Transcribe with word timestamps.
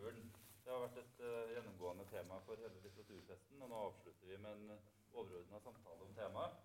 litteraturen. 0.00 0.32
Det 0.64 0.72
har 0.72 0.82
vært 0.84 0.98
et 1.00 1.20
uh, 1.24 1.52
gjennomgående 1.54 2.04
tema 2.10 2.38
for 2.46 2.60
hele 2.60 2.80
litteraturfesten. 2.84 3.62
Og 3.62 3.70
nå 3.70 3.80
avslutter 3.88 4.28
vi 4.30 4.38
med 4.40 4.52
en 4.56 4.78
overordna 5.12 5.60
samtale 5.60 6.06
om 6.06 6.14
temaet. 6.16 6.60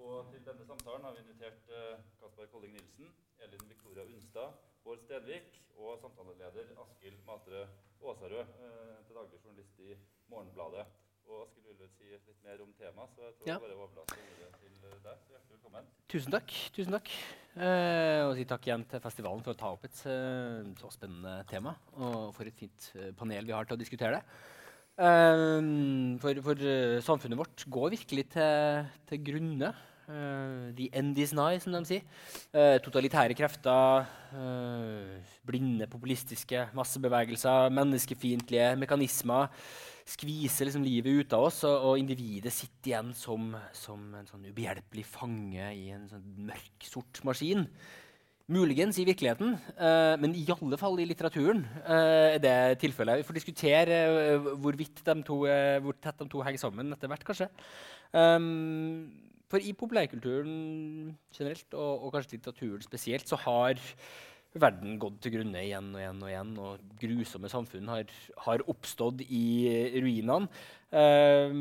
Og 0.00 0.30
til 0.30 0.42
denne 0.46 0.64
samtalen 0.66 1.04
har 1.04 1.14
vi 1.14 1.24
invitert 1.24 1.70
uh, 1.70 2.00
Kaspar 2.20 2.48
Kolling 2.52 2.74
Nilsen, 2.74 3.10
Elin 3.44 3.68
Victoria 3.68 4.06
Unstad, 4.06 4.56
Bård 4.84 5.02
Stedvik 5.04 5.60
og 5.76 5.98
samtaleleder 6.00 6.72
Askild 6.84 7.20
Matre 7.26 7.66
Aasarød, 8.00 8.54
uh, 8.64 8.98
til 9.06 9.18
daglig 9.20 9.44
journalist 9.44 9.84
i 9.86 9.98
Morgenbladet. 10.32 10.86
Og 11.30 11.44
Askild 11.44 11.66
vil 11.68 11.76
vel 11.78 11.90
si 11.94 12.08
litt 12.10 12.38
mer 12.42 12.62
om 12.64 12.70
temaet, 12.74 13.10
så 13.14 13.22
jeg 13.22 13.34
tror 13.38 13.48
ja. 13.48 13.54
jeg 13.54 13.62
bare 13.62 13.74
overlater 13.76 14.00
ordet 14.02 14.48
til 14.58 14.94
deg. 15.04 15.18
Så 15.22 15.34
hjertelig 15.36 15.54
velkommen. 15.54 15.90
Tusen 16.10 16.34
takk. 16.34 16.54
tusen 16.74 16.96
takk. 16.96 17.10
Eh, 17.54 18.22
og 18.26 18.32
si 18.38 18.46
takk 18.50 18.64
igjen 18.66 18.86
til 18.90 19.02
festivalen 19.04 19.44
for 19.46 19.54
å 19.54 19.60
ta 19.60 19.70
opp 19.76 19.84
et 19.86 20.00
eh, 20.10 20.72
så 20.80 20.90
spennende 20.90 21.36
tema. 21.50 21.76
Og 22.00 22.32
for 22.34 22.50
et 22.50 22.58
fint 22.58 22.88
eh, 22.96 23.12
panel 23.18 23.46
vi 23.46 23.54
har 23.54 23.68
til 23.68 23.78
å 23.78 23.80
diskutere 23.80 24.18
det. 24.18 24.40
Eh, 25.06 25.60
for, 26.24 26.42
for 26.48 26.64
uh, 26.66 26.96
samfunnet 27.06 27.38
vårt 27.38 27.64
går 27.78 27.94
virkelig 27.94 28.26
til, 28.34 28.90
til 29.12 29.22
grunne. 29.30 29.70
Uh, 30.10 30.74
the 30.74 30.88
end 30.98 31.14
is 31.22 31.30
nigh, 31.38 31.62
som 31.62 31.76
de 31.76 31.84
sier. 31.86 32.02
Uh, 32.50 32.74
totalitære 32.82 33.38
krefter, 33.38 34.10
blinde 35.46 35.86
populistiske 35.90 36.66
massebevegelser, 36.74 37.70
menneskefiendtlige 37.78 38.74
mekanismer 38.82 39.46
skviser 40.10 40.66
liksom 40.68 40.84
livet 40.84 41.22
ut 41.22 41.34
av 41.36 41.46
oss, 41.48 41.62
og, 41.68 41.86
og 41.90 42.00
individet 42.00 42.52
sitter 42.54 42.92
igjen 42.92 43.10
som, 43.16 43.52
som, 43.76 44.02
en 44.18 44.28
sånn 44.28 44.48
ubehjelpelig 44.50 45.06
fange 45.06 45.70
i 45.76 45.90
en 45.94 46.08
sånn 46.10 46.26
mørk, 46.50 46.86
sort 46.86 47.22
maskin. 47.26 47.66
Muligens 48.50 48.98
i 48.98 49.06
virkeligheten, 49.06 49.54
uh, 49.78 50.16
men 50.18 50.34
i 50.34 50.42
alle 50.50 50.78
fall 50.80 50.98
i 50.98 51.06
litteraturen 51.06 51.62
uh, 51.84 52.34
er 52.34 52.40
det 52.42 52.56
tilfellet. 52.82 53.20
Vi 53.20 53.28
får 53.28 53.38
diskutere 53.38 54.00
uh, 54.10 54.48
hvorvidt 54.58 55.04
de 55.06 55.16
to, 55.26 55.44
hvor 55.84 55.98
tett 56.02 56.18
de 56.18 56.26
to 56.32 56.42
henger 56.42 56.64
sammen 56.64 56.90
etter 56.96 57.12
hvert, 57.12 57.26
kanskje. 57.28 57.46
Um, 58.10 59.06
for 59.50 59.62
i 59.62 59.70
populærkulturen 59.74 61.14
generelt, 61.34 61.68
og, 61.74 62.06
og 62.06 62.12
kanskje 62.16 62.36
litteraturen 62.36 62.82
spesielt, 62.86 63.30
så 63.30 63.38
har 63.46 63.78
verden 64.58 64.98
gått 64.98 65.20
til 65.22 65.36
grunne 65.36 65.62
igjen 65.62 65.92
og 65.94 66.00
igjen 66.00 66.20
og 66.24 66.30
igjen, 66.30 66.52
og 66.58 67.00
grusomme 67.00 67.50
samfunn 67.52 67.90
har, 67.92 68.12
har 68.46 68.64
oppstått 68.70 69.22
i 69.28 69.46
ruinene. 70.02 70.50
Uh, 70.90 71.54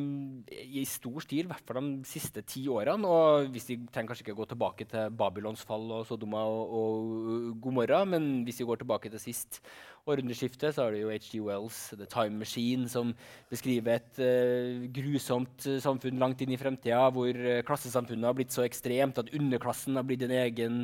I 0.49 0.81
stor 0.89 1.21
stil, 1.21 1.45
i 1.45 1.51
hvert 1.51 1.67
fall 1.67 1.83
de 1.85 2.09
siste 2.09 2.41
ti 2.49 2.63
årene. 2.71 3.05
Og 3.05 3.51
hvis 3.53 3.69
vi 3.69 3.77
trenger 3.85 4.13
kanskje 4.13 4.25
ikke 4.25 4.39
gå 4.39 4.47
tilbake 4.49 4.87
til 4.89 5.13
Babylons 5.13 5.61
fall 5.69 5.85
og 5.99 6.07
Sodoma 6.09 6.41
og, 6.49 6.73
og 6.79 7.61
Gomorra, 7.61 8.01
men 8.09 8.41
hvis 8.47 8.63
vi 8.63 8.69
går 8.71 8.81
tilbake 8.81 9.13
til 9.13 9.21
sist 9.21 9.61
århundreskifte, 10.09 10.71
så 10.73 10.85
har 10.85 10.95
du 10.95 11.01
jo 11.01 11.11
H.G. 11.13 11.39
Wells' 11.45 11.79
The 11.97 12.07
Time 12.09 12.39
Machine, 12.41 12.89
som 12.91 13.13
beskriver 13.51 13.99
et 13.99 14.19
uh, 14.21 14.87
grusomt 14.95 15.67
samfunn 15.83 16.19
langt 16.21 16.41
inn 16.43 16.53
i 16.55 16.59
fremtida, 16.59 17.01
hvor 17.13 17.29
uh, 17.29 17.61
klassesamfunnet 17.67 18.29
har 18.29 18.37
blitt 18.37 18.55
så 18.55 18.65
ekstremt 18.65 19.21
at 19.21 19.31
underklassen 19.37 19.99
har 19.99 20.07
blitt 20.07 20.25
en 20.27 20.35
egen 20.41 20.81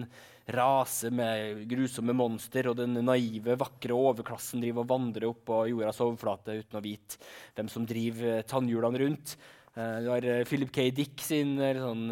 rase 0.56 1.09
med 1.09 1.64
grusomme 1.72 2.14
monster, 2.16 2.70
og 2.70 2.78
den 2.80 3.00
naive, 3.02 3.58
vakre 3.59 3.98
overklassen 3.98 4.62
driver 4.62 4.86
og 4.86 4.92
vandrer 4.94 5.28
opp 5.32 5.42
på 5.50 5.64
jordas 5.72 6.04
overflate 6.06 6.60
uten 6.62 6.80
å 6.80 6.86
vite 6.86 7.20
hvem 7.58 7.72
som 7.72 7.88
driver 7.89 8.45
tannhjulene 8.50 9.02
rundt. 9.02 9.38
Uh, 9.76 9.98
du 10.06 10.12
har 10.14 10.30
Philip 10.48 10.72
K. 10.72 10.88
Dick 10.95 11.26
sin 11.26 11.58
sånn, 11.60 12.08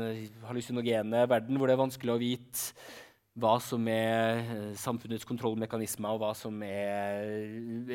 hallusinogene 0.50 1.28
verden, 1.32 1.62
hvor 1.62 1.70
det 1.70 1.78
er 1.78 1.86
vanskelig 1.86 2.16
å 2.18 2.22
vite 2.22 3.02
hva 3.34 3.58
som 3.64 3.88
er 3.90 4.74
samfunnets 4.78 5.26
kontrollmekanismer, 5.26 6.14
og 6.14 6.22
hva 6.22 6.34
som 6.38 6.60
er 6.68 7.24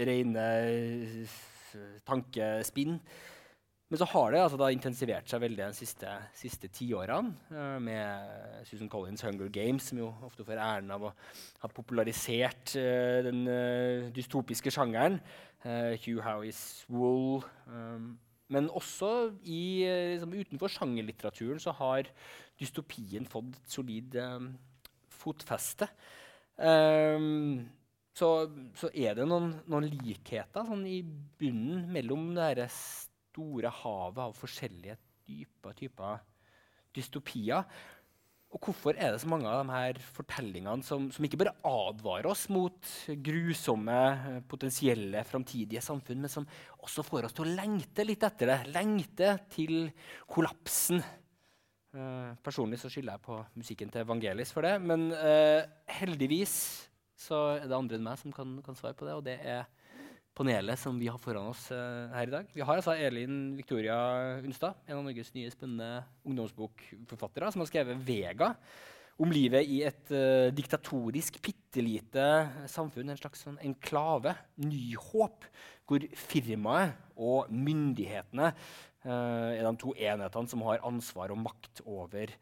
rene 0.08 0.46
tankespinn. 2.08 2.98
Men 3.88 4.00
så 4.02 4.04
har 4.10 4.34
det 4.34 4.40
altså 4.42 4.68
intensivert 4.68 5.30
seg 5.30 5.40
veldig 5.40 5.62
de 5.62 5.76
siste, 5.78 6.10
siste 6.36 6.68
tiårene 6.76 7.32
uh, 7.54 7.78
med 7.80 8.64
Susan 8.68 8.90
Collins' 8.92 9.24
'Hunger 9.24 9.48
Games', 9.48 9.88
som 9.88 10.00
jo 10.02 10.10
ofte 10.26 10.44
får 10.44 10.60
æren 10.60 10.92
av 10.92 11.06
å 11.08 11.12
ha 11.62 11.70
popularisert 11.72 12.74
uh, 12.76 13.24
den 13.24 13.46
uh, 13.48 14.10
dystopiske 14.12 14.72
sjangeren. 14.74 15.20
Hugh 15.64 16.20
Howies 16.22 16.84
'Wool'. 16.86 17.42
Um, 17.66 18.18
men 18.48 18.68
også 18.70 19.32
i, 19.42 19.84
liksom, 20.14 20.36
utenfor 20.36 20.70
sjangerlitteraturen 20.72 21.58
så 21.60 21.72
har 21.80 22.08
dystopien 22.60 23.26
fått 23.28 23.56
et 23.56 23.72
solid 23.72 24.14
um, 24.20 24.52
fotfeste. 25.18 25.88
Um, 26.58 27.66
så, 28.18 28.30
så, 28.78 28.90
er 28.90 29.14
det 29.14 29.28
noen, 29.30 29.52
noen 29.70 29.86
likheter 29.92 30.66
sånn 30.66 30.82
i 30.90 31.02
bunnen 31.38 31.84
mellom 31.94 32.32
det 32.34 32.66
store 32.74 33.70
havet 33.82 34.24
av 34.24 34.34
forskjellige 34.34 34.98
dype 35.28 35.74
typer 35.78 36.24
dystopier. 36.96 37.62
Og 38.48 38.64
hvorfor 38.64 38.96
er 38.96 39.12
det 39.12 39.20
så 39.20 39.28
mange 39.28 39.48
av 39.50 39.60
de 39.60 39.74
her 39.74 39.98
fortellingene 40.16 40.84
som, 40.86 41.10
som 41.12 41.24
ikke 41.26 41.36
bare 41.42 41.52
advarer 41.68 42.30
oss 42.30 42.46
mot 42.48 42.92
grusomme, 43.26 43.98
potensielle 44.48 45.20
framtidige 45.28 45.82
samfunn, 45.84 46.22
men 46.24 46.32
som 46.32 46.48
også 46.80 47.04
får 47.04 47.28
oss 47.28 47.36
til 47.36 47.44
å 47.44 47.56
lengte 47.58 48.06
litt 48.08 48.24
etter 48.24 48.54
det? 48.54 48.58
Lengte 48.72 49.34
til 49.52 49.90
kollapsen. 50.32 51.04
Uh, 51.88 52.34
personlig 52.44 52.76
så 52.82 52.90
skylder 52.92 53.14
jeg 53.16 53.24
på 53.24 53.34
musikken 53.56 53.88
til 53.88 54.02
Evangelis 54.02 54.50
for 54.52 54.66
det, 54.66 54.74
men 54.84 55.06
uh, 55.08 55.64
heldigvis 55.88 56.52
så 57.16 57.38
er 57.54 57.64
det 57.64 57.78
andre 57.78 57.96
enn 57.96 58.04
meg 58.04 58.18
som 58.20 58.34
kan, 58.34 58.58
kan 58.64 58.76
svare 58.76 58.96
på 58.98 59.06
det, 59.08 59.14
og 59.16 59.22
det 59.24 59.38
er 59.40 59.64
panelet 60.36 60.76
som 60.78 60.98
vi 61.00 61.08
har 61.08 61.16
foran 61.22 61.48
oss 61.48 61.64
uh, 61.72 62.12
her 62.12 62.28
i 62.28 62.34
dag. 62.34 62.50
Vi 62.52 62.60
har 62.60 62.76
altså 62.76 62.92
Elin 62.92 63.56
Victoria 63.56 63.96
Unstad, 64.42 64.76
en 64.84 64.98
av 64.98 65.06
Norges 65.06 65.32
nye 65.32 65.54
spennende 65.54 66.04
ungdomsbokforfattere, 66.28 67.48
som 67.54 67.64
har 67.64 67.70
skrevet 67.72 68.04
'Vega'. 68.04 68.52
Om 69.18 69.32
livet 69.34 69.66
i 69.66 69.80
et 69.82 70.12
diktatorisk, 70.54 71.40
bitte 71.42 71.82
lite 71.82 72.22
samfunn, 72.70 73.08
en 73.10 73.18
slags 73.18 73.40
sånn 73.42 73.56
enklave, 73.66 74.36
nyhåp, 74.62 75.48
hvor 75.88 76.04
firmaet 76.14 76.94
og 77.18 77.50
myndighetene 77.50 78.52
er 79.08 79.64
de 79.64 79.74
to 79.80 79.94
enhetene 79.96 80.50
som 80.50 80.64
har 80.66 80.84
ansvar 80.86 81.32
og 81.34 81.40
makt 81.46 81.82
over 81.86 82.32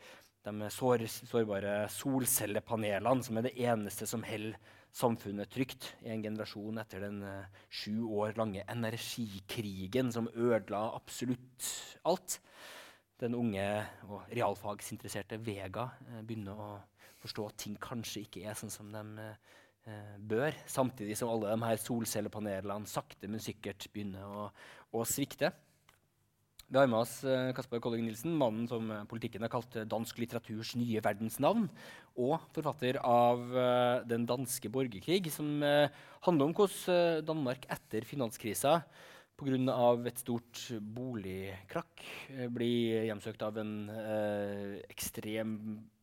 de 0.47 0.71
sår, 0.71 1.05
sårbare 1.27 1.75
solcellepanelene, 1.91 3.25
som 3.25 3.39
er 3.39 3.49
det 3.49 3.57
eneste 3.67 4.07
som 4.09 4.25
holder 4.27 4.59
samfunnet 4.97 5.51
trygt 5.53 5.91
i 6.07 6.13
en 6.15 6.23
generasjon 6.25 6.81
etter 6.81 7.03
den 7.05 7.21
uh, 7.27 7.65
sju 7.69 8.07
år 8.17 8.37
lange 8.39 8.63
energikrigen 8.73 10.13
som 10.15 10.31
ødela 10.33 10.87
absolutt 10.97 11.67
alt. 12.09 12.39
Den 13.21 13.37
unge 13.37 13.67
og 14.09 14.25
realfagsinteresserte 14.33 15.41
Vega 15.45 15.91
uh, 15.91 16.23
begynner 16.23 16.57
å 16.57 16.71
forstå 17.21 17.51
at 17.51 17.61
ting 17.61 17.77
kanskje 17.83 18.25
ikke 18.25 18.47
er 18.47 18.57
sånn 18.57 18.73
som 18.73 18.91
de 18.93 19.31
bør, 20.19 20.51
samtidig 20.67 21.15
som 21.15 21.31
alle 21.31 21.53
de 21.53 21.63
her 21.63 21.79
solcellepanelene 21.79 22.91
sakte, 22.91 23.29
men 23.31 23.39
sikkert 23.43 23.87
begynner 23.95 24.27
å, 24.27 24.49
å 24.99 25.05
svikte. 25.07 25.53
Vi 26.67 26.75
har 26.75 26.89
med 26.91 26.99
oss 26.99 27.21
uh, 27.23 27.53
Kasper 27.55 27.79
Kolling 27.79 28.09
Nilsen, 28.09 28.33
mannen 28.35 28.65
som 28.67 28.89
uh, 28.91 29.05
politikken 29.07 29.45
har 29.47 29.53
kalt 29.53 29.77
uh, 29.79 29.85
dansk 29.87 30.19
litteraturs 30.19 30.73
nye 30.75 30.99
verdensnavn, 31.05 31.69
og 32.19 32.43
forfatter 32.57 32.99
av 33.07 33.43
Den 34.09 34.25
danske 34.27 34.71
borgerkrig, 34.73 35.29
som 35.29 35.61
handler 35.61 36.47
om 36.47 36.55
hvordan 36.57 37.27
Danmark 37.29 37.67
etter 37.69 38.07
finanskrisa 38.09 38.79
pga. 39.37 40.07
et 40.09 40.23
stort 40.25 40.63
boligkrakk 40.81 42.07
blir 42.49 43.05
hjemsøkt 43.05 43.45
av 43.45 43.61
en 43.61 43.75
ekstrem 44.89 45.53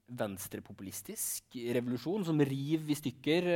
venstrepopulistisk 0.05 1.57
revolusjon 1.73 2.27
som 2.29 2.37
river 2.45 2.93
i 2.93 2.99
stykker 3.01 3.49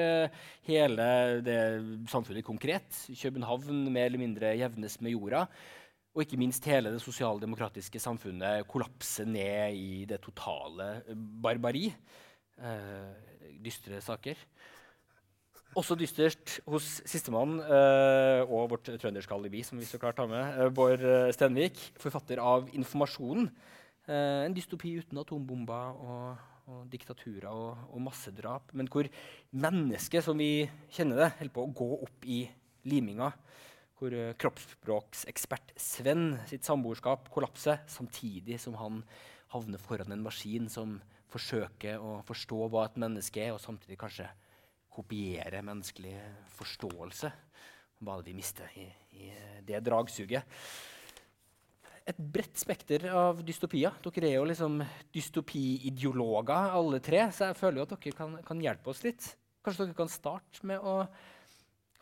hele 0.65 1.07
det 1.45 1.61
samfunnet 2.09 2.43
konkret. 2.43 2.89
København 3.13 3.85
mer 3.93 4.09
eller 4.09 4.25
mindre 4.25 4.57
jevnes 4.57 4.97
med 4.99 5.13
jorda 5.13 5.45
og 6.17 6.23
ikke 6.23 6.39
minst 6.41 6.65
hele 6.65 6.89
det 6.89 7.01
sosialdemokratiske 7.03 7.99
samfunnet 8.01 8.65
kollapse 8.65 9.21
ned 9.29 9.77
i 9.77 10.01
det 10.09 10.17
totale 10.23 11.03
barbari. 11.13 11.91
Eh, 12.57 13.11
dystre 13.61 14.01
saker. 14.01 14.39
Også 15.77 15.93
dystert 15.99 16.55
hos 16.65 16.87
sistemann 17.05 17.59
eh, 17.61 18.41
og 18.49 18.71
vårt 18.71 18.89
trønderske 18.97 19.35
alibi, 19.35 19.61
som 19.61 19.77
vi 19.77 19.85
så 19.85 19.99
klart 20.01 20.17
har 20.17 20.29
med, 20.31 20.57
eh, 20.57 20.71
Bård 20.73 21.05
Stenvik, 21.37 21.77
forfatter 22.01 22.41
av 22.41 22.65
'Informasjonen'. 22.71 23.51
Eh, 24.09 24.45
en 24.47 24.55
dystopi 24.55 24.95
uten 24.97 25.19
atombomber 25.21 26.01
og, 26.01 26.37
og 26.65 26.89
diktaturer 26.89 27.51
og, 27.51 27.77
og, 27.91 28.01
massedrap, 28.01 28.73
men 28.73 28.87
hvor 28.87 29.05
mennesket 29.53 30.23
som 30.23 30.37
vi 30.37 30.65
kjenner 30.89 31.21
det, 31.21 31.31
holder 31.37 31.53
på 31.53 31.65
å 31.67 31.73
gå 31.75 31.89
opp 32.07 32.25
i 32.25 32.47
liminga 32.87 33.33
hvor 33.97 34.13
uh, 34.13 34.33
kroppsspråksekspert 34.39 35.73
Sven 35.81 36.35
sitt 36.49 36.67
samboerskap 36.67 37.31
kollapser, 37.33 37.81
samtidig 37.89 38.59
som 38.61 38.77
han 38.79 39.01
havner 39.53 39.81
foran 39.81 40.13
en 40.13 40.25
maskin 40.25 40.67
som 40.71 40.97
forsøker 41.31 42.01
å 42.01 42.19
forstå 42.27 42.67
hva 42.71 42.85
et 42.87 42.99
menneske 43.01 43.41
er, 43.43 43.53
og 43.55 43.63
samtidig 43.63 43.99
kanskje 43.99 44.27
kopiere 44.97 45.63
menneskelig 45.65 46.15
forståelse. 46.57 47.31
Hva 48.01 48.19
det 48.19 48.29
vi 48.29 48.37
mister 48.37 48.77
i, 48.77 48.85
i 49.17 49.31
det 49.65 49.81
dragsuget? 49.85 50.57
Et 52.07 52.19
bredt 52.19 52.55
spekter 52.55 53.09
av 53.11 53.41
dystopier. 53.43 53.97
Dere 54.05 54.29
er 54.29 54.37
jo 54.37 54.45
liksom 54.47 54.79
dystopiideologer 55.13 56.77
alle 56.77 57.01
tre, 57.03 57.25
så 57.35 57.49
jeg 57.49 57.59
føler 57.59 57.81
jo 57.81 57.87
at 57.87 57.95
dere 57.97 58.15
kan, 58.15 58.37
kan 58.47 58.61
hjelpe 58.63 58.93
oss 58.93 59.03
litt. 59.03 59.33
Kanskje 59.65 59.89
dere 59.89 59.97
kan 59.97 60.11
starte 60.11 60.63
med 60.69 60.79
å 60.79 61.01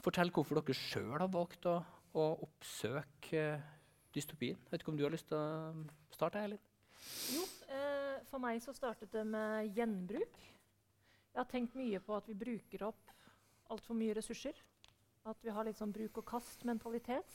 fortelle 0.06 0.34
hvorfor 0.34 0.60
dere 0.60 0.78
sjøl 0.78 1.18
har 1.18 1.31
valgt 1.31 1.66
å, 1.69 1.80
å 2.16 2.25
oppsøke 2.46 3.46
dystopien. 4.16 4.57
Jeg 4.57 4.72
vet 4.72 4.84
ikke 4.84 4.94
om 4.94 5.00
du 5.00 5.06
har 5.06 5.13
lyst 5.13 5.30
til 5.31 5.40
å 5.40 6.16
starte, 6.16 6.44
Elin? 6.46 6.62
Jo, 7.34 7.44
eh, 7.69 8.22
for 8.30 8.42
meg 8.44 8.62
så 8.63 8.74
startet 8.75 9.12
det 9.13 9.25
med 9.28 9.75
gjenbruk. 9.75 10.38
Jeg 11.36 11.42
har 11.42 11.50
tenkt 11.52 11.75
mye 11.75 12.00
på 12.00 12.16
at 12.16 12.30
vi 12.30 12.38
bruker 12.40 12.86
opp 12.88 13.12
altfor 13.74 13.98
mye 13.98 14.16
ressurser. 14.16 14.56
At 15.25 15.42
vi 15.44 15.52
har 15.52 15.66
litt 15.66 15.80
sånn 15.80 15.94
bruk-og-kast-mentalitet. 15.96 17.34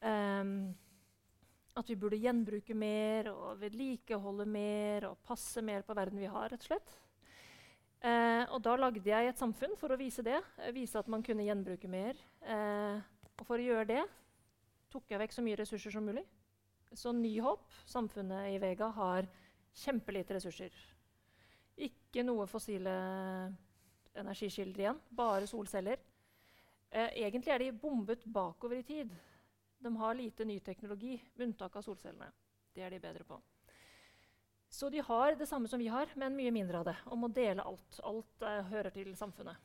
Um, 0.00 0.70
at 1.76 1.90
vi 1.90 1.96
burde 1.98 2.18
gjenbruke 2.18 2.74
mer 2.78 3.28
og 3.34 3.60
vedlikeholde 3.60 4.46
mer 4.48 5.10
og 5.10 5.20
passe 5.26 5.60
mer 5.64 5.84
på 5.84 5.96
verden 5.98 6.22
vi 6.22 6.30
har. 6.30 6.48
rett 6.48 6.62
og 6.64 6.70
slett. 6.70 6.94
Eh, 8.00 8.44
og 8.48 8.62
da 8.64 8.76
lagde 8.80 9.04
jeg 9.04 9.28
et 9.28 9.40
samfunn 9.40 9.76
for 9.76 9.92
å 9.92 9.98
vise 10.00 10.24
det. 10.24 10.38
Eh, 10.58 10.72
vise 10.72 10.98
at 10.98 11.08
man 11.12 11.24
kunne 11.24 11.44
gjenbruke 11.44 11.88
mer. 11.90 12.16
Eh, 12.40 13.00
og 13.36 13.46
for 13.48 13.60
å 13.60 13.66
gjøre 13.66 13.88
det 13.92 14.04
tok 14.90 15.12
jeg 15.12 15.20
vekk 15.22 15.34
så 15.36 15.44
mye 15.44 15.58
ressurser 15.60 15.94
som 15.94 16.06
mulig. 16.06 16.24
Så 16.96 17.12
Nyhåp, 17.14 17.68
samfunnet 17.86 18.50
i 18.50 18.58
Vega, 18.58 18.88
har 18.96 19.28
kjempelite 19.84 20.34
ressurser. 20.34 20.74
Ikke 21.80 22.24
noe 22.26 22.48
fossile 22.50 22.94
energikilder 24.18 24.82
igjen, 24.82 25.02
bare 25.14 25.46
solceller. 25.46 26.00
Eh, 26.90 27.12
egentlig 27.22 27.54
er 27.54 27.62
de 27.62 27.70
bombet 27.78 28.24
bakover 28.26 28.80
i 28.80 28.86
tid. 28.86 29.12
De 29.80 29.92
har 29.96 30.18
lite 30.18 30.44
ny 30.44 30.58
teknologi, 30.60 31.14
med 31.36 31.52
unntak 31.52 31.76
av 31.78 31.86
solcellene. 31.86 32.32
Det 32.74 32.82
er 32.82 32.90
de 32.90 33.00
bedre 33.00 33.24
på. 33.24 33.38
Så 34.70 34.88
de 34.90 35.00
har 35.02 35.34
det 35.34 35.48
samme 35.50 35.68
som 35.68 35.80
vi 35.82 35.88
har, 35.90 36.06
men 36.16 36.36
mye 36.38 36.52
mindre 36.54 36.78
av 36.78 36.84
det. 36.86 36.96
Og 37.10 37.18
må 37.18 37.28
dele 37.34 37.64
alt. 37.66 38.00
Alt 38.06 38.42
eh, 38.46 38.60
hører 38.70 38.90
til 38.94 39.10
samfunnet. 39.18 39.56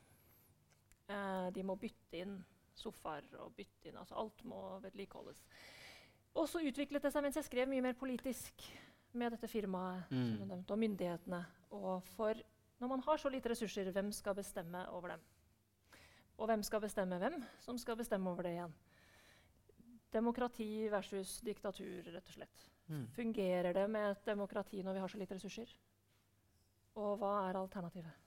Eh, 1.08 1.50
de 1.54 1.64
må 1.64 1.76
bytte 1.78 2.18
inn 2.24 2.40
sofaer 2.76 3.28
og 3.44 3.54
bytte 3.56 3.92
inn. 3.92 4.00
altså 4.02 4.18
Alt 4.18 4.42
må 4.50 4.80
vedlikeholdes. 4.84 5.44
Og 6.36 6.50
så 6.50 6.60
utviklet 6.66 7.06
det 7.06 7.14
seg 7.14 7.24
mens 7.24 7.38
jeg 7.40 7.46
skrev 7.48 7.70
mye 7.72 7.84
mer 7.86 7.94
politisk 7.96 8.66
med 9.16 9.32
dette 9.32 9.48
firmaet 9.48 10.10
Mm. 10.12 10.26
som 10.26 10.38
du 10.42 10.46
nevnte, 10.50 10.72
og 10.74 10.80
myndighetene. 10.82 11.46
Og 11.72 12.04
for 12.18 12.34
når 12.82 12.88
man 12.92 13.00
har 13.06 13.18
så 13.18 13.30
lite 13.32 13.50
ressurser, 13.50 13.92
hvem 13.92 14.12
skal 14.12 14.36
bestemme 14.36 14.82
over 14.90 15.08
dem? 15.14 15.22
Og 16.38 16.48
hvem 16.50 16.64
skal 16.64 16.82
bestemme 16.82 17.18
hvem 17.22 17.38
som 17.60 17.78
skal 17.78 17.96
bestemme 17.96 18.30
over 18.30 18.44
det 18.44 18.52
igjen? 18.58 18.74
Demokrati 20.12 20.90
versus 20.92 21.40
diktatur, 21.46 22.04
rett 22.12 22.28
og 22.28 22.34
slett. 22.34 22.66
Mm. 22.92 23.08
Fungerer 23.16 23.74
det 23.74 23.88
med 23.90 24.12
et 24.12 24.28
demokrati 24.28 24.84
når 24.86 24.98
vi 24.98 25.02
har 25.04 25.12
så 25.12 25.20
lite 25.22 25.38
ressurser? 25.38 25.72
Og 27.02 27.18
hva 27.20 27.34
er 27.48 27.58
alternativet? 27.60 28.22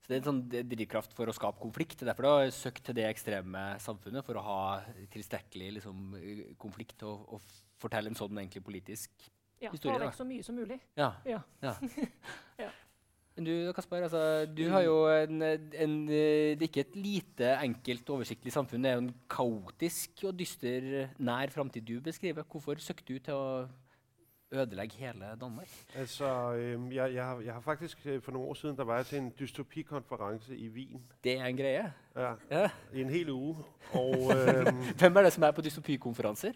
Så 0.00 0.08
det 0.08 0.16
er 0.16 0.20
en 0.22 0.28
sånn 0.30 0.68
drivkraft 0.70 1.12
for 1.16 1.28
å 1.28 1.34
skape 1.36 1.60
konflikt. 1.60 2.00
Er 2.00 2.10
derfor 2.10 2.24
du 2.24 2.30
har 2.30 2.52
søkt 2.56 2.84
til 2.86 2.96
det 2.96 3.04
ekstreme 3.08 3.64
samfunnet, 3.84 4.24
for 4.24 4.38
å 4.40 4.44
ha 4.44 4.60
tilstrekkelig 5.12 5.74
liksom, 5.76 6.14
konflikt 6.60 7.04
og, 7.08 7.26
og 7.36 7.58
fortelle 7.80 8.12
en 8.12 8.18
sånn 8.18 8.40
egentlig 8.40 8.64
politisk 8.64 9.28
Ja, 9.60 9.68
Historie, 9.74 9.98
Ta 9.98 10.00
da. 10.00 10.06
vekk 10.08 10.16
så 10.16 10.24
mye 10.24 10.44
som 10.44 10.56
mulig. 10.56 10.78
Ja. 10.96 11.10
Ja. 11.28 11.42
ja. 11.60 11.74
Du 13.40 13.72
Kasper, 13.72 14.04
altså, 14.04 14.22
du 14.52 14.66
har 14.68 14.82
jo 14.84 14.96
en, 15.08 15.42
en, 15.42 15.94
Det 16.08 16.60
er 16.60 16.66
ikke 16.66 16.84
et 16.84 16.96
lite, 16.96 17.54
enkelt, 17.64 18.10
oversiktlig 18.12 18.52
samfunn. 18.52 18.84
Det 18.84 18.90
er 18.90 18.98
jo 18.98 19.04
en 19.06 19.14
kaotisk 19.32 20.26
og 20.28 20.36
dyster 20.36 21.08
nær 21.18 21.52
framtid 21.54 21.86
du 21.88 22.02
beskriver. 22.04 22.44
Hvorfor 22.44 22.76
søkte 22.84 23.08
du 23.08 23.18
til 23.18 23.38
å 23.38 23.46
ødelegge 24.52 24.96
hele 24.96 25.24
Danmark? 25.40 25.68
Altså, 25.94 26.52
øhm, 26.54 26.92
jeg, 26.92 27.14
jeg, 27.14 27.24
har, 27.24 27.40
jeg 27.40 27.52
har 27.54 27.60
faktisk 27.60 27.98
øh, 28.06 28.22
for 28.22 28.32
noen 28.32 28.48
år 28.48 28.54
siden, 28.54 28.76
der 28.76 28.84
var 28.84 28.96
jeg 28.96 29.06
til 29.06 29.18
en 29.18 29.32
dystopikonferanse 29.40 30.56
i 30.56 30.68
Wien. 30.68 31.02
Det 31.24 31.38
er 31.38 31.44
en 31.44 31.56
greie. 31.56 31.92
Ja, 32.16 32.32
Ja. 32.50 32.70
i 32.92 33.00
en 33.00 33.10
hel 33.10 33.30
uge. 33.30 33.56
Og 33.92 34.14
øhm, 34.36 34.76
Hvem 34.98 35.16
er 35.16 35.22
det 35.22 35.32
som 35.32 35.42
er 35.42 35.50
på 35.50 35.60
dystopikonferanser? 35.60 36.52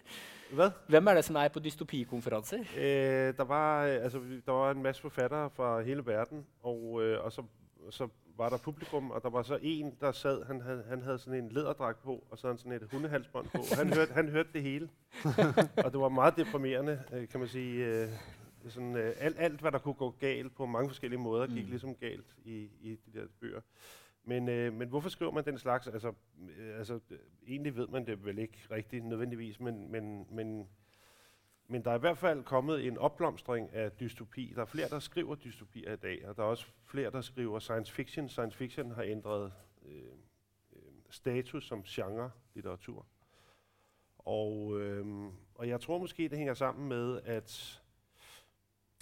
Hva? 0.53 0.69
Hvem 0.87 1.07
er 1.07 1.13
det 1.13 1.25
som 1.25 1.35
er 1.35 1.47
på 1.47 1.59
dystopikonferanser? 1.59 2.59
Øh, 2.77 3.37
der, 3.37 3.43
var, 3.43 3.85
øh, 3.85 4.03
altså, 4.03 4.19
der 4.45 4.51
var 4.51 4.71
en 4.71 4.83
masse 4.83 5.01
forfattere 5.01 5.49
fra 5.49 5.81
hele 5.81 6.05
verden, 6.05 6.45
og, 6.63 7.03
øh, 7.03 7.23
og 7.25 7.31
så, 7.31 7.43
så 7.89 8.07
var 8.37 8.49
der 8.49 8.57
publikum, 8.57 9.11
og 9.11 9.23
der 9.23 9.29
var 9.29 9.43
så 9.43 9.59
en, 9.61 9.95
der 10.01 10.11
sad, 10.11 10.43
han 10.45 10.61
havde, 10.61 10.83
han 10.89 11.01
havde 11.01 11.17
sådan 11.19 11.43
en 11.43 11.49
læderdragt 11.51 12.03
på, 12.03 12.23
og 12.31 12.37
så 12.37 12.57
sådan 12.57 12.71
et 12.71 12.87
hundehalsbånd 12.91 13.47
på. 13.47 13.57
Han 13.77 13.93
hørte, 13.93 14.13
han 14.13 14.29
hørte 14.29 14.49
det 14.53 14.61
hele, 14.63 14.89
og 15.77 15.91
det 15.91 15.99
var 15.99 16.09
meget 16.09 16.37
deprimerende, 16.37 17.03
øh, 17.13 17.27
kan 17.27 17.39
man 17.39 17.49
sige. 17.49 17.85
Øh, 17.85 18.09
sådan, 18.69 18.95
øh, 18.95 19.13
alt, 19.19 19.35
alt, 19.39 19.61
hvad 19.61 19.71
der 19.71 19.77
kunne 19.77 19.93
gå 19.93 20.09
galt 20.19 20.55
på 20.55 20.65
mange 20.65 20.89
forskellige 20.89 21.19
måder, 21.19 21.47
gik 21.47 21.63
Mm. 21.63 21.69
ligesom 21.69 21.95
galt 21.95 22.35
i, 22.45 22.69
i 22.81 22.95
de 23.05 23.19
der 23.19 23.25
bøger. 23.39 23.61
Men, 24.23 24.49
øh, 24.49 24.73
men 24.73 24.87
hvorfor 24.89 25.09
skriver 25.09 25.31
man 25.31 25.45
den 25.45 25.57
slags? 25.57 25.87
Altså, 25.87 26.13
øh, 26.57 26.77
altså, 26.77 26.93
øh, 27.11 27.17
egentlig 27.47 27.75
ved 27.75 27.87
man 27.87 28.05
det 28.05 28.25
vel 28.25 28.39
ikke 28.39 28.57
rigtigt 28.71 29.05
nødvendigvis, 29.05 29.59
men, 29.59 29.91
men, 29.91 30.25
men, 30.31 30.67
men 31.67 31.83
der 31.83 31.91
er 31.91 31.95
i 31.95 31.99
hvert 31.99 32.17
fald 32.17 32.43
kommet 32.43 32.87
en 32.87 32.97
opblomstring 32.97 33.73
af 33.73 33.91
dystopi. 33.91 34.53
Der 34.55 34.61
er 34.61 34.65
flere, 34.65 34.89
der 34.89 34.99
skriver 34.99 35.35
dystopier 35.35 35.93
i 35.93 35.95
dag, 35.95 36.27
og 36.27 36.37
der 36.37 36.43
er 36.43 36.47
også 36.47 36.65
flere, 36.85 37.11
der 37.11 37.21
skriver 37.21 37.59
science 37.59 37.93
fiction. 37.93 38.29
Science 38.29 38.57
fiction 38.57 38.91
har 38.91 39.03
ændret 39.03 39.53
øh, 39.85 40.03
øh, 40.73 40.81
status 41.09 41.67
som 41.67 41.83
genre 41.83 42.31
litteratur. 42.53 43.05
Og, 44.17 44.81
øh, 44.81 45.05
og 45.55 45.67
jeg 45.67 45.81
tror 45.81 45.97
måske, 45.97 46.29
det 46.29 46.37
hænger 46.37 46.53
sammen 46.53 46.89
med, 46.89 47.21
at 47.25 47.81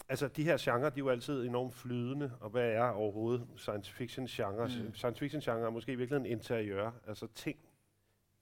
altså, 0.10 0.27
de 0.27 0.44
her 0.44 0.57
genrer, 0.60 0.89
de 0.89 1.00
er 1.00 1.04
jo 1.04 1.10
altid 1.10 1.45
enormt 1.45 1.74
flydende, 1.74 2.31
og 2.39 2.50
hvad 2.50 2.71
er 2.71 2.89
overhovedet 2.89 3.48
science 3.56 3.92
fiction 3.92 4.27
genre? 4.27 4.68
Mm. 4.68 4.94
Science 4.94 5.19
fiction 5.19 5.42
genre 5.42 5.65
er 5.65 5.69
måske 5.69 5.92
i 5.92 5.95
virkeligheden 5.95 6.31
interiør, 6.31 6.92
altså 7.07 7.27
ting 7.27 7.57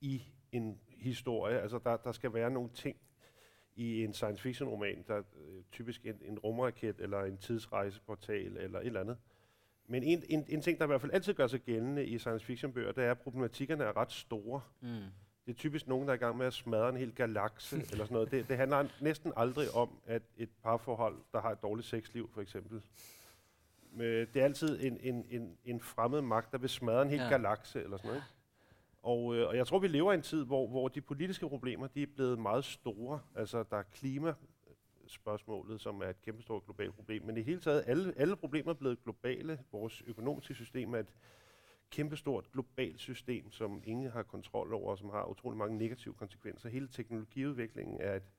i 0.01 0.23
en 0.51 0.79
historie. 0.89 1.59
Altså 1.59 1.79
der, 1.83 1.97
der 1.97 2.11
skal 2.11 2.33
være 2.33 2.51
nogle 2.51 2.69
ting 2.69 2.97
i 3.75 4.03
en 4.03 4.13
science 4.13 4.41
fiction 4.41 4.69
roman, 4.69 5.03
der 5.07 5.15
er 5.15 5.19
øh, 5.47 5.63
typisk 5.71 6.05
en, 6.05 6.15
en 6.25 6.39
rumraket 6.39 6.95
eller 6.99 7.23
en 7.23 7.37
tidsrejseportal 7.37 8.57
eller 8.57 8.79
et 8.79 8.85
eller 8.85 8.99
andet. 8.99 9.17
Men 9.87 10.03
en, 10.03 10.23
en, 10.29 10.45
en 10.47 10.61
ting, 10.61 10.77
der 10.77 10.83
i 10.85 10.87
hvert 10.87 11.01
fald 11.01 11.11
altid 11.13 11.33
gør 11.33 11.47
sig 11.47 11.59
gældende 11.59 12.05
i 12.05 12.17
science 12.17 12.45
fiction 12.45 12.73
bøger, 12.73 12.91
det 12.91 13.03
er, 13.03 13.11
at 13.11 13.19
problematikkerne 13.19 13.83
er 13.83 13.97
ret 13.97 14.11
store. 14.11 14.61
Mm. 14.81 14.87
Det 15.45 15.51
er 15.51 15.53
typisk 15.53 15.87
nogen, 15.87 16.07
der 16.07 16.13
er 16.13 16.17
i 16.17 16.19
gang 16.19 16.37
med 16.37 16.45
at 16.45 16.53
smadre 16.53 16.89
en 16.89 16.97
hel 16.97 17.11
galakse 17.15 17.75
eller 17.91 18.05
sådan 18.05 18.13
noget. 18.13 18.31
Det, 18.31 18.49
det 18.49 18.57
handler 18.57 18.87
næsten 19.01 19.33
aldrig 19.37 19.71
om, 19.75 19.89
at 20.05 20.21
et 20.37 20.49
parforhold, 20.63 21.15
der 21.31 21.41
har 21.41 21.51
et 21.51 21.61
dårligt 21.61 21.87
sexliv 21.87 22.29
for 22.33 22.41
eksempel, 22.41 22.81
øh, 23.99 24.27
det 24.33 24.35
er 24.41 24.43
altid 24.43 24.83
en, 24.83 24.97
en, 25.01 25.25
en, 25.29 25.57
en 25.65 25.81
fremmed 25.81 26.21
magt, 26.21 26.51
der 26.51 26.57
vil 26.57 26.69
smadre 26.69 27.01
en 27.01 27.09
hel 27.09 27.17
Ja. 27.17 27.23
ja. 27.23 27.29
galakse 27.29 27.83
eller 27.83 27.97
sådan 27.97 28.07
noget. 28.07 28.21
Ikke? 28.21 28.40
Og, 29.01 29.35
øh, 29.35 29.47
og 29.47 29.57
jeg 29.57 29.67
tror, 29.67 29.79
vi 29.79 29.87
lever 29.87 30.11
i 30.11 30.15
en 30.15 30.21
tid, 30.21 30.45
hvor, 30.45 30.67
hvor 30.67 30.87
de 30.87 31.01
politiske 31.01 31.49
problemer, 31.49 31.87
de 31.87 32.03
er 32.03 32.07
blevet 32.15 32.39
meget 32.39 32.65
store. 32.65 33.19
Altså, 33.35 33.63
der 33.63 33.77
er 33.77 33.83
klimaspørgsmålet, 33.83 35.81
som 35.81 36.01
er 36.01 36.09
et 36.09 36.21
kæmpestort 36.21 36.65
globalt 36.65 36.95
problem. 36.95 37.23
Men 37.25 37.37
i 37.37 37.41
hele 37.41 37.59
taget, 37.59 37.83
alle, 37.87 38.13
alle 38.17 38.35
problemer 38.35 38.69
er 38.69 38.73
blevet 38.73 39.03
globale. 39.03 39.59
Vores 39.71 40.03
økonomiske 40.07 40.53
system 40.53 40.93
er 40.93 40.99
et 40.99 41.13
kæmpestort 41.89 42.51
globalt 42.51 42.99
system, 42.99 43.51
som 43.51 43.81
ingen 43.83 44.11
har 44.11 44.23
kontrol 44.23 44.73
over, 44.73 44.91
og 44.91 44.97
som 44.97 45.09
har 45.09 45.25
utrolig 45.25 45.57
mange 45.57 45.77
negative 45.77 46.13
konsekvenser. 46.13 46.69
Hele 46.69 46.87
teknologiudviklingen 46.87 48.01
er 48.01 48.15
et 48.15 48.31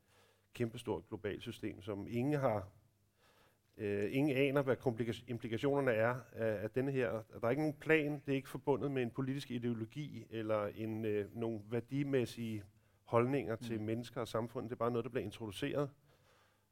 kæmpestort 0.54 1.08
globalt 1.08 1.42
system, 1.42 1.82
som 1.82 2.06
ingen 2.10 2.40
har 2.40 2.68
Øh, 3.82 4.08
ingen 4.12 4.36
aner, 4.36 4.62
hvad 4.62 4.76
implikationerne 5.26 5.90
er 5.90 6.14
af, 6.32 6.62
af 6.62 6.70
denne 6.70 6.92
her. 6.92 7.10
Der 7.10 7.46
er 7.46 7.50
ikke 7.50 7.62
nogen 7.62 7.78
plan, 7.80 8.12
det 8.26 8.32
er 8.32 8.36
ikke 8.36 8.48
forbundet 8.48 8.90
med 8.90 9.02
en 9.02 9.10
politisk 9.10 9.50
ideologi 9.50 10.26
eller 10.30 10.66
en, 10.66 11.04
øh, 11.04 11.36
nogle 11.36 11.60
værdimæssige 11.70 12.62
holdninger 13.04 13.56
mm. 13.56 13.62
til 13.62 13.80
mennesker 13.80 14.20
og 14.20 14.28
samfund. 14.28 14.64
Det 14.64 14.72
er 14.72 14.78
bare 14.78 14.90
noget, 14.90 15.04
der 15.04 15.10
bliver 15.10 15.24
introduceret. 15.24 15.90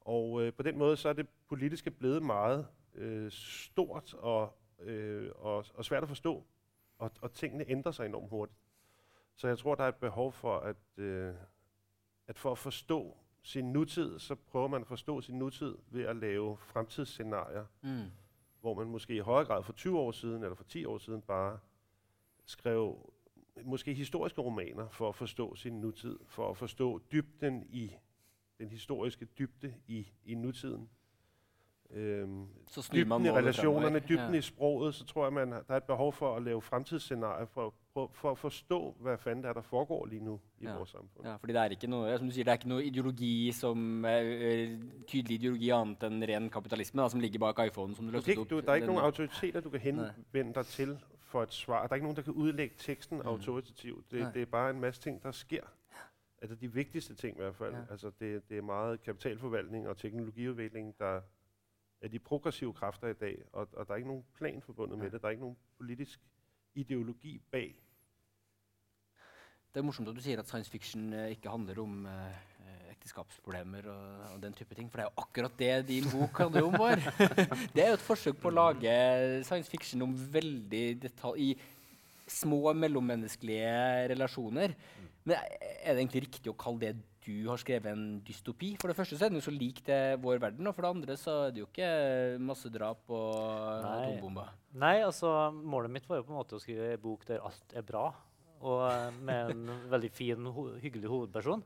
Og 0.00 0.42
øh, 0.42 0.52
på 0.52 0.62
den 0.62 0.78
måde 0.78 0.96
så 0.96 1.08
er 1.08 1.12
det 1.12 1.26
politiske 1.48 1.90
blevet 1.90 2.22
meget 2.22 2.66
øh, 2.94 3.30
stort 3.30 4.14
og, 4.14 4.58
øh, 4.80 5.30
og, 5.34 5.64
og 5.74 5.84
svært 5.84 6.02
at 6.02 6.08
forstå, 6.08 6.44
og, 6.98 7.10
og 7.20 7.32
tingene 7.32 7.64
ændrer 7.68 7.92
sig 7.92 8.06
enormt 8.06 8.30
hurtigt. 8.30 8.58
Så 9.34 9.48
jeg 9.48 9.58
tror, 9.58 9.74
der 9.74 9.84
er 9.84 9.88
et 9.88 9.94
behov 9.94 10.32
for, 10.32 10.58
at, 10.58 10.76
øh, 10.96 11.34
at 12.26 12.38
for 12.38 12.52
at 12.52 12.58
forstå 12.58 13.16
sin 13.42 13.72
nutid, 13.72 14.18
så 14.18 14.34
prøver 14.34 14.68
man 14.68 14.80
at 14.80 14.86
forstå 14.86 15.20
sin 15.20 15.38
nutid 15.38 15.74
ved 15.90 16.04
at 16.04 16.16
lave 16.16 16.56
fremtidsscenarier, 16.56 17.64
Mm. 17.82 18.02
hvor 18.60 18.74
man 18.74 18.86
måske 18.86 19.14
i 19.14 19.18
højere 19.18 19.46
grad 19.46 19.62
for 19.62 19.72
20 19.72 19.98
år 19.98 20.10
siden 20.10 20.42
eller 20.42 20.54
for 20.54 20.64
10 20.64 20.84
år 20.84 20.98
siden 20.98 21.22
bare 21.22 21.58
skrev 22.44 23.12
måske 23.64 23.94
historiske 23.94 24.40
romaner 24.40 24.88
for 24.88 25.08
at 25.08 25.14
forstå 25.14 25.54
sin 25.54 25.80
nutid, 25.80 26.18
for 26.26 26.50
at 26.50 26.56
forstå 26.56 27.00
dybden 27.12 27.66
i 27.70 27.92
den 28.58 28.68
historiske 28.70 29.24
dybde 29.24 29.74
i, 29.86 30.12
i 30.24 30.34
nutiden. 30.34 30.90
øhm, 31.90 32.46
Så 32.66 32.90
dybden 32.94 33.24
i 33.26 33.30
relationerne, 33.30 33.98
dybden 33.98 34.32
Ja. 34.32 34.38
i 34.38 34.40
sproget, 34.40 34.94
så 34.94 35.04
tror 35.04 35.24
jeg, 35.24 35.32
man 35.32 35.52
der 35.52 35.62
er 35.68 35.76
et 35.76 35.84
behov 35.84 36.12
for 36.12 36.36
at 36.36 36.42
lave 36.42 36.62
fremtidsscenarier 36.62 37.46
for, 37.46 37.74
for, 37.92 38.30
å 38.30 38.34
forstå, 38.38 38.76
hva 39.02 39.16
fanden 39.18 39.42
det 39.42 39.48
er, 39.50 39.56
der 39.58 39.62
foregår 39.66 40.06
lige 40.06 40.22
nu 40.24 40.36
i 40.60 40.64
Ja. 40.64 40.76
vårt 40.78 40.88
samfunn. 40.88 41.24
Ja, 41.26 41.36
fordi 41.36 41.52
det 41.52 41.60
er 41.62 41.70
ikke 41.74 41.86
noe, 41.90 42.18
som 42.18 42.28
du 42.28 42.32
sier, 42.34 42.44
det 42.44 42.52
er 42.52 42.58
ikke 42.60 42.68
noe 42.68 42.84
ideologi 42.86 43.52
som 43.52 44.04
eh, 44.04 44.10
eh, 44.50 44.78
tydelig 45.08 45.40
ideologi 45.40 45.70
annet 45.74 46.02
enn 46.06 46.22
ren 46.28 46.50
kapitalisme 46.50 47.02
da, 47.02 47.08
som 47.08 47.20
ligger 47.20 47.38
bak 47.42 47.58
iPhonen. 47.66 47.94
som 47.96 48.06
du 48.06 48.12
løftet 48.12 48.38
opp. 48.38 48.48
du, 48.50 48.60
der 48.60 48.70
er 48.70 48.74
ikke 48.74 48.86
nogen 48.86 49.02
autoriteter, 49.04 49.60
du 49.60 49.70
kan 49.70 49.80
henvende 49.80 50.54
deg 50.54 50.66
til 50.66 50.98
for 51.20 51.42
et 51.42 51.52
svar. 51.52 51.82
Det 51.82 51.92
er 51.92 51.94
ikke 51.96 52.06
noen 52.06 52.16
der 52.16 52.22
kan 52.22 52.34
utlegge 52.34 52.74
teksten 52.78 53.18
Mm. 53.18 53.26
autoritativt. 53.26 54.10
Det, 54.10 54.30
det 54.34 54.42
er 54.42 54.46
bare 54.46 54.70
en 54.70 54.80
masse 54.80 55.00
ting, 55.02 55.22
der 55.22 55.32
sker. 55.32 55.62
Altså 56.42 56.54
de 56.56 56.72
viktigste 56.72 57.14
ting 57.14 57.36
i 57.36 57.40
hvert 57.40 57.54
fall. 57.54 57.72
Ja. 57.72 57.80
Altså 57.90 58.10
det, 58.20 58.48
det 58.48 58.58
er 58.58 58.62
meget 58.62 59.02
kapitalforvaltning 59.02 59.88
og 59.88 59.96
teknologiudvikling, 59.96 60.94
der 60.98 61.20
er 62.00 62.08
de 62.08 62.18
progressive 62.18 62.72
kræfter 62.72 63.08
i 63.08 63.12
dag, 63.12 63.42
og, 63.52 63.68
og 63.72 63.86
der 63.86 63.92
er 63.92 63.96
ikke 63.96 64.08
noen 64.08 64.24
plan 64.34 64.62
forbundet 64.62 64.98
med 64.98 65.10
det. 65.10 65.20
Der 65.22 65.26
er 65.28 65.30
ikke 65.30 65.42
noen 65.42 65.56
politisk 65.78 66.20
ideologi 66.78 67.38
bak. 67.50 67.78
Det 69.70 69.78
er 69.78 69.86
morsomt 69.86 70.08
at 70.10 70.16
du 70.16 70.22
sier 70.22 70.40
at 70.42 70.48
science 70.50 70.70
fiction 70.70 71.12
eh, 71.14 71.32
ikke 71.36 71.50
handler 71.52 71.78
om 71.78 72.06
eh, 72.10 72.38
eh, 72.64 72.86
ekteskapsproblemer 72.96 73.86
og, 73.92 74.06
og 74.34 74.40
den 74.42 74.56
type 74.58 74.74
ting, 74.74 74.88
for 74.90 74.98
det 74.98 75.04
er 75.04 75.10
jo 75.12 75.24
akkurat 75.24 75.58
det 75.60 75.74
din 75.92 76.08
bok 76.10 76.40
handler 76.42 76.66
om. 76.66 76.74
Bård. 76.74 77.04
det 77.74 77.84
er 77.84 77.92
jo 77.92 77.98
et 78.00 78.08
forsøk 78.08 78.40
på 78.42 78.50
å 78.50 78.56
lage 78.56 78.94
science 79.46 79.70
fiction 79.70 80.02
om 80.06 80.16
veldig 80.34 80.86
detalj 81.04 81.52
i 81.52 81.54
små 82.30 82.74
mellommenneskelige 82.78 84.10
relasjoner. 84.10 84.74
Men 85.22 85.38
er 85.38 85.94
det 85.94 86.00
egentlig 86.00 86.26
riktig 86.26 86.50
å 86.50 86.58
kalle 86.58 86.88
det 86.88 87.09
du 87.26 87.48
har 87.48 87.60
skrevet 87.60 87.90
en 87.92 88.04
dystopi? 88.26 88.72
For 88.80 88.90
det 88.90 88.96
første 88.98 89.18
så 89.18 89.26
er 89.26 89.32
den 89.32 89.40
jo 89.40 89.44
så 89.44 89.52
lik 89.54 89.82
til 89.86 90.16
vår 90.22 90.40
verden, 90.42 90.66
og 90.66 90.74
for 90.76 90.86
det 90.86 90.92
andre 90.94 91.16
så 91.20 91.36
er 91.46 91.54
det 91.54 91.62
jo 91.64 91.68
ikke 91.68 91.90
massedrap 92.48 93.12
og 93.12 93.84
Nei. 93.84 93.92
atombomber. 93.98 94.50
Nei, 94.80 94.96
altså 95.04 95.34
målet 95.52 95.92
mitt 95.92 96.08
var 96.08 96.20
jo 96.20 96.26
på 96.28 96.34
en 96.34 96.40
måte 96.40 96.56
å 96.58 96.62
skrive 96.62 96.92
en 96.94 97.02
bok 97.02 97.26
der 97.28 97.42
alt 97.44 97.76
er 97.76 97.86
bra. 97.86 98.08
Og 98.60 98.82
eh, 98.84 99.20
med 99.24 99.52
en 99.54 99.70
veldig 99.88 100.10
fin, 100.12 100.48
ho 100.52 100.66
hyggelig 100.82 101.08
hovedperson. 101.08 101.62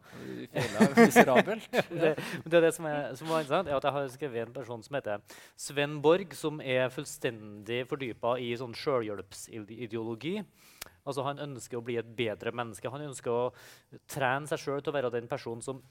Miserabelt. 0.94 1.66
det, 1.90 2.12
det, 2.44 2.54
er 2.54 2.66
det 2.68 2.72
som, 2.76 2.86
er, 2.86 3.10
som 3.18 3.32
var 3.32 3.42
interessant, 3.42 3.70
er 3.70 3.78
at 3.78 3.88
jeg 3.88 3.96
har 3.96 4.12
skrevet 4.14 4.46
en 4.46 4.54
person 4.54 4.84
som 4.86 4.98
heter 4.98 5.40
Sven 5.58 5.98
Borg, 6.04 6.36
som 6.38 6.62
er 6.62 6.92
fullstendig 6.94 7.82
fordypa 7.90 8.36
i 8.42 8.52
sånn 8.60 8.76
sjølhjelpsideologi. 8.78 10.38
Altså 11.04 11.26
Han 11.26 11.42
ønsker 11.50 11.80
å 11.80 11.84
bli 11.84 11.98
et 12.00 12.14
bedre 12.16 12.54
menneske. 12.54 12.92
Han 12.92 13.08
ønsker 13.10 13.32
å 13.32 13.44
trene 14.10 14.48
seg 14.50 14.62
sjøl 14.62 14.80
til 14.80 14.94
å 14.94 14.98
være 14.98 15.12
den 15.16 15.28
personen 15.30 15.64
som 15.64 15.82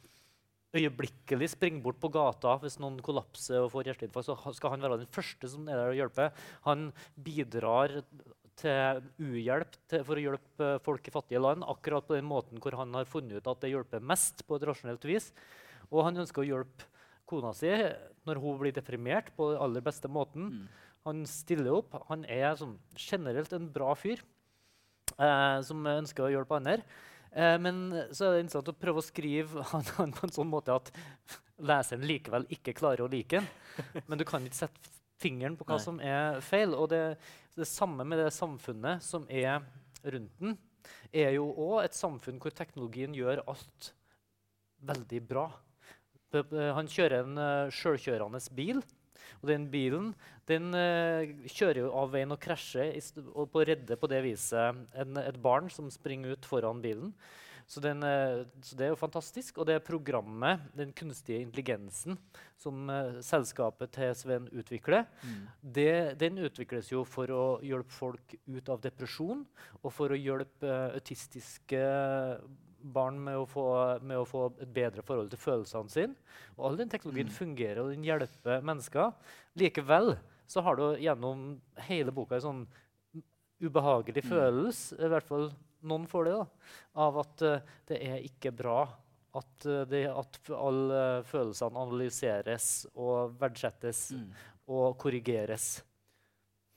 øyeblikkelig 0.74 1.52
springer 1.54 1.84
bort 1.86 2.00
på 2.02 2.10
gata 2.14 2.56
hvis 2.64 2.80
noen 2.82 2.98
kollapser 3.06 3.62
og 3.62 3.72
får 3.76 3.92
hjerteinfarkt. 3.92 4.32
Så 4.32 4.56
skal 4.58 4.74
han 4.74 4.86
være 4.86 5.04
den 5.04 5.12
første 5.14 5.50
som 5.52 5.68
er 5.68 5.78
der 5.78 5.92
og 5.92 6.00
hjelper. 6.00 6.48
Han 6.66 6.88
bidrar 7.28 8.00
til 8.60 9.04
uhjelp 9.22 9.78
til, 9.90 10.04
for 10.06 10.20
å 10.20 10.24
hjelpe 10.24 10.70
folk 10.86 11.08
i 11.08 11.14
fattige 11.14 11.42
land, 11.42 11.66
akkurat 11.68 12.06
på 12.08 12.18
den 12.18 12.28
måten 12.30 12.62
hvor 12.62 12.78
han 12.80 12.94
har 12.98 13.10
funnet 13.10 13.40
ut 13.40 13.50
at 13.50 13.64
det 13.64 13.74
hjelper 13.74 14.04
mest 14.14 14.46
på 14.48 14.58
et 14.58 14.66
rasjonelt 14.70 15.06
vis. 15.10 15.32
Og 15.90 16.04
han 16.08 16.22
ønsker 16.24 16.44
å 16.44 16.48
hjelpe 16.48 16.90
kona 17.30 17.54
si 17.56 17.72
når 18.28 18.40
hun 18.44 18.60
blir 18.62 18.76
deprimert, 18.76 19.32
på 19.36 19.52
den 19.52 19.62
aller 19.64 19.84
beste 19.84 20.12
måten. 20.12 20.52
Mm. 20.54 20.92
Han 21.08 21.24
stiller 21.28 21.76
opp. 21.76 21.98
Han 22.10 22.24
er 22.32 22.54
sånn, 22.60 22.78
generelt 22.96 23.52
en 23.56 23.68
bra 23.74 23.92
fyr 24.00 24.22
eh, 25.18 25.58
som 25.68 25.84
ønsker 25.90 26.28
å 26.28 26.32
hjelpe 26.32 26.60
andre. 26.60 26.86
Eh, 27.34 27.58
men 27.60 27.86
så 28.14 28.28
er 28.28 28.38
det 28.38 28.46
interessant 28.46 28.72
å 28.72 28.78
prøve 28.78 29.02
å 29.02 29.06
skrive 29.06 29.66
han, 29.74 29.88
han 29.98 30.16
på 30.16 30.28
en 30.28 30.36
sånn 30.38 30.52
måte 30.52 30.76
at 30.76 30.94
leseren 31.64 32.06
likevel 32.08 32.48
ikke 32.54 32.76
klarer 32.78 33.06
å 33.06 33.12
like 33.12 33.42
den. 33.42 34.04
Men 34.08 34.22
du 34.22 34.26
kan 34.28 34.46
ikke 34.46 34.64
sette 34.64 34.94
fingeren 35.24 35.58
på 35.58 35.68
hva 35.68 35.78
Nei. 35.80 35.86
som 35.86 36.00
er 36.04 36.40
feil. 36.44 36.76
Og 36.78 36.90
det, 36.94 37.04
det 37.58 37.68
samme 37.70 38.06
med 38.08 38.22
det 38.22 38.32
samfunnet 38.34 39.04
som 39.06 39.28
er 39.30 39.62
rundt 40.04 40.40
den, 40.42 40.58
er 41.14 41.36
jo 41.38 41.46
òg 41.52 41.84
et 41.84 41.96
samfunn 41.96 42.40
hvor 42.42 42.54
teknologien 42.56 43.14
gjør 43.16 43.44
alt 43.48 43.94
veldig 44.84 45.22
bra. 45.30 45.46
Han 46.34 46.90
kjører 46.90 47.22
en 47.22 47.40
uh, 47.40 47.72
sjølkjørende 47.72 48.42
bil. 48.58 48.82
Og 49.44 49.50
den 49.52 49.68
bilen 49.72 50.12
den 50.50 50.74
uh, 50.76 51.24
kjører 51.48 51.88
av 51.94 52.12
veien 52.14 52.34
og 52.34 52.42
krasjer 52.42 52.98
og 53.32 53.56
å 53.56 53.98
på 54.02 54.10
det 54.12 54.22
viset 54.26 54.84
en, 55.00 55.20
et 55.22 55.40
barn 55.40 55.70
som 55.72 55.92
springer 55.94 56.36
ut 56.36 56.48
foran 56.50 56.82
bilen. 56.84 57.14
Så, 57.68 57.80
den, 57.82 58.04
eh, 58.04 58.44
så 58.62 58.76
det 58.76 58.86
er 58.86 58.90
jo 58.94 59.00
fantastisk. 59.00 59.58
Og 59.58 59.66
det 59.70 59.84
programmet, 59.86 60.60
den 60.76 60.92
kunstige 60.94 61.42
intelligensen 61.42 62.18
som 62.60 62.90
uh, 62.90 63.20
selskapet 63.22 63.92
til 63.92 64.14
Sven 64.16 64.50
utvikler, 64.52 65.06
Mm. 65.24 65.48
det, 65.74 66.18
den 66.20 66.38
utvikles 66.38 66.92
jo 66.92 67.04
for 67.04 67.28
å 67.28 67.46
hjelpe 67.64 67.92
folk 67.92 68.36
ut 68.48 68.70
av 68.70 68.82
depresjon, 68.82 69.46
og 69.84 69.92
for 69.92 70.10
å 70.14 70.20
hjelpe 70.20 70.64
uh, 70.68 70.94
autistiske 70.96 71.80
barn 72.84 73.18
med 73.24 73.38
å, 73.40 73.46
få, 73.48 74.00
med 74.04 74.18
å 74.20 74.26
få 74.28 74.46
et 74.60 74.68
bedre 74.76 75.02
forhold 75.08 75.30
til 75.32 75.40
følelsene 75.40 75.90
sine. 75.90 76.16
Og 76.58 76.66
all 76.70 76.78
den 76.78 76.90
teknologien 76.92 77.28
Mm. 77.32 77.36
fungerer, 77.38 77.80
og 77.84 77.92
den 77.94 78.04
hjelper 78.04 78.62
mennesker. 78.62 79.14
Likevel 79.56 80.18
så 80.48 80.62
har 80.62 80.76
du 80.76 80.98
gjennom 81.00 81.62
hele 81.88 82.12
boka 82.12 82.36
en 82.36 82.42
sånn 82.42 82.68
ubehagelig 83.64 84.24
Mm. 84.26 84.30
følelse, 84.30 85.00
i 85.00 85.08
hvert 85.08 85.24
fall 85.28 85.52
noen 85.84 86.08
får 86.10 86.26
det, 86.30 86.34
da, 86.40 86.46
av 87.08 87.18
at 87.24 87.42
eh, 87.48 87.60
det 87.90 88.02
er 88.08 88.20
ikke 88.28 88.52
bra 88.56 88.82
at, 89.34 89.66
uh, 89.66 89.82
det, 89.90 90.04
at 90.14 90.38
alle 90.54 91.00
eh, 91.20 91.24
følelsene 91.26 91.80
analyseres 91.88 92.68
og 92.94 93.34
verdsettes 93.42 94.12
Mm. 94.14 94.30
og 94.70 94.98
korrigeres. 95.02 95.82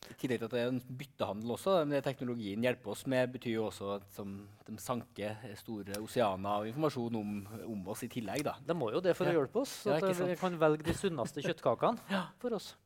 I 0.07 0.15
tillegg 0.15 0.39
til 0.39 0.47
at 0.47 0.53
det 0.55 0.61
er 0.63 0.69
en 0.71 0.81
byttehandel 1.01 1.51
også. 1.57 1.73
Det 1.91 1.99
teknologien 2.07 2.63
hjelper 2.63 2.93
oss 2.93 3.07
med, 3.11 3.33
betyr 3.35 3.57
jo 3.57 3.65
også 3.67 3.89
at 3.97 4.05
som 4.15 4.37
de 4.69 4.77
sanker 4.79 5.37
store 5.59 5.99
oseaner 5.99 6.47
av 6.61 6.67
informasjon 6.69 7.17
om, 7.19 7.33
om 7.67 7.89
oss 7.91 8.05
i 8.07 8.09
tillegg. 8.13 8.45
da. 8.47 8.55
De 8.63 8.75
må 8.79 8.93
jo 8.95 9.01
det 9.03 9.17
for 9.19 9.27
Ja. 9.27 9.33
å 9.35 9.41
hjelpe 9.41 9.63
oss, 9.65 9.73
så 9.83 9.91
Ja, 9.91 9.97
at 9.99 10.21
eh, 10.21 10.27
vi 10.31 10.37
kan 10.39 10.59
velge 10.61 10.87
de 10.87 10.95
sunneste 10.95 11.43
kjøttkakene 11.47 12.23
for 12.39 12.55
oss. 12.55 12.77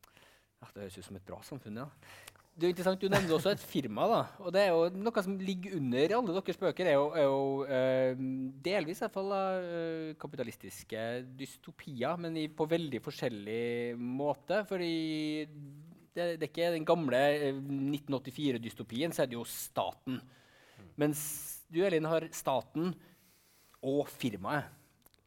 Ja, 0.61 0.69
det 0.75 0.83
høres 0.83 0.99
ut 0.99 1.05
som 1.05 1.17
et 1.17 1.25
bra 1.29 1.39
samfunn, 1.45 1.77
ja. 1.77 1.87
Det 2.50 2.66
er 2.66 2.71
jo 2.71 2.75
interessant, 2.75 3.00
Du 3.00 3.09
nevner 3.09 3.35
også 3.37 3.52
et 3.54 3.62
firma. 3.62 4.07
da, 4.11 4.21
og 4.45 4.52
det 4.52 4.62
er 4.62 4.73
jo 4.75 4.88
Noe 4.90 5.23
som 5.23 5.38
ligger 5.38 5.76
under 5.78 6.16
alle 6.16 6.35
deres 6.35 6.61
bøker, 6.61 6.87
er 6.87 6.97
jo, 6.99 7.07
er 7.14 7.25
jo 7.25 7.45
eh, 7.64 8.25
delvis 8.64 9.00
i 9.00 9.04
hvert 9.04 9.14
fall, 9.14 9.30
eh, 9.37 10.16
kapitalistiske 10.21 11.04
dystopier, 11.38 12.19
men 12.21 12.37
i, 12.37 12.49
på 12.49 12.66
veldig 12.69 13.00
forskjellig 13.00 13.97
måte. 13.97 14.64
fordi 14.69 15.47
det, 16.11 16.40
det 16.40 16.42
er 16.42 16.50
ikke 16.50 16.75
den 16.75 16.88
gamle 16.88 17.23
eh, 17.38 17.54
1984-dystopien, 17.54 19.14
så 19.14 19.23
er 19.23 19.30
det 19.30 19.38
jo 19.38 19.47
staten. 19.47 20.21
Mens 21.00 21.23
du, 21.71 21.80
Elin, 21.87 22.09
har 22.11 22.26
staten 22.35 22.92
og 23.80 24.09
firmaet. 24.11 24.79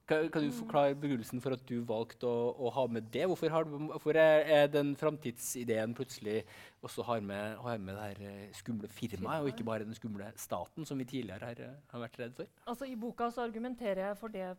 Kan, 0.08 0.26
kan 0.30 0.44
du 0.44 0.52
forklare 0.52 0.96
begrunnelsen 1.00 1.40
for 1.40 1.56
at 1.56 1.62
du 1.70 1.78
valgte 1.88 2.28
å, 2.28 2.50
å 2.60 2.72
ha 2.76 2.84
med 2.92 3.06
det? 3.14 3.24
Hvorfor, 3.32 3.48
har 3.54 3.64
hvorfor 3.70 4.18
er, 4.20 4.68
den 4.68 4.92
framtidsideen 5.00 5.94
plutselig 5.96 6.42
også 6.84 7.06
har 7.08 7.22
med, 7.24 7.56
har 7.64 7.80
med 7.80 7.96
det 7.96 8.04
her 8.10 8.20
eh, 8.28 8.50
skumle 8.60 8.90
firmaet, 8.92 9.46
og 9.46 9.54
ikke 9.54 9.64
bare 9.70 9.88
den 9.88 9.96
skumle 9.96 10.28
staten, 10.36 10.84
som 10.86 11.00
vi 11.00 11.08
tidligere 11.08 11.48
har, 11.54 11.62
eh, 11.64 11.78
har 11.94 12.04
vært 12.04 12.20
redd 12.20 12.36
for? 12.36 12.52
Altså, 12.68 12.90
I 12.92 12.98
boka 13.00 13.30
så 13.32 13.46
argumenterer 13.48 14.10
jeg 14.10 14.20
for 14.20 14.36
det 14.36 14.50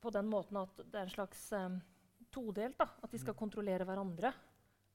på 0.00 0.12
den 0.16 0.32
måten 0.32 0.62
at 0.62 0.80
det 0.80 0.96
er 0.96 1.04
en 1.04 1.12
slags 1.12 1.44
um, 1.52 1.76
todelt. 2.32 2.78
da, 2.80 2.88
At 3.04 3.12
de 3.12 3.20
skal 3.20 3.36
kontrollere 3.36 3.84
hverandre. 3.84 4.32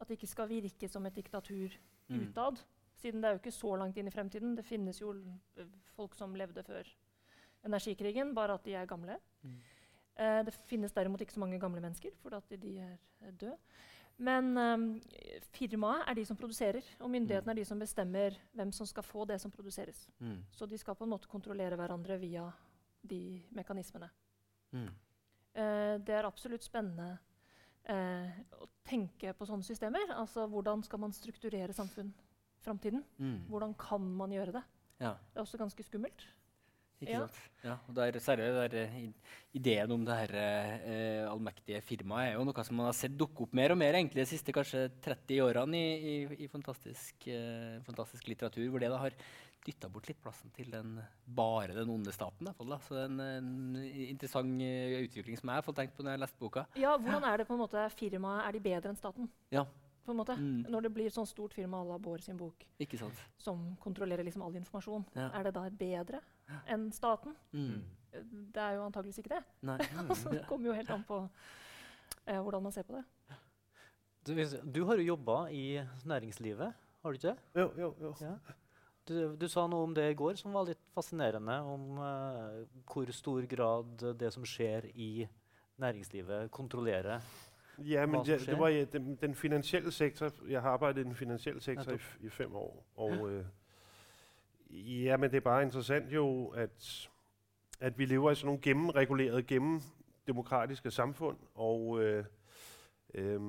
At 0.02 0.10
det 0.10 0.18
ikke 0.18 0.32
skal 0.34 0.50
virke 0.50 0.90
som 0.90 1.06
et 1.06 1.18
diktatur 1.18 1.78
Mm. 2.12 2.26
utad. 2.28 2.58
Siden 3.00 3.22
det 3.22 3.28
er 3.30 3.36
jo 3.36 3.40
ikke 3.40 3.54
så 3.56 3.76
langt 3.80 3.98
inn 3.98 4.08
i 4.10 4.12
fremtiden. 4.12 4.56
Det 4.58 4.66
finnes 4.68 4.98
jo 5.00 5.14
folk 5.96 6.16
som 6.18 6.34
levde 6.36 6.64
før 6.64 6.88
energikrigen, 7.66 8.34
bare 8.36 8.58
at 8.58 8.66
de 8.66 8.74
er 8.76 8.90
gamle. 8.90 9.16
Mm. 9.44 9.60
Eh, 10.20 10.42
det 10.48 10.54
finnes 10.68 10.94
derimot 10.94 11.22
ikke 11.22 11.38
så 11.38 11.44
mange 11.44 11.60
gamle 11.60 11.82
mennesker, 11.84 12.16
for 12.22 12.36
at 12.38 12.62
de 12.62 12.78
er 12.80 13.32
døde. 13.40 13.58
Men 14.22 14.52
um, 14.58 14.84
firmaet 15.56 16.04
er 16.08 16.18
de 16.20 16.26
som 16.28 16.38
produserer, 16.38 16.86
og 17.02 17.10
myndighetene 17.10 17.56
er 17.56 17.58
de 17.62 17.66
som 17.66 17.80
bestemmer 17.82 18.36
hvem 18.54 18.74
som 18.76 18.86
skal 18.86 19.06
få 19.06 19.26
det 19.26 19.40
som 19.42 19.54
produseres. 19.54 20.04
Mm. 20.20 20.44
Så 20.54 20.68
de 20.70 20.78
skal 20.78 20.96
på 20.96 21.08
en 21.08 21.14
måte 21.16 21.32
kontrollere 21.32 21.80
hverandre 21.80 22.20
via 22.22 22.46
de 23.02 23.42
mekanismene. 23.56 24.12
Mm. 24.76 24.92
Eh, 25.54 25.96
det 26.06 26.16
er 26.16 26.28
absolutt 26.28 26.64
spennende 26.64 27.16
eh, 27.90 28.44
å 28.62 28.70
tenke 28.86 29.34
på 29.34 29.48
sånne 29.50 29.66
systemer. 29.66 30.14
Altså 30.14 30.46
hvordan 30.52 30.86
skal 30.86 31.02
man 31.02 31.16
strukturere 31.18 31.74
samfunn 31.74 32.14
framtiden? 32.62 33.02
Mm. 33.18 33.48
Hvordan 33.50 33.74
kan 33.80 34.06
man 34.06 34.38
gjøre 34.38 34.60
det? 34.60 34.64
Ja. 35.02 35.16
Det 35.32 35.40
er 35.40 35.48
også 35.48 35.58
ganske 35.58 35.88
skummelt. 35.88 36.28
Ikke 37.02 37.12
Ja. 37.12 37.20
sant? 37.26 37.40
Ja, 37.64 37.76
og 37.88 37.96
der, 37.98 38.12
særlig 38.22 38.48
der, 38.54 38.76
eh, 38.78 39.12
ideen 39.58 39.92
om 39.92 40.04
det 40.06 40.16
her 40.16 40.36
eh, 40.38 41.30
allmektige 41.32 41.82
firmaet 41.82 42.32
er 42.32 42.34
jo 42.38 42.44
noe 42.46 42.64
som 42.64 42.76
man 42.78 42.86
har 42.92 42.94
sett 42.94 43.16
dukke 43.18 43.42
opp 43.48 43.54
mer 43.54 43.72
og 43.72 43.78
mer 43.82 43.94
egentlig 43.98 44.22
de 44.24 44.30
siste 44.30 44.54
kanskje 44.54 44.88
30 45.02 45.42
årene 45.42 45.74
i, 45.78 46.26
i, 46.26 46.44
i 46.46 46.48
fantastisk, 46.48 47.28
eh, 47.28 47.80
fantastisk 47.86 48.28
litteratur, 48.30 48.70
hvor 48.70 48.80
det 48.80 48.90
da 48.94 48.98
har 49.02 49.12
dytta 49.66 49.90
bort 49.94 50.08
litt 50.10 50.22
plassen 50.22 50.50
til 50.56 50.72
den, 50.74 50.96
bare 51.28 51.74
den 51.76 51.90
onde 51.90 52.12
staten. 52.14 52.48
i 52.48 52.50
hvert 52.50 52.58
fall 52.58 52.70
da. 52.70 52.78
Så 52.82 52.96
det 52.96 53.04
er 53.04 53.12
en, 53.12 53.20
en 53.20 53.76
interessant 54.10 54.62
eh, 54.62 55.04
utvikling 55.06 55.38
som 55.38 55.50
jeg 55.50 55.56
har 55.60 55.62
fått 55.68 55.76
tenkt 55.78 55.94
på 55.98 56.02
når 56.06 56.14
jeg 56.16 56.20
har 56.20 56.26
lest 56.26 56.40
boka. 56.40 56.66
Ja, 56.82 56.96
hvordan 56.98 57.24
er 57.30 57.38
det 57.38 57.48
på 57.48 57.54
en 57.54 57.62
måte 57.62 57.84
firmaet 57.94 58.48
Er 58.48 58.52
de 58.58 58.60
bedre 58.60 58.90
enn 58.90 58.98
staten? 58.98 59.30
Ja. 59.54 59.66
På 60.02 60.16
en 60.16 60.18
måte? 60.18 60.34
Mm. 60.34 60.66
Når 60.66 60.82
det 60.82 60.94
blir 60.96 61.06
et 61.12 61.14
stort 61.30 61.54
firma 61.54 61.78
à 61.84 61.86
la 61.88 61.98
Bård 62.00 62.24
sin 62.26 62.36
bok, 62.36 62.66
som 63.38 63.76
kontrollerer 63.80 64.24
liksom 64.26 64.42
all 64.42 64.56
informasjon, 64.58 65.06
Ja. 65.16 65.30
er 65.30 65.44
det 65.44 65.54
da 65.54 65.70
bedre 65.70 66.22
enn 66.68 66.92
staten? 66.96 67.36
Mm. 67.52 67.82
Det 68.56 68.62
er 68.62 68.76
jo 68.76 68.86
antageligvis 68.86 69.22
ikke 69.24 69.36
det. 69.38 69.44
Nei. 69.68 69.78
Så 70.22 70.32
det 70.34 70.46
kommer 70.50 70.72
jo 70.72 70.76
helt 70.76 70.90
an 70.92 71.04
på 71.08 71.22
eh, 72.28 72.40
hvordan 72.42 72.64
man 72.64 72.72
ser 72.76 72.88
på 72.88 72.98
det. 72.98 73.06
Du, 74.28 74.34
du 74.76 74.84
har 74.86 75.00
jo 75.00 75.06
jobba 75.16 75.48
i 75.50 75.82
næringslivet, 76.06 76.74
har 77.02 77.12
du 77.12 77.18
ikke 77.18 77.32
det? 77.32 77.62
Jo, 77.62 77.72
jo, 77.78 77.96
jo. 78.02 78.16
Ja. 78.22 78.36
Du, 79.08 79.36
du 79.36 79.48
sa 79.50 79.64
noe 79.68 79.88
om 79.88 79.96
det 79.98 80.12
i 80.12 80.18
går 80.18 80.38
som 80.38 80.54
var 80.54 80.68
litt 80.68 80.82
fascinerende, 80.94 81.56
om 81.66 81.98
eh, 82.06 82.60
hvor 82.92 83.10
stor 83.16 83.48
grad 83.50 84.04
det 84.20 84.30
som 84.36 84.46
skjer 84.46 84.92
i 84.94 85.28
næringslivet, 85.82 86.52
kontrollerer 86.52 87.22
Ja, 87.82 88.06
men 88.06 88.20
Hva 88.20 88.26
som 88.26 88.32
jeg, 88.32 88.44
skjer? 88.44 88.54
det 88.54 88.60
var 88.60 88.76
i 88.76 88.84
den, 88.94 89.16
den 89.18 89.34
finansielle 89.36 89.92
sektor. 89.92 90.30
Jeg 90.48 90.62
har 90.62 90.76
arbeidet 90.76 91.02
i 91.02 91.08
den 91.08 91.16
finansielle 91.16 91.62
sektor 91.62 91.96
i, 91.96 92.28
i 92.28 92.30
fem 92.30 92.56
år. 92.56 92.76
Og 92.96 93.32
øh, 93.32 93.46
ja, 94.72 95.18
men 95.18 95.30
det 95.32 95.38
er 95.38 95.42
bare 95.42 95.64
interessant 95.64 96.12
jo, 96.14 96.48
at, 96.48 97.10
at 97.80 98.00
vi 98.00 98.06
lever 98.06 98.32
i 98.32 98.36
sådan 98.36 98.46
nogle 98.46 98.62
gennemregulerede, 98.62 99.44
gennemdemokratiske 99.44 100.92
samfund. 100.92 101.38
Og, 101.56 102.02
øh, 102.04 102.26
øh, 103.14 103.42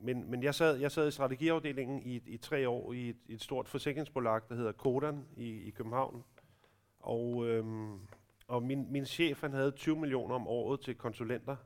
men, 0.00 0.30
men 0.30 0.42
jeg, 0.42 0.54
sad, 0.54 0.76
jeg 0.76 0.92
sad 0.92 1.08
i 1.08 1.10
strategiafdelingen 1.10 2.02
i, 2.02 2.22
i 2.26 2.36
tre 2.36 2.68
år 2.68 2.92
i 2.92 3.08
et, 3.08 3.16
et 3.28 3.42
stort 3.42 3.68
forsikringsbolag, 3.68 4.40
der 4.48 4.54
hedder 4.54 4.72
Kodan 4.72 5.24
i, 5.36 5.48
i 5.48 5.70
København. 5.70 6.24
Og, 7.00 7.46
øhm, 7.46 7.98
og 8.48 8.62
min, 8.62 8.92
min 8.92 9.06
chef 9.06 9.40
han 9.40 9.52
havde 9.52 9.70
20 9.70 9.96
millioner 9.96 10.34
om 10.34 10.46
året 10.48 10.80
til 10.80 10.94
konsulenter. 10.94 11.56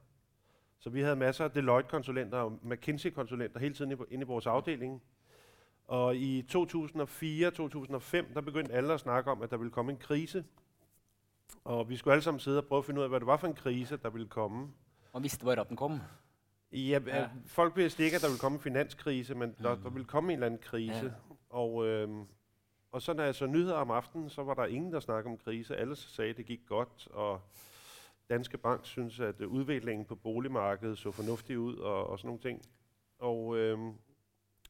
Så 0.78 0.90
vi 0.90 1.00
havde 1.00 1.16
masser 1.16 1.44
af 1.44 1.50
Deloitte-konsulenter 1.50 2.38
og 2.38 2.58
McKinsey-konsulenter 2.62 3.60
hele 3.60 3.74
tiden 3.74 3.92
inde 4.10 4.22
i- 4.22 4.26
vores 4.26 4.46
afdeling. 4.46 5.02
Og 5.92 6.16
i 6.16 6.42
2004-2005, 6.42 8.34
der 8.34 8.40
begyndte 8.44 8.72
alle 8.72 8.92
at 8.94 9.00
snakke 9.00 9.30
om, 9.30 9.42
at 9.42 9.50
der 9.50 9.56
ville 9.56 9.70
komme 9.70 9.92
en 9.92 9.98
krise. 9.98 10.44
Og 11.64 11.88
vi 11.88 11.96
skulle 11.96 12.12
alle 12.12 12.22
sammen 12.22 12.40
sidde 12.40 12.58
og 12.58 12.64
prøve 12.66 12.78
at 12.78 12.84
finde 12.84 12.98
ud 13.00 13.02
af, 13.02 13.08
hvad 13.10 13.20
det 13.20 13.26
var 13.26 13.36
for 13.36 13.46
en 13.46 13.54
krise, 13.54 13.96
der 13.96 14.10
ville 14.10 14.28
komme. 14.28 14.68
Man 15.14 15.22
vidste 15.22 15.44
bare 15.44 15.60
at 15.60 15.68
den 15.68 15.76
kom. 15.76 16.00
Ja, 16.72 17.00
Ja. 17.06 17.28
folk 17.46 17.76
vidste 17.76 18.04
ikke, 18.04 18.16
at 18.16 18.22
der 18.22 18.28
ville 18.28 18.38
komme 18.40 18.56
en 18.56 18.62
finanskrise, 18.62 19.34
men 19.34 19.54
der, 19.62 19.74
Mm. 19.76 19.82
der 19.82 19.90
ville 19.90 20.04
komme 20.06 20.32
en 20.32 20.36
eller 20.36 20.46
anden 20.46 20.60
krise. 20.62 21.04
Ja. 21.04 21.34
Og, 21.50 21.86
øh, 21.86 22.08
og 22.92 23.02
så 23.02 23.12
når 23.12 23.22
jeg 23.24 23.34
så 23.34 23.46
nyheder 23.46 23.74
om 23.74 23.90
aftenen, 23.90 24.30
så 24.30 24.42
var 24.42 24.54
der 24.54 24.64
ingen, 24.66 24.92
der 24.92 25.00
snakkede 25.00 25.32
om 25.32 25.38
krise. 25.38 25.76
Alle 25.76 25.96
sagde, 25.96 26.30
at 26.30 26.36
det 26.36 26.46
gik 26.46 26.60
godt, 26.66 27.08
og 27.10 27.40
Danske 28.30 28.58
Bank 28.58 28.80
synes, 28.86 29.20
at 29.20 29.40
øh, 29.40 29.48
udviklingen 29.48 30.04
på 30.06 30.14
boligmarkedet 30.14 30.98
så 30.98 31.10
fornuftig 31.10 31.58
ud, 31.58 31.76
og, 31.76 32.06
og 32.06 32.18
sådan 32.18 32.28
nogle 32.28 32.40
ting. 32.42 32.62
Og, 33.18 33.56
øhm, 33.58 33.92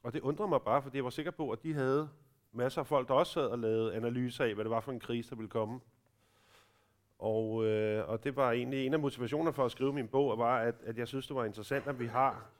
og 0.02 0.12
det 0.12 0.20
undrede 0.20 0.48
mig 0.48 0.62
bare, 0.62 0.82
fordi 0.82 0.96
jeg 0.96 1.04
var 1.04 1.10
sikker 1.10 1.30
på, 1.30 1.50
at 1.50 1.62
de 1.62 1.74
havde 1.74 2.08
masser 2.52 2.80
af 2.80 2.86
folk, 2.86 3.08
der 3.08 3.14
også 3.14 3.32
sad 3.32 3.46
og 3.46 3.58
lavede 3.58 3.94
analyser 3.94 4.44
af, 4.44 4.54
hvad 4.54 4.64
det 4.64 4.70
var 4.70 4.80
for 4.80 4.92
en 4.92 5.00
krise, 5.00 5.30
der 5.30 5.36
ville 5.36 5.50
komme. 5.50 5.80
Og, 7.18 7.64
øh, 7.64 8.08
og 8.08 8.24
det 8.24 8.36
var 8.36 8.52
egentlig 8.52 8.86
en 8.86 8.94
af 8.94 9.00
motivationerne 9.00 9.52
for 9.52 9.64
at 9.64 9.70
skrive 9.70 9.92
min 9.92 10.08
bog, 10.08 10.38
var, 10.38 10.58
at, 10.58 10.74
at 10.84 10.98
jeg 10.98 11.08
synes, 11.08 11.26
det 11.26 11.36
var 11.36 11.44
interessant, 11.44 11.86
at 11.86 12.00
vi 12.00 12.06
har 12.06 12.50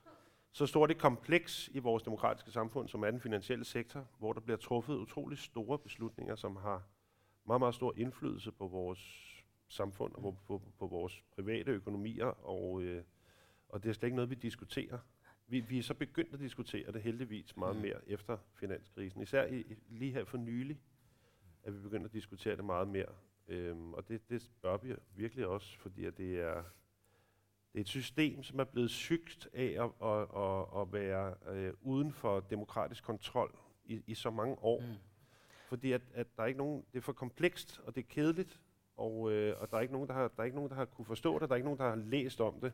så 0.52 0.66
stort 0.66 0.90
et 0.90 0.98
kompleks 0.98 1.68
i 1.72 1.78
vores 1.78 2.02
demokratiske 2.02 2.50
samfund, 2.50 2.88
som 2.88 3.02
er 3.02 3.10
den 3.10 3.20
finansielle 3.20 3.64
sektor, 3.64 4.06
hvor 4.18 4.32
der 4.32 4.40
bliver 4.40 4.56
truffet 4.56 4.96
utrolig 4.96 5.38
store 5.38 5.78
beslutninger, 5.78 6.34
som 6.34 6.56
har 6.56 6.82
meget, 7.44 7.60
meget 7.60 7.74
stor 7.74 7.94
indflydelse 7.96 8.52
på 8.52 8.66
vores 8.66 9.28
samfund 9.68 10.14
og 10.14 10.22
på, 10.22 10.36
på, 10.46 10.62
på 10.78 10.86
vores 10.86 11.24
private 11.34 11.70
økonomier, 11.70 12.26
og, 12.26 12.82
øh, 12.82 13.02
og 13.68 13.82
det 13.82 13.88
er 13.88 13.92
slet 13.92 14.06
ikke 14.06 14.16
noget, 14.16 14.30
vi 14.30 14.34
diskuterer. 14.34 14.98
Vi, 15.52 15.60
vi 15.60 15.78
er 15.78 15.82
så 15.82 15.94
begyndt 15.94 16.34
at 16.34 16.40
diskutere 16.40 16.92
det 16.92 17.02
heldigvis 17.02 17.56
meget 17.56 17.76
Mm. 17.76 17.82
mere 17.82 18.08
efter 18.08 18.38
finanskrisen. 18.54 19.22
Især 19.22 19.44
i, 19.46 19.60
i- 19.60 19.76
lige 19.88 20.12
her 20.12 20.24
for 20.24 20.38
nylig, 20.38 20.80
at 21.64 21.74
vi 21.74 21.78
begyndt 21.78 22.04
at 22.06 22.12
diskutere 22.12 22.56
det 22.56 22.64
meget 22.64 22.88
mere. 22.88 23.06
Øhm, 23.48 23.94
og 23.94 24.08
det, 24.08 24.28
det 24.30 24.50
bør 24.62 24.76
vi 24.76 24.94
virkelig 25.16 25.46
også, 25.46 25.78
fordi 25.78 26.04
at 26.04 26.18
det 26.18 26.40
er, 26.40 26.54
det 27.72 27.78
er 27.78 27.80
et 27.80 27.88
system, 27.88 28.42
som 28.42 28.58
er 28.60 28.64
blevet 28.64 28.90
sygt 28.90 29.48
af 29.52 29.64
at, 29.84 30.08
at, 30.08 30.20
at, 30.42 30.80
at 30.80 30.92
være 30.92 31.34
øh, 31.56 31.72
uden 31.82 32.12
for 32.12 32.40
demokratisk 32.40 33.04
kontrol 33.04 33.58
i, 33.84 34.02
i 34.06 34.14
så 34.14 34.30
mange 34.30 34.56
år. 34.58 34.80
Mm. 34.80 34.86
Fordi 35.68 35.92
at, 35.92 36.02
at 36.14 36.26
der 36.36 36.42
er 36.42 36.46
ikke 36.46 36.58
nogen, 36.58 36.84
det 36.92 36.98
er 36.98 37.02
for 37.02 37.12
komplekst, 37.12 37.80
og 37.86 37.94
det 37.94 38.00
er 38.04 38.08
kedeligt, 38.08 38.60
og, 38.96 39.32
øh, 39.32 39.60
og 39.60 39.70
der, 39.70 39.76
er 39.76 39.80
ikke 39.80 39.92
nogen, 39.94 40.08
der, 40.08 40.14
har, 40.14 40.28
der 40.28 40.40
er 40.40 40.44
ikke 40.44 40.56
nogen, 40.56 40.70
der 40.70 40.76
har 40.76 40.84
kunne 40.84 41.04
forstå 41.04 41.38
det, 41.38 41.48
der 41.48 41.54
er 41.54 41.56
ikke 41.56 41.64
nogen, 41.66 41.78
der 41.78 41.88
har 41.88 41.96
læst 41.96 42.40
om 42.40 42.60
det. 42.60 42.72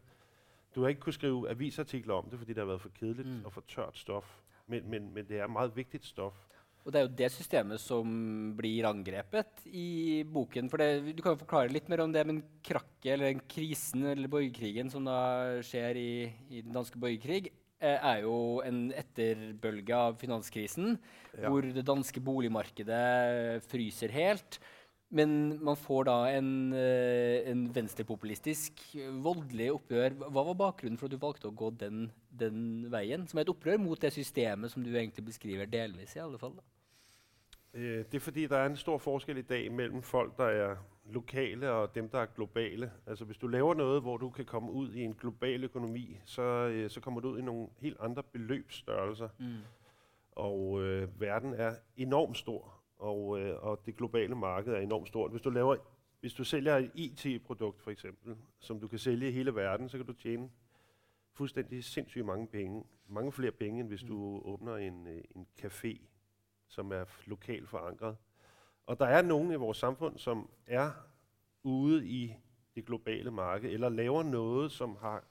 Du 0.79 0.85
har 0.85 0.93
ikke 0.95 1.09
kunnet 1.09 1.19
skrive 1.19 1.49
avisartikler 1.51 2.15
om 2.21 2.29
det, 2.31 2.39
fordi 2.39 2.55
det 2.55 2.63
har 2.63 2.69
været 2.71 2.85
for 2.85 2.93
kedeligt 2.95 3.27
Mm. 3.27 3.41
og 3.49 3.53
for 3.53 3.65
tørt 3.67 3.99
stof. 3.99 4.29
Men, 4.71 4.85
men, 4.91 5.09
men 5.15 5.27
det 5.27 5.41
er 5.43 5.49
meget 5.51 5.75
vigtigt 5.75 6.05
stof. 6.07 6.37
Og 6.87 6.93
det 6.95 7.01
er 7.01 7.09
jo 7.09 7.17
det 7.19 7.33
systemet 7.35 7.81
som 7.83 8.55
blir 8.57 8.87
angrepet 8.87 9.65
i 9.67 10.23
boken. 10.25 10.71
For 10.71 10.79
det, 10.81 11.17
du 11.19 11.23
kan 11.25 11.35
jo 11.35 11.41
forklare 11.43 11.69
litt 11.75 11.89
mer 11.91 12.05
om 12.05 12.13
det, 12.15 12.23
men 12.31 12.39
krakket 12.65 13.11
eller 13.17 13.33
den 13.33 13.43
krisen 13.51 14.07
eller 14.07 14.31
borgerkrigen 14.31 14.89
som 14.93 15.05
da 15.05 15.59
skjer 15.67 15.99
i, 15.99 16.11
i 16.49 16.63
den 16.63 16.73
danske 16.73 16.97
borgerkrig, 17.03 17.51
eh, 17.81 17.99
er 17.99 18.23
jo 18.23 18.61
en 18.65 18.93
etterbølge 18.93 19.95
av 19.99 20.17
finanskrisen, 20.23 20.95
Ja. 21.39 21.49
hvor 21.51 21.61
det 21.63 21.85
danske 21.85 22.21
boligmarkedet 22.25 23.63
fryser 23.69 24.09
helt. 24.15 24.61
Men 25.11 25.65
man 25.65 25.77
får 25.77 26.05
da 26.05 26.17
en, 26.37 26.73
eh, 26.77 27.51
en 27.51 27.75
venstrepopulistisk, 27.75 28.83
eh, 28.95 29.13
voldelig 29.25 29.71
oppgjør. 29.73 30.19
Hva 30.29 30.45
var 30.45 30.55
bakgrunnen 30.55 30.99
for 30.99 31.09
at 31.09 31.15
du 31.15 31.17
valgte 31.23 31.49
å 31.49 31.57
gå 31.57 31.71
den, 31.81 32.11
den 32.29 32.91
veien? 32.93 33.27
Som 33.27 33.39
er 33.39 33.47
et 33.47 33.55
opprør 33.55 33.81
mot 33.81 34.01
det 34.01 34.13
systemet 34.13 34.71
som 34.71 34.85
du 34.85 34.91
egentlig 34.91 35.25
beskriver 35.25 35.65
delvis, 35.65 36.17
i 36.17 36.21
alle 36.21 36.39
fall. 36.39 36.59
Øh, 37.75 38.05
det 38.05 38.15
er 38.15 38.21
fordi, 38.21 38.47
der 38.47 38.57
er 38.57 38.67
en 38.67 38.77
stor 38.77 38.99
forskel 38.99 39.39
i 39.39 39.43
dag 39.43 39.73
mellom 39.73 40.03
folk, 40.03 40.37
der 40.37 40.45
er 40.45 40.77
lokale 41.11 41.71
og 41.71 41.95
dem, 41.95 42.09
der 42.09 42.19
er 42.19 42.27
globale. 42.27 42.91
Altså 43.07 43.25
hvis 43.25 43.37
du 43.37 43.47
laver 43.47 43.75
noe 43.75 44.01
hvor 44.01 44.17
du 44.17 44.31
kan 44.31 44.45
komme 44.45 44.71
ut 44.73 44.95
i 44.95 45.03
en 45.03 45.15
global 45.15 45.65
økonomi, 45.65 46.21
så, 46.25 46.43
øh, 46.43 46.91
så 46.91 47.01
kommer 47.01 47.21
du 47.21 47.29
ut 47.29 47.39
i 47.39 47.43
noen 47.43 47.71
helt 47.81 47.97
andre 48.01 48.23
beløpsstørrelser. 48.23 49.29
Mm. 49.39 49.57
Og 50.33 50.83
øh, 50.83 51.21
verden 51.21 51.55
er 51.55 51.75
enormt 51.97 52.37
stor, 52.37 52.78
og, 52.99 53.41
øh, 53.41 53.63
og 53.63 53.87
det 53.87 53.97
globale 53.97 54.35
marked 54.35 54.73
er 54.73 54.79
enormt 54.79 55.09
stort. 55.09 55.31
Hvis 55.31 55.43
du, 55.43 55.51
laver, 55.51 55.77
hvis 56.21 56.35
du 56.35 56.45
sælger 56.45 56.77
et 56.77 56.91
IT-produkt 56.95 57.83
for 57.83 57.91
eksempel, 57.91 58.37
som 58.59 58.81
du 58.81 58.89
kan 58.89 58.99
sælge 58.99 59.29
i 59.29 59.33
hele 59.33 59.55
verden, 59.55 59.89
så 59.89 59.97
kan 59.97 60.07
du 60.07 60.13
tjene 60.13 60.51
fuldstændig 61.33 61.85
sindssygt 61.85 62.27
mange 62.27 62.47
penge. 62.47 62.85
Mange 63.09 63.33
flere 63.33 63.53
penge, 63.53 63.81
end 63.81 63.89
hvis 63.89 64.03
du 64.03 64.43
åbner 64.45 64.77
en, 64.77 65.07
øh, 65.07 65.25
en 65.37 65.47
café, 65.61 66.01
som 66.69 66.93
er 66.93 67.05
lokalt 67.27 67.69
forankret. 67.69 68.17
Og 68.87 68.99
der 68.99 69.07
er 69.07 69.23
nogen 69.23 69.53
i 69.53 69.55
vores 69.55 69.79
samfund, 69.79 70.19
som 70.19 70.51
er 70.67 70.91
ude 71.63 72.07
i 72.07 72.35
det 72.75 72.87
globale 72.87 73.31
marked, 73.31 73.71
eller 73.71 73.89
laver 73.89 74.23
noget, 74.23 74.73
som 74.73 74.97
har 74.97 75.25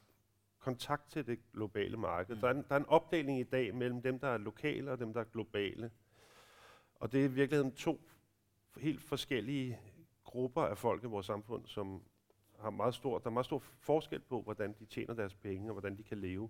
kontakt 0.60 1.10
til 1.10 1.27
det 1.27 1.39
globale 1.53 1.97
marked. 1.97 2.36
Mm. 2.36 2.41
Der, 2.41 2.47
er 2.47 2.51
en, 2.51 2.65
der 2.69 2.75
er 2.75 2.80
en 2.80 2.86
opdeling 2.86 3.39
i 3.39 3.43
dag 3.43 3.75
mellem 3.75 4.01
dem, 4.01 4.19
der 4.19 4.27
er 4.27 4.38
lokale 4.38 4.91
og 4.91 4.99
dem, 4.99 5.13
der 5.13 5.19
er 5.19 5.25
globale. 5.25 5.91
Og 6.99 7.12
det 7.12 7.19
er 7.19 7.25
i 7.25 7.31
virkeligheden 7.31 7.75
to 7.75 8.01
helt 8.77 9.01
forskellige 9.01 9.79
grupper 10.23 10.62
af 10.62 10.77
folk 10.77 11.03
i 11.03 11.07
vores 11.07 11.25
samfund, 11.25 11.65
som 11.65 12.01
har 12.60 12.91
stor, 12.91 13.19
der 13.19 13.27
er 13.27 13.31
meget 13.31 13.45
stor 13.45 13.60
forskel 13.60 14.19
på, 14.19 14.41
hvordan 14.41 14.75
de 14.79 14.86
tjener 14.86 15.13
deres 15.13 15.33
penge 15.33 15.69
og 15.69 15.73
hvordan 15.73 15.97
de 15.97 16.03
kan 16.03 16.17
leve. 16.17 16.49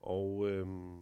Og, 0.00 0.50
øhm, 0.50 0.98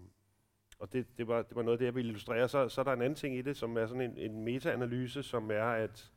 og 0.78 0.92
det, 0.92 1.18
det, 1.18 1.28
var, 1.28 1.42
det 1.42 1.56
var 1.56 1.62
noget 1.62 1.74
af 1.74 1.78
det, 1.78 1.86
jeg 1.86 1.94
ville 1.94 2.08
illustrere. 2.08 2.48
Så, 2.48 2.68
så 2.68 2.80
er 2.80 2.84
der 2.84 2.92
en 2.92 3.02
anden 3.02 3.16
ting 3.16 3.36
i 3.36 3.42
det, 3.42 3.56
som 3.56 3.76
er 3.76 3.86
en, 3.86 4.18
en 4.18 4.44
meta-analyse, 4.44 5.22
som 5.22 5.50
er, 5.50 5.64
at, 5.64 6.12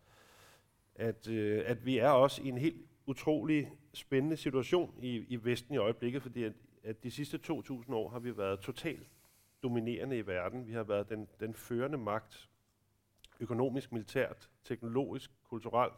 at, 0.96 1.28
øh, 1.28 1.64
at 1.66 1.86
vi 1.86 1.98
er 1.98 2.10
også 2.10 2.42
i 2.42 2.48
en 2.48 2.58
helt 2.58 2.86
utrolig 3.06 3.72
spændende 3.94 4.38
situation 4.38 4.96
i, 5.02 5.16
i 5.16 5.44
Vesten 5.44 5.74
i 5.74 5.78
øjeblikket, 5.78 6.22
fordi 6.22 6.44
at, 6.44 6.54
at 6.84 7.04
de 7.04 7.12
sidste 7.12 7.40
2.000 7.44 7.94
år 7.94 8.10
har 8.10 8.20
vi 8.20 8.38
været 8.38 8.60
totalt 8.60 9.10
dominerende 9.64 10.18
i 10.18 10.28
verden. 10.28 10.68
Vi 10.68 10.74
har 10.74 10.84
været 10.84 11.10
den, 11.10 11.28
den 11.40 11.54
førende 11.54 11.98
magt, 11.98 12.50
økonomisk, 13.40 13.92
militært, 13.92 14.50
teknologisk, 14.64 15.32
kulturelt. 15.44 15.94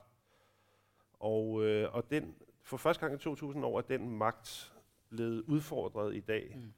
Og, 1.13 1.63
øh, 1.63 1.95
og 1.95 2.11
den, 2.11 2.35
for 2.61 2.77
første 2.77 3.07
gang 3.07 3.25
i 3.25 3.29
2.000 3.29 3.65
år 3.65 3.77
er 3.77 3.81
den 3.81 4.09
magt 4.09 4.73
blevet 5.09 5.41
udfordret 5.41 6.15
i 6.15 6.19
dag. 6.19 6.53
Mm. 6.55 6.73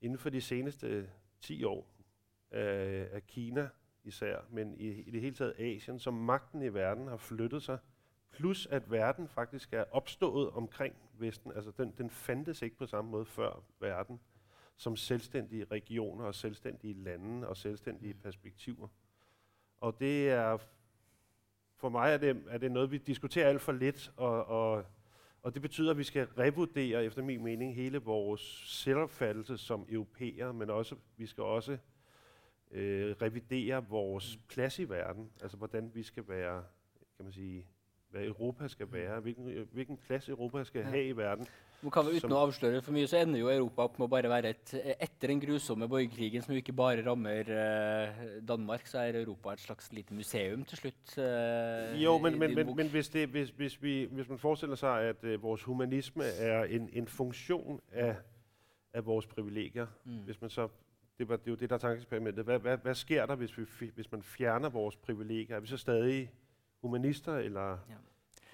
Inden 0.00 0.18
for 0.18 0.30
de 0.30 0.40
seneste 0.40 1.10
10 1.40 1.64
år 1.64 1.86
af, 2.50 3.08
af 3.12 3.26
Kina, 3.26 3.68
især, 4.04 4.38
men 4.50 4.74
i, 4.74 4.88
i 4.88 5.10
det 5.10 5.20
hele 5.20 5.34
taget 5.34 5.54
Asien, 5.58 5.98
som 5.98 6.14
magten 6.14 6.62
i 6.62 6.74
verden 6.74 7.08
har 7.08 7.16
flyttet 7.16 7.62
sig, 7.62 7.78
plus 8.30 8.66
at 8.66 8.90
verden 8.90 9.28
faktisk 9.28 9.72
er 9.72 9.84
opstået 9.90 10.50
omkring 10.50 10.94
Vesten. 11.14 11.52
Altså 11.52 11.70
den, 11.70 11.94
den 11.98 12.10
fandtes 12.10 12.62
ikke 12.62 12.76
på 12.76 12.86
samme 12.86 13.10
måde 13.10 13.24
før 13.24 13.64
verden, 13.80 14.20
som 14.82 14.96
selvstændige 14.96 15.64
regioner 15.64 16.24
og 16.24 16.34
selvstændige 16.34 16.94
lande 16.94 17.48
og 17.48 17.56
selvstændige 17.56 18.14
perspektiver. 18.14 18.88
Og 19.80 20.00
det 20.00 20.30
er, 20.30 20.58
for 21.76 21.88
mig 21.88 22.12
er 22.12 22.16
det, 22.16 22.42
er 22.48 22.58
det 22.58 22.72
noget, 22.72 22.90
vi 22.90 22.98
diskuterer 22.98 23.48
alt 23.48 23.60
for 23.60 23.72
lidt, 23.72 24.12
og, 24.16 24.44
og, 24.46 24.84
og 25.42 25.54
det 25.54 25.62
betyder, 25.62 25.90
at 25.90 25.98
vi 25.98 26.04
skal 26.04 26.26
revurdere, 26.26 27.04
efter 27.04 27.22
min 27.22 27.44
mening, 27.44 27.74
hele 27.74 27.98
vores 27.98 28.40
selvopfattelse 28.66 29.58
som 29.58 29.86
europæer, 29.88 30.52
men 30.52 30.70
også, 30.70 30.96
vi 31.16 31.26
skal 31.26 31.44
også 31.44 31.78
øh, 32.70 33.16
revidere 33.22 33.86
vores 33.88 34.38
plads 34.48 34.78
i 34.78 34.88
verden, 34.88 35.30
altså 35.42 35.56
hvordan 35.56 35.90
vi 35.94 36.02
skal 36.02 36.28
være, 36.28 36.64
kan 37.16 37.24
man 37.24 37.32
sige, 37.32 37.66
hvad 38.10 38.24
Europa 38.24 38.68
skal 38.68 38.92
være, 38.92 39.20
hvilken, 39.20 39.68
hvilken 39.72 39.96
plads 39.96 40.28
Europa 40.28 40.64
skal 40.64 40.80
Ja. 40.80 40.86
have 40.86 41.04
i 41.06 41.16
verden. 41.16 41.46
Kan 41.90 42.06
vi, 42.06 42.20
uten 42.20 42.30
å 42.30 42.44
avsløre 42.46 42.78
for 42.82 42.94
mye, 42.94 43.08
så 43.10 43.16
ender 43.18 43.40
jo 43.40 43.48
Europa 43.50 43.82
opp 43.88 43.96
med 43.98 44.06
å 44.06 44.10
bare 44.12 44.28
være 44.30 44.50
et 44.54 44.74
Etter 45.02 45.32
den 45.32 45.40
grusomme 45.42 45.88
borgerkrigen 45.90 46.42
som 46.44 46.52
jo 46.54 46.60
ikke 46.62 46.72
bare 46.78 47.02
rammer 47.02 47.48
eh, 47.50 48.20
Danmark, 48.46 48.86
så 48.86 49.00
er 49.02 49.18
Europa 49.18 49.52
et 49.56 49.60
slags 49.64 49.90
lite 49.92 50.14
museum 50.14 50.62
til 50.64 50.78
slutt. 50.78 51.16
eh, 51.18 51.96
Jo, 52.02 52.18
men, 52.18 52.38
men, 52.38 52.54
men, 52.54 52.70
men 52.76 52.88
hvis, 52.88 53.08
det, 53.08 53.28
hvis, 53.28 53.50
hvis, 53.56 53.82
vi, 53.82 54.06
hvis 54.12 54.28
man 54.28 54.38
forestiller 54.38 54.78
seg 54.78 55.08
at 55.10 55.24
uh, 55.24 55.42
vores 55.42 55.62
humanisme 55.62 56.24
er 56.38 56.64
en, 56.70 56.88
en 56.92 57.06
funksjon 57.06 57.80
av, 57.96 58.14
av 58.94 59.06
vores 59.06 59.26
privilegier, 59.26 59.86
Mm. 60.04 60.22
hvis 60.24 60.40
man 60.40 60.50
så, 60.50 60.68
det, 61.18 61.28
var, 61.28 61.36
det 61.36 61.46
er 61.46 61.50
jo 61.50 61.56
det, 61.56 61.70
der 61.70 61.76
er 61.76 61.78
tankeeksperimentet. 61.78 62.44
Hva, 62.44 62.56
hva, 62.58 62.76
hva 62.76 62.94
skjer 62.94 63.26
der, 63.26 63.34
hvis, 63.36 63.58
vi, 63.58 63.90
hvis 63.94 64.12
man 64.12 64.22
fjerner 64.22 64.68
vores 64.68 64.96
privilegier? 64.96 65.56
Er 65.56 65.60
vi 65.60 65.66
så 65.66 65.76
stadig 65.76 66.30
humanister, 66.82 67.36
eller, 67.36 67.78
Ja. 67.90 67.98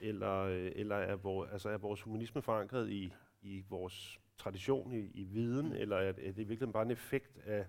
Eller, 0.02 0.44
eller 0.76 0.96
er, 0.96 1.16
vores, 1.16 1.50
altså 1.52 1.68
er 1.68 1.76
vores 1.78 2.02
humanisme 2.02 2.42
forankret 2.42 2.90
i, 2.90 3.12
i 3.42 3.64
vores 3.68 4.18
tradition, 4.38 4.92
i, 4.92 5.10
i 5.14 5.24
viden, 5.24 5.66
Mm. 5.68 5.72
eller 5.72 5.96
er, 5.96 6.08
er 6.08 6.12
det 6.12 6.28
i 6.28 6.32
virkeligheden 6.48 6.72
bare 6.72 6.82
en 6.86 6.90
effekt 6.90 7.38
af, 7.46 7.66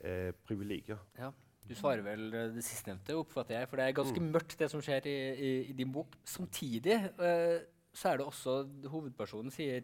af 0.00 0.34
privilegier? 0.34 0.96
Du 1.68 1.74
svarer 1.74 2.02
vel 2.02 2.34
eh, 2.34 2.54
det 2.54 2.64
sistnevnte, 2.64 3.14
oppfatter 3.18 3.58
jeg. 3.58 3.68
For 3.68 3.76
det 3.76 3.84
er 3.88 3.92
ganske 3.92 4.20
Mm. 4.20 4.26
mørkt, 4.32 4.58
det 4.58 4.70
som 4.70 4.80
skjer 4.82 5.06
i, 5.06 5.16
i, 5.34 5.50
i 5.70 5.72
din 5.72 5.92
bok. 5.92 6.14
Samtidig 6.24 6.92
eh, 6.94 7.60
så 7.92 8.08
er 8.08 8.16
det 8.16 8.26
også 8.26 8.68
Hovedpersonen 8.86 9.50
sier 9.50 9.82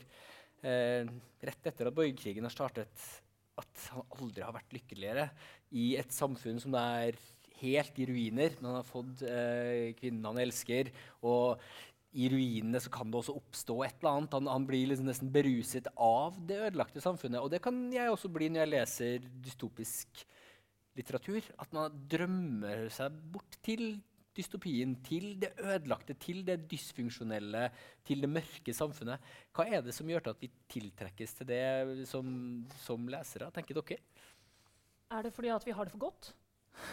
eh, 0.63 1.09
rett 1.43 1.67
etter 1.67 1.87
at 1.91 1.95
borgerkrigen 1.95 2.45
har 2.47 2.55
startet, 2.55 3.23
at 3.59 3.89
han 3.91 4.03
aldri 4.21 4.43
har 4.47 4.53
vært 4.55 4.73
lykkeligere 4.73 5.29
i 5.73 5.97
et 5.99 6.13
samfunn 6.15 6.61
som 6.63 6.75
er 6.79 7.19
helt 7.63 7.99
i 8.03 8.11
ruiner. 8.11 8.59
Men 8.59 8.71
han 8.71 8.79
har 8.81 8.91
fått 8.91 9.25
eh, 9.27 9.95
kvinnen 9.99 10.29
han 10.31 10.43
elsker. 10.43 10.93
og 11.23 11.63
i 12.13 12.29
ruinene 12.29 12.81
så 12.83 12.91
kan 12.93 13.09
det 13.09 13.23
også 13.23 13.35
oppstå 13.39 13.79
et 13.87 14.03
eller 14.03 14.19
annet. 14.19 14.35
Han, 14.37 14.49
han 14.53 14.69
blir 14.69 14.91
liksom 14.91 15.09
nesten 15.09 15.31
beruset 15.33 15.89
av 15.97 16.37
det 16.49 16.59
ødelagte 16.69 17.01
samfunnet. 17.01 17.41
Og 17.41 17.49
det 17.53 17.63
kan 17.65 17.79
jeg 17.93 18.13
også 18.13 18.29
bli 18.33 18.51
når 18.53 18.67
jeg 18.67 18.73
leser 18.75 19.29
dystopisk 19.47 20.25
litteratur. 20.99 21.47
At 21.63 21.73
man 21.73 22.03
drømmer 22.13 22.85
seg 22.93 23.17
bort 23.33 23.57
til 23.65 23.95
dystopien, 24.37 24.95
til 25.05 25.35
det 25.41 25.53
ødelagte, 25.61 26.17
til 26.21 26.45
det 26.47 26.63
dysfunksjonelle, 26.71 27.67
til 28.05 28.25
det 28.25 28.31
mørke 28.33 28.77
samfunnet. 28.77 29.33
Hva 29.53 29.67
er 29.69 29.85
det 29.85 29.97
som 29.97 30.09
gjør 30.09 30.27
til 30.27 30.37
at 30.37 30.45
vi 30.45 30.53
tiltrekkes 30.73 31.37
til 31.39 31.49
det 31.49 31.65
som, 32.09 32.29
som 32.85 33.09
lesere, 33.13 33.51
tenker 33.57 33.81
dere? 33.81 34.01
Er 35.13 35.27
det 35.27 35.35
fordi 35.37 35.53
at 35.53 35.65
vi 35.69 35.75
har 35.77 35.89
det 35.89 35.93
for 35.93 36.07
godt? 36.09 36.33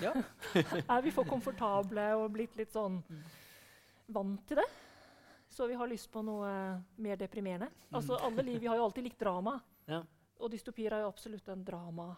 Ja. 0.03 0.13
er 0.95 1.01
vi 1.05 1.11
for 1.11 1.27
komfortable 1.27 2.05
og 2.19 2.29
blitt 2.33 2.55
litt 2.59 2.71
sånn 2.71 3.01
vant 4.09 4.45
til 4.47 4.61
det? 4.61 4.67
Så 5.49 5.67
vi 5.67 5.73
har 5.73 5.89
lyst 5.89 6.11
på 6.13 6.21
noe 6.23 6.49
mer 7.01 7.17
deprimerende? 7.17 7.71
Altså, 7.91 8.15
alle 8.15 8.45
liv, 8.45 8.59
Vi 8.61 8.67
har 8.67 8.77
jo 8.77 8.85
alltid 8.85 9.03
likt 9.03 9.19
drama. 9.19 9.57
Ja. 9.89 10.03
Og 10.39 10.51
dystopier 10.53 10.93
er 10.93 11.03
jo 11.03 11.09
absolutt 11.09 11.49
en 11.49 11.63
drama. 11.65 12.11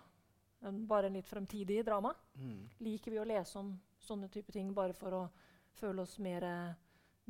En, 0.62 0.84
bare 0.88 1.08
en 1.08 1.16
litt 1.18 1.30
fremtidig 1.30 1.80
drama. 1.86 2.12
Mm. 2.36 2.68
Liker 2.86 3.16
vi 3.16 3.22
å 3.22 3.26
lese 3.26 3.58
om 3.58 3.72
sånne 4.02 4.30
type 4.30 4.54
ting 4.54 4.74
bare 4.78 4.94
for 4.94 5.16
å 5.16 5.24
føle 5.80 6.04
oss 6.04 6.18
mer 6.22 6.46
eh, 6.46 6.76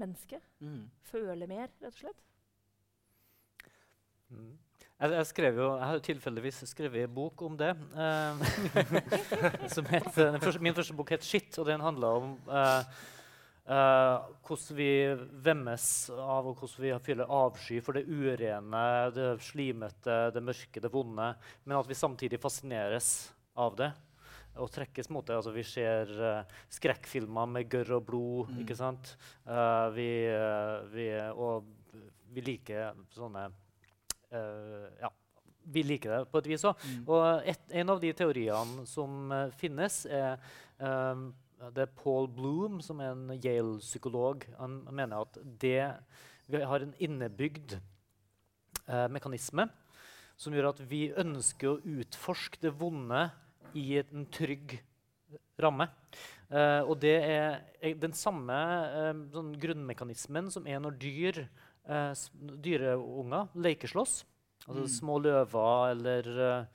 menneske? 0.01 0.41
Mm. 0.59 0.89
Føle 1.11 1.47
mer, 1.47 1.71
rett 1.79 1.93
og 1.93 2.01
slett? 2.01 2.25
Mm. 4.31 4.51
Jeg, 5.01 5.15
jeg, 5.15 5.27
skrev 5.31 5.55
jo, 5.57 5.67
jeg 5.79 5.87
har 5.89 5.95
jo 5.97 6.01
tilfeldigvis 6.05 6.59
skrevet 6.69 7.07
en 7.07 7.13
bok 7.15 7.41
om 7.47 7.55
det. 7.57 7.71
eh, 7.73 8.41
som 9.73 9.87
het, 9.89 10.09
første, 10.13 10.61
min 10.61 10.75
første 10.77 10.93
bok 10.93 11.09
het 11.15 11.23
'Shit', 11.25 11.57
og 11.57 11.65
den 11.65 11.81
handla 11.81 12.11
om 12.19 12.35
eh, 12.45 12.83
eh, 13.65 14.27
hvordan 14.45 14.77
vi 14.77 14.91
vemmes 15.41 15.85
av 16.13 16.51
og 16.51 16.61
hvordan 16.61 16.83
vi 16.85 16.91
føler 17.07 17.33
avsky 17.33 17.79
for 17.81 17.97
det 17.97 18.05
urene, 18.05 18.83
det 19.15 19.31
slimete, 19.41 20.19
det 20.35 20.43
mørke, 20.45 20.83
det 20.83 20.93
vonde, 20.93 21.31
men 21.65 21.77
at 21.79 21.89
vi 21.89 21.97
samtidig 21.97 22.39
fascineres 22.39 23.31
av 23.57 23.73
det. 23.81 23.89
Og 24.61 24.69
trekkes 24.69 25.09
mot 25.09 25.25
det. 25.25 25.33
Altså, 25.33 25.55
vi 25.55 25.63
ser 25.63 26.09
uh, 26.19 26.43
skrekkfilmer 26.69 27.47
med 27.47 27.69
gørr 27.71 27.93
og 27.95 28.05
blod. 28.05 28.49
Mm. 28.51 28.59
ikke 28.61 28.75
sant? 28.75 29.15
Uh, 29.47 29.87
vi, 29.95 30.09
uh, 30.27 30.83
vi, 30.91 31.07
og 31.31 31.63
vi 32.35 32.43
liker 32.43 32.91
sånne 33.15 33.47
Ja, 34.31 35.09
vi 35.73 35.83
liker 35.83 36.13
det 36.13 36.19
på 36.31 36.39
et 36.41 36.49
vis 36.53 36.65
òg. 36.67 36.79
Mm. 36.87 37.03
Og 37.11 37.49
et, 37.51 37.63
en 37.81 37.93
av 37.93 38.01
de 38.01 38.11
teoriene 38.15 38.85
som 38.89 39.33
uh, 39.33 39.49
finnes, 39.59 39.97
er 40.07 40.39
um, 40.79 41.29
det 41.69 41.83
er 41.85 41.93
Paul 41.99 42.29
Bloom, 42.31 42.79
som 42.81 43.01
er 43.03 43.13
en 43.13 43.35
Yale-psykolog. 43.35 44.47
Han 44.57 44.79
mener 44.89 45.27
at 45.27 45.37
det, 45.61 45.91
vi 46.49 46.61
har 46.65 46.81
en 46.81 46.95
innebygd 46.97 47.75
eh, 48.87 49.07
mekanisme 49.13 49.67
som 50.41 50.55
gjør 50.55 50.71
at 50.71 50.81
vi 50.89 51.11
ønsker 51.21 51.69
å 51.69 51.99
utforske 51.99 52.63
det 52.63 52.73
vonde 52.79 53.27
i 53.77 53.99
en 54.01 54.25
trygg 54.33 54.79
ramme. 55.61 55.85
Eh, 56.49 56.81
og 56.81 56.97
det 57.03 57.15
er 57.21 57.61
eh, 57.79 57.93
den 57.99 58.15
samme 58.17 58.57
eh, 58.89 59.13
sånn 59.35 59.53
grunnmekanismen 59.61 60.49
som 60.51 60.65
er 60.67 60.81
når 60.83 60.97
dyr, 61.01 61.43
eh, 61.87 62.13
dyreunger 62.61 63.47
lekeslåss. 63.55 64.25
Altså 64.67 64.81
Mm. 64.83 64.87
små 64.93 65.15
løver 65.23 65.91
eller 65.91 66.27
uh, 66.37 66.65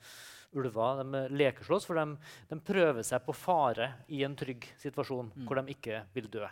ulver 0.59 1.03
de 1.03 1.21
lekeslåss, 1.37 1.85
for 1.87 1.95
de, 1.95 2.17
de 2.49 2.59
prøver 2.59 3.03
seg 3.03 3.23
på 3.23 3.33
fare 3.35 3.93
i 4.09 4.23
en 4.23 4.35
trygg 4.35 4.65
situasjon 4.81 5.31
Mm. 5.35 5.45
hvor 5.47 5.55
de 5.61 5.71
ikke 5.73 6.01
vil 6.13 6.27
dø. 6.29 6.47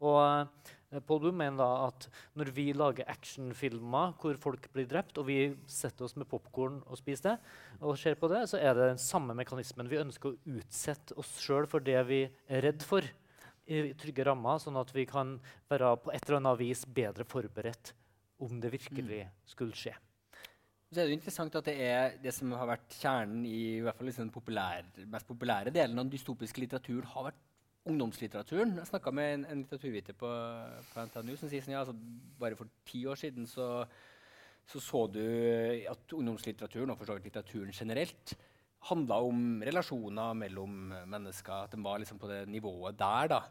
Og 0.00 0.48
eh, 0.92 1.00
Paul 1.06 1.30
mener 1.32 1.58
da 1.58 1.86
at 1.88 2.08
når 2.34 2.50
vi 2.56 2.72
lager 2.72 3.04
actionfilmer 3.08 4.14
hvor 4.18 4.38
folk 4.40 4.70
blir 4.72 4.86
drept, 4.88 5.18
og 5.18 5.26
vi 5.26 5.54
setter 5.66 6.04
oss 6.04 6.16
med 6.16 6.28
popkorn 6.30 6.82
og 6.86 6.96
spiser 6.96 7.34
det, 7.36 7.38
og 7.82 7.98
ser 7.98 8.14
på 8.16 8.28
det, 8.32 8.48
så 8.48 8.56
er 8.56 8.72
det 8.74 8.88
den 8.94 8.98
samme 8.98 9.34
mekanismen. 9.36 9.88
Vi 9.90 10.00
ønsker 10.00 10.32
å 10.32 10.56
utsette 10.56 11.12
oss 11.20 11.36
sjøl 11.44 11.66
for 11.68 11.80
det 11.84 12.00
vi 12.08 12.22
er 12.48 12.62
redd 12.64 12.82
for, 12.82 13.02
trygge 14.00 14.26
rammer, 14.26 14.60
sånn 14.62 14.78
at 14.80 14.92
vi 14.96 15.04
kan 15.08 15.36
være 15.70 15.94
på 16.02 16.12
et 16.14 16.24
eller 16.24 16.40
annet 16.40 16.60
vis 16.60 16.84
bedre 16.84 17.26
forberedt 17.28 17.92
om 18.44 18.60
det 18.62 18.70
virkelig 18.72 19.24
skulle 19.48 19.76
skje. 19.76 19.94
Så 20.88 21.02
er 21.02 21.10
det 21.10 21.18
interessant 21.18 21.56
at 21.58 21.66
det 21.68 21.74
er 21.84 22.14
det 22.22 22.32
som 22.32 22.52
har 22.56 22.70
vært 22.70 22.94
kjernen 22.96 23.42
i, 23.44 23.58
i 23.76 23.82
hvert 23.84 23.98
fall 23.98 24.08
liksom 24.08 24.24
den 24.24 24.32
populær, 24.32 24.86
mest 25.12 25.28
populære 25.28 25.72
delen 25.74 25.98
av 25.98 26.06
den 26.06 26.14
dystopiske 26.14 26.62
litteraturen, 26.62 27.08
har 27.12 27.26
vært 27.28 27.42
ungdomslitteraturen. 27.88 28.76
Jeg 28.80 28.88
snakka 28.88 29.12
med 29.12 29.34
en, 29.34 29.44
en 29.52 29.64
litteraturviter 29.64 30.16
på, 30.16 30.30
på 30.92 31.04
NTNU 31.10 31.34
som 31.36 31.50
sier 31.50 31.64
sånn, 31.64 31.74
ja, 31.76 31.82
altså, 31.84 31.96
bare 32.40 32.56
for 32.56 32.72
ti 32.88 33.02
år 33.08 33.20
siden 33.20 33.48
så, 33.48 33.68
så 34.68 34.80
så 34.84 35.04
du 35.12 35.22
at 35.92 36.16
ungdomslitteraturen, 36.16 36.92
og 36.92 37.00
for 37.00 37.10
så 37.10 37.18
vidt 37.18 37.28
litteraturen 37.28 37.76
generelt, 37.76 38.34
handla 38.88 39.18
om 39.26 39.62
relasjoner 39.66 40.36
mellom 40.38 40.92
mennesker. 41.10 41.64
At 41.66 41.74
de 41.74 41.82
var 41.82 41.98
liksom 41.98 42.20
på 42.20 42.30
det 42.30 42.44
nivået 42.48 42.98
der. 42.98 43.34
da. 43.34 43.42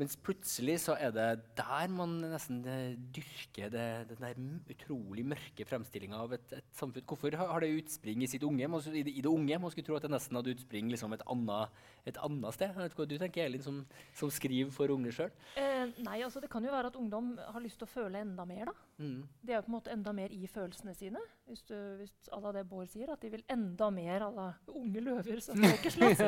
Mens 0.00 0.14
plutselig 0.16 0.78
så 0.86 0.94
er 0.96 1.10
det 1.12 1.56
der 1.58 1.90
man 1.92 2.14
nesten 2.24 2.62
eh, 2.64 2.94
dyrker 3.12 3.68
det, 3.68 3.88
den 4.08 4.22
der 4.24 4.38
utrolig 4.72 5.24
mørke 5.34 5.66
fremstillinga 5.68 6.16
av 6.16 6.32
et, 6.32 6.46
et 6.56 6.70
samfunn. 6.72 7.04
Hvorfor 7.04 7.36
har, 7.36 7.60
det 7.60 7.74
utspring 7.76 8.22
i 8.24 8.28
sitt 8.30 8.46
unge? 8.48 8.70
Man, 8.72 8.80
i, 8.88 9.02
det, 9.04 9.12
I 9.12 9.20
det 9.20 9.28
unge 9.28 9.58
man 9.60 9.74
skulle 9.74 9.84
tro 9.84 9.98
at 9.98 10.06
det 10.06 10.14
nesten 10.14 10.38
hadde 10.38 10.54
utspring 10.54 10.88
liksom 10.88 11.12
et 11.12 11.24
annet, 11.28 11.84
et 12.08 12.20
annet 12.24 12.56
sted. 12.56 12.72
Jeg 12.72 12.86
vet 12.86 12.96
hva 12.96 13.08
du 13.10 13.14
tenker, 13.20 13.44
Elin, 13.44 13.64
som, 13.66 13.82
som 14.16 14.32
skriver 14.32 14.72
for 14.72 14.94
unge 14.96 15.12
sjøl? 15.12 15.28
Eh, 15.60 15.92
nei, 16.00 16.22
altså 16.24 16.40
det 16.40 16.48
kan 16.54 16.64
jo 16.64 16.72
være 16.72 16.88
at 16.88 16.96
ungdom 16.96 17.34
har 17.44 17.60
lyst 17.60 17.82
til 17.82 17.90
å 17.90 17.92
føle 17.92 18.24
enda 18.24 18.48
mer. 18.48 18.72
da. 18.72 18.91
Mm. 19.02 19.22
De 19.42 19.52
er 19.52 19.56
jo 19.58 19.62
på 19.66 19.70
en 19.72 19.74
måte 19.74 19.90
enda 19.92 20.12
mer 20.14 20.30
i 20.32 20.46
følelsene 20.46 20.94
sine. 20.94 21.18
Hvis, 21.50 21.62
du, 21.66 21.74
hvis 21.98 22.12
à 22.32 22.52
det 22.54 22.62
Bård 22.70 22.88
sier, 22.92 23.10
at 23.12 23.20
de 23.24 23.30
vil 23.34 23.42
enda 23.50 23.88
mer 23.90 24.22
à 24.28 24.30
la 24.34 24.48
unge 24.70 25.02
løver 25.02 25.40
som 25.42 25.58
lekeslåss. 25.66 26.22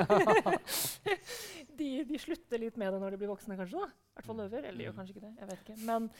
de, 1.79 1.89
de 2.09 2.19
slutter 2.19 2.59
litt 2.61 2.77
med 2.81 2.93
det 2.95 3.01
når 3.03 3.15
de 3.15 3.21
blir 3.23 3.31
voksne, 3.33 3.57
kanskje. 3.59 3.79
I 3.87 4.19
hvert 4.19 4.29
fall 4.29 4.41
løver. 4.43 4.67
Eller 4.69 4.79
de 4.83 4.89
gjør 4.89 4.99
kanskje 4.99 5.15
ikke 5.17 5.25
det. 5.29 5.33
jeg 5.41 5.51
vet 5.53 5.65
ikke. 5.65 5.79
Men 5.89 6.11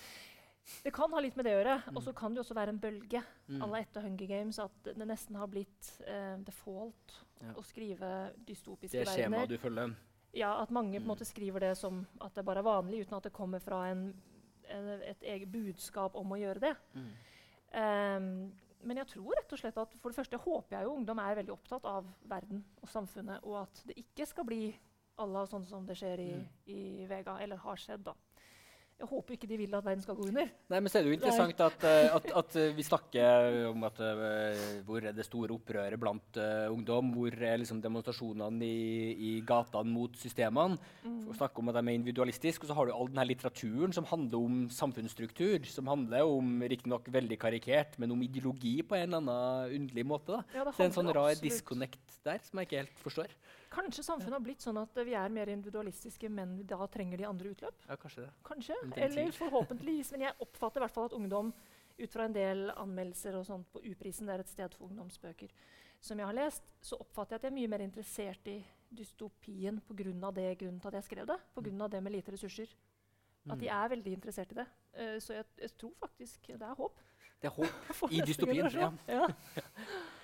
det 0.85 0.93
kan 0.97 1.12
ha 1.12 1.21
litt 1.21 1.37
med 1.37 1.45
det 1.49 1.53
å 1.53 1.59
gjøre. 1.61 1.77
Og 1.93 2.01
så 2.07 2.14
kan 2.17 2.33
det 2.33 2.40
jo 2.40 2.45
også 2.47 2.57
være 2.61 2.75
en 2.77 2.81
bølge 2.81 3.23
Mm. 3.45 3.61
à 3.61 3.67
la 3.69 3.79
etter 3.85 4.01
Hunger 4.01 4.27
Games 4.27 4.59
at 4.59 4.87
det 4.97 5.05
nesten 5.07 5.37
har 5.37 5.47
blitt 5.53 5.90
eh, 6.09 6.38
default 6.47 7.19
Ja. 7.43 7.51
å 7.61 7.62
skrive 7.67 8.31
dystopiske 8.47 9.03
verdener. 9.03 9.05
Det 9.05 9.19
skjemaet 9.21 9.49
du 9.51 9.59
følger. 9.61 9.90
Ja, 10.33 10.55
at 10.62 10.71
mange 10.73 10.95
på 10.97 11.03
en 11.03 11.03
Mm. 11.05 11.11
måte 11.12 11.27
skriver 11.29 11.61
det 11.61 11.75
som 11.77 12.07
at 12.25 12.33
det 12.35 12.45
bare 12.45 12.59
er 12.62 12.64
vanlig, 12.64 13.03
uten 13.05 13.17
at 13.19 13.23
det 13.29 13.33
kommer 13.37 13.61
fra 13.61 13.83
en, 13.90 14.14
et 14.70 15.22
eget 15.22 15.50
budskap 15.53 16.14
om 16.16 16.33
å 16.33 16.38
gjøre 16.40 16.61
det. 16.61 16.77
Ehm, 17.74 18.53
men 18.85 18.96
jeg 19.00 19.07
tror 19.14 19.35
rett 19.38 19.53
og 19.53 19.59
slett 19.59 19.79
at 19.81 19.94
for 20.00 20.12
det 20.12 20.18
første 20.18 20.37
håper 20.44 20.77
jeg 20.77 20.85
jo 20.85 20.94
ungdom 20.98 21.18
er 21.18 21.38
veldig 21.40 21.53
opptatt 21.55 21.85
av 21.88 22.07
verden 22.29 22.64
og 22.83 22.88
samfunnet, 22.92 23.40
og 23.44 23.62
at 23.62 23.83
det 23.88 23.96
ikke 24.03 24.27
skal 24.29 24.44
bli 24.44 24.79
à 25.18 25.27
la 25.31 25.44
sånn 25.46 25.66
som 25.66 25.87
det 25.87 25.96
skjer 25.96 26.18
i, 26.20 26.33
Mm. 26.35 26.48
i 26.66 27.07
Vega, 27.07 27.38
eller 27.40 27.57
har 27.57 27.77
skjedd. 27.77 28.03
da. 28.05 28.14
Jeg 28.94 29.09
håper 29.11 29.35
ikke 29.35 29.48
de 29.50 29.57
vil 29.59 29.72
at 29.74 29.83
verden 29.85 30.02
skal 30.04 30.14
gå 30.14 30.28
under. 30.28 30.50
Nei, 30.70 30.78
men 30.78 30.90
så 30.90 31.00
er 31.00 31.04
det 31.04 31.11
jo 31.11 31.16
interessant 31.16 31.62
at, 31.64 31.87
eh, 31.88 32.12
at, 32.14 32.28
at 32.40 32.59
eh, 32.61 32.74
vi 32.76 32.85
snakker 32.87 33.57
om 33.72 33.83
at 33.88 33.98
eh, 34.07 34.61
hvor 34.87 35.02
er 35.02 35.16
det 35.16 35.26
store 35.26 35.57
opprøret 35.57 35.98
blant 36.00 36.38
uh, 36.38 36.70
ungdom? 36.70 37.11
Hvor 37.16 37.35
er 37.35 37.59
liksom 37.59 37.80
demonstrasjonene 37.83 38.68
i, 38.68 39.16
i 39.18 39.33
gatene 39.46 39.90
mot 39.90 40.14
systemene? 40.20 40.78
Mm. 41.02 41.18
For 41.24 41.35
å 41.35 41.38
snakke 41.40 41.61
om 41.61 41.72
at 41.72 41.80
de 41.80 41.83
er 41.83 41.98
individualistiske, 41.98 42.62
og 42.64 42.70
så 42.70 42.78
har 42.78 42.88
du 42.88 42.94
all 42.94 43.11
denne 43.11 43.26
litteraturen 43.33 43.96
som 43.96 44.07
handler 44.09 44.46
om 44.46 44.62
samfunnsstruktur. 44.78 45.66
Som 45.74 45.90
handler 45.90 46.30
om, 46.30 46.54
riktignok 46.62 47.11
veldig 47.18 47.40
karikert, 47.42 47.98
men 47.98 48.14
om 48.14 48.22
ideologi 48.24 48.76
på 48.87 49.00
en 49.00 49.09
eller 49.09 49.24
annen 49.24 49.80
underlig 49.80 50.07
måte. 50.14 50.38
da. 50.38 50.61
Ja, 50.61 50.68
Så 50.70 50.78
det 50.78 50.87
er 50.87 50.92
en 50.92 50.98
sånn 51.00 51.11
rar 51.11 51.33
absolutt- 51.35 51.50
disconnect 51.50 52.18
der 52.24 52.40
som 52.46 52.62
jeg 52.62 52.70
ikke 52.70 52.83
helt 52.85 53.02
forstår. 53.02 53.37
Kanskje 53.74 54.04
samfunnet 54.06 54.37
har 54.38 54.44
blitt 54.44 54.62
sånn 54.64 54.78
at 54.80 54.98
vi 55.06 55.14
er 55.18 55.32
mer 55.34 55.50
individualistiske, 55.52 56.28
men 56.30 56.56
da 56.70 56.87
trenger 56.87 57.18
de 57.20 57.26
andre 57.28 57.50
utløp? 57.54 57.87
Ja, 57.88 57.96
kanskje 58.00 58.24
det. 58.26 58.32
Kanskje. 58.46 58.76
Eller 58.96 59.32
forhåpentligvis. 59.34 60.12
Men 60.14 60.28
jeg 60.28 60.37
oppfatter 60.46 60.80
i 60.80 60.84
hvert 60.87 60.94
fall 60.94 61.08
at 61.10 61.16
ungdom, 61.18 61.50
ut 61.98 62.10
fra 62.12 62.24
en 62.28 62.32
del 62.34 62.70
anmeldelser 62.74 63.37
og 63.38 63.46
sånt 63.46 63.68
på 63.72 63.82
Uprisen, 63.87 64.26
det 64.26 64.34
er 64.34 64.40
et 64.44 64.48
sted 64.50 64.72
for 64.74 64.88
ungdomsbøker, 64.88 65.50
som 66.04 66.18
jeg 66.18 66.26
har 66.26 66.34
lest, 66.37 66.62
så 66.82 66.98
oppfatter 67.00 67.34
jeg 67.37 67.40
at 67.40 67.44
jeg 67.46 67.52
er 67.52 67.58
mye 67.60 67.70
mer 67.74 67.84
interessert 67.84 68.48
i 68.50 68.56
dystopien 68.94 69.78
pga. 69.88 70.30
det 70.34 70.58
grunnen 70.58 70.80
til 70.80 70.88
at 70.88 70.94
jeg 70.98 71.04
skrev 71.04 71.26
det. 71.26 71.38
Pga. 71.54 71.88
det 71.88 72.02
med 72.02 72.12
lite 72.12 72.32
ressurser. 72.32 72.68
At 73.50 73.58
de 73.60 73.66
Mm. 73.68 73.74
er 73.84 73.88
veldig 73.88 74.12
interessert 74.12 74.52
i 74.52 74.54
det. 74.54 74.66
Uh, 74.98 75.18
så 75.20 75.34
jeg, 75.34 75.44
jeg 75.60 75.70
tror 75.78 75.92
faktisk 76.00 76.46
det 76.46 76.62
er 76.62 76.74
håp. 76.74 76.98
Det 77.42 77.48
er 77.50 77.54
håp. 77.54 78.12
I 78.12 78.20
dystopien, 78.26 78.70
ja. 78.72 78.90
Ja. 79.08 79.26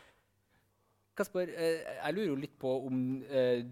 Kasper, 1.17 1.51
eh, 1.57 1.81
jeg 1.97 2.17
lurer 2.17 2.31
jo 2.31 2.39
litt 2.39 2.59
på 2.61 2.75
om 2.87 3.01
eh, 3.29 3.65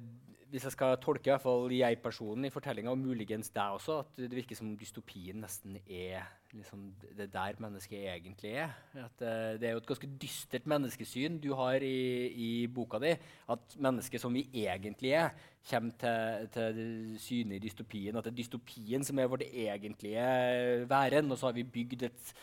Hvis 0.48 0.64
jeg 0.64 0.74
skal 0.74 0.96
tolke 1.02 1.28
i 1.28 1.32
hvert 1.34 1.44
fall 1.44 1.72
jeg-personen 1.72 2.48
i 2.48 2.52
fortellinga, 2.52 2.90
og 2.90 3.00
muligens 3.00 3.50
deg 3.52 3.76
også, 3.76 3.98
at 4.00 4.20
det 4.22 4.32
virker 4.32 4.56
som 4.56 4.70
dystopien 4.80 5.42
nesten 5.44 5.76
er 5.84 6.24
liksom, 6.54 6.86
det 7.18 7.28
der 7.32 7.58
mennesket 7.60 8.06
egentlig 8.14 8.54
er. 8.62 8.72
At 8.94 9.20
eh, 9.20 9.60
Det 9.60 9.68
er 9.68 9.74
jo 9.76 9.82
et 9.82 9.90
ganske 9.90 10.10
dystert 10.22 10.66
menneskesyn 10.66 11.38
du 11.42 11.52
har 11.58 11.84
i, 11.84 12.28
i 12.32 12.66
boka 12.66 13.00
di. 13.02 13.14
At 13.48 13.76
mennesket 13.76 14.20
som 14.22 14.34
vi 14.34 14.48
egentlig 14.54 15.12
er, 15.12 15.30
kommer 15.68 15.92
til, 16.00 16.48
til 16.54 17.18
syne 17.20 17.56
i 17.56 17.62
dystopien. 17.62 18.16
At 18.16 18.24
det 18.24 18.32
er 18.32 18.40
dystopien 18.42 19.04
som 19.04 19.18
er 19.18 19.28
vårt 19.28 19.44
egentlige 19.48 20.88
væren, 20.88 21.30
og 21.30 21.38
så 21.38 21.50
har 21.50 21.58
vi 21.58 21.68
bygd 21.76 22.08
et 22.08 22.34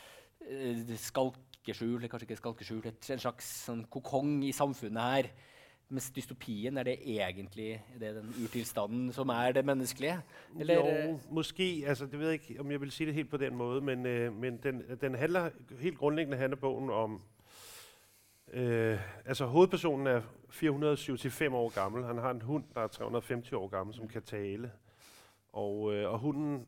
eh, 0.45 0.95
skalkeskjul, 1.65 2.07
kanskje 2.09 2.27
ikke 2.27 2.37
skalkeskjul, 2.37 2.83
en 2.85 3.21
slags 3.21 3.45
sånn 3.65 3.85
kokong 3.89 4.43
i 4.45 4.51
samfunnet 4.53 5.01
her. 5.01 5.29
Mens 5.89 6.09
dystopien 6.11 6.77
er 6.77 6.83
det 6.83 6.95
egentlig 7.05 7.79
det 7.99 8.07
er 8.07 8.13
den 8.17 8.31
urtilstanden 8.41 9.11
som 9.13 9.29
er 9.29 9.51
det 9.53 9.65
menneskelige? 9.65 10.21
Eller, 10.59 10.75
jo, 10.75 11.19
måske. 11.29 11.83
Altså, 11.87 12.05
det 12.05 12.19
ved 12.19 12.29
jeg 12.29 12.33
ikke, 12.41 12.59
om 12.59 12.71
jeg 12.71 12.81
vil 12.81 12.91
si 12.91 13.05
det 13.05 13.13
helt 13.13 13.29
på 13.29 13.37
den 13.37 13.55
måten, 13.55 13.85
men, 13.85 14.05
øh, 14.05 14.33
men 14.33 14.57
den, 14.63 14.81
den 15.01 15.15
handler, 15.15 15.49
helt 15.79 15.97
grundlæggende 15.97 16.37
handler 16.37 16.57
bogen 16.57 16.89
om, 16.89 17.21
øh, 18.53 18.99
altså 19.25 19.45
hovedpersonen 19.45 20.07
er 20.07 20.21
475 20.49 21.53
år 21.53 21.69
gammel. 21.69 22.05
Han 22.05 22.17
har 22.17 22.31
en 22.31 22.41
hund, 22.41 22.63
der 22.73 22.81
er 22.81 22.87
350 22.87 23.53
år 23.53 23.67
gammel, 23.67 23.95
som 23.95 24.07
kan 24.07 24.21
tale. 24.21 24.71
Og, 25.53 25.93
øh, 25.93 26.11
og 26.11 26.19
hunden 26.19 26.65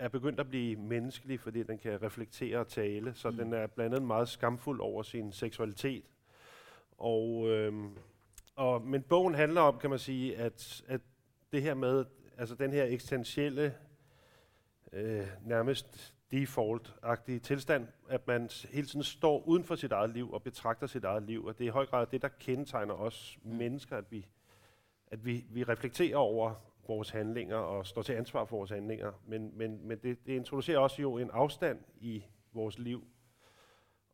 er 0.00 0.08
begyndt 0.08 0.40
at 0.40 0.48
blive 0.48 0.76
menneskelig, 0.76 1.40
fordi 1.40 1.62
den 1.62 1.78
kan 1.78 2.02
reflektere 2.02 2.58
og 2.58 2.68
tale, 2.68 3.14
så 3.14 3.30
Mm. 3.30 3.36
den 3.36 3.52
er 3.52 3.66
blandt 3.66 3.94
andet 3.94 4.06
meget 4.06 4.28
skamfuld 4.28 4.80
over 4.80 5.02
sin 5.02 5.32
seksualitet. 5.32 6.04
Og, 6.98 7.48
øhm, 7.48 7.90
og, 8.56 8.82
men 8.82 9.02
bogen 9.02 9.34
handler 9.34 9.60
om, 9.60 9.78
kan 9.78 9.90
man 9.90 9.98
sige, 9.98 10.36
at, 10.36 10.82
at 10.88 11.00
det 11.52 11.62
her 11.62 11.74
med, 11.74 12.04
altså 12.38 12.54
den 12.54 12.72
her 12.72 12.84
eksistentielle, 12.84 13.74
øh, 14.92 15.26
nærmest 15.46 16.14
default-agtige 16.34 17.38
tilstand, 17.38 17.86
at 18.08 18.26
man 18.26 18.48
hele 18.70 18.86
tiden 18.86 19.02
står 19.02 19.42
uden 19.46 19.64
for 19.64 19.74
sit 19.74 19.92
eget 19.92 20.10
liv 20.10 20.32
og 20.32 20.42
betragter 20.42 20.86
sit 20.86 21.04
eget 21.04 21.22
liv, 21.22 21.44
og 21.44 21.58
det 21.58 21.64
er 21.64 21.68
i 21.68 21.72
høj 21.72 21.86
grad 21.86 22.06
det, 22.06 22.22
der 22.22 22.28
kendetegner 22.28 22.94
os 22.94 23.38
Mm. 23.42 23.50
mennesker, 23.56 23.96
at 23.96 24.04
vi, 24.10 24.26
at 25.06 25.24
vi, 25.24 25.44
vi 25.50 25.64
reflekterer 25.64 26.16
over 26.16 26.54
vores 26.88 27.10
handlinger 27.10 27.56
og 27.56 27.86
står 27.86 28.02
til 28.02 28.12
ansvar 28.12 28.44
for 28.44 28.56
vores 28.56 28.70
handlinger, 28.70 29.12
men, 29.26 29.58
men, 29.58 29.88
men 29.88 29.98
det, 29.98 30.26
det 30.26 30.32
introducerer 30.32 30.78
også 30.78 31.02
jo 31.02 31.18
en 31.18 31.30
afstand 31.32 31.78
i 32.00 32.24
vores 32.52 32.78
liv, 32.78 33.04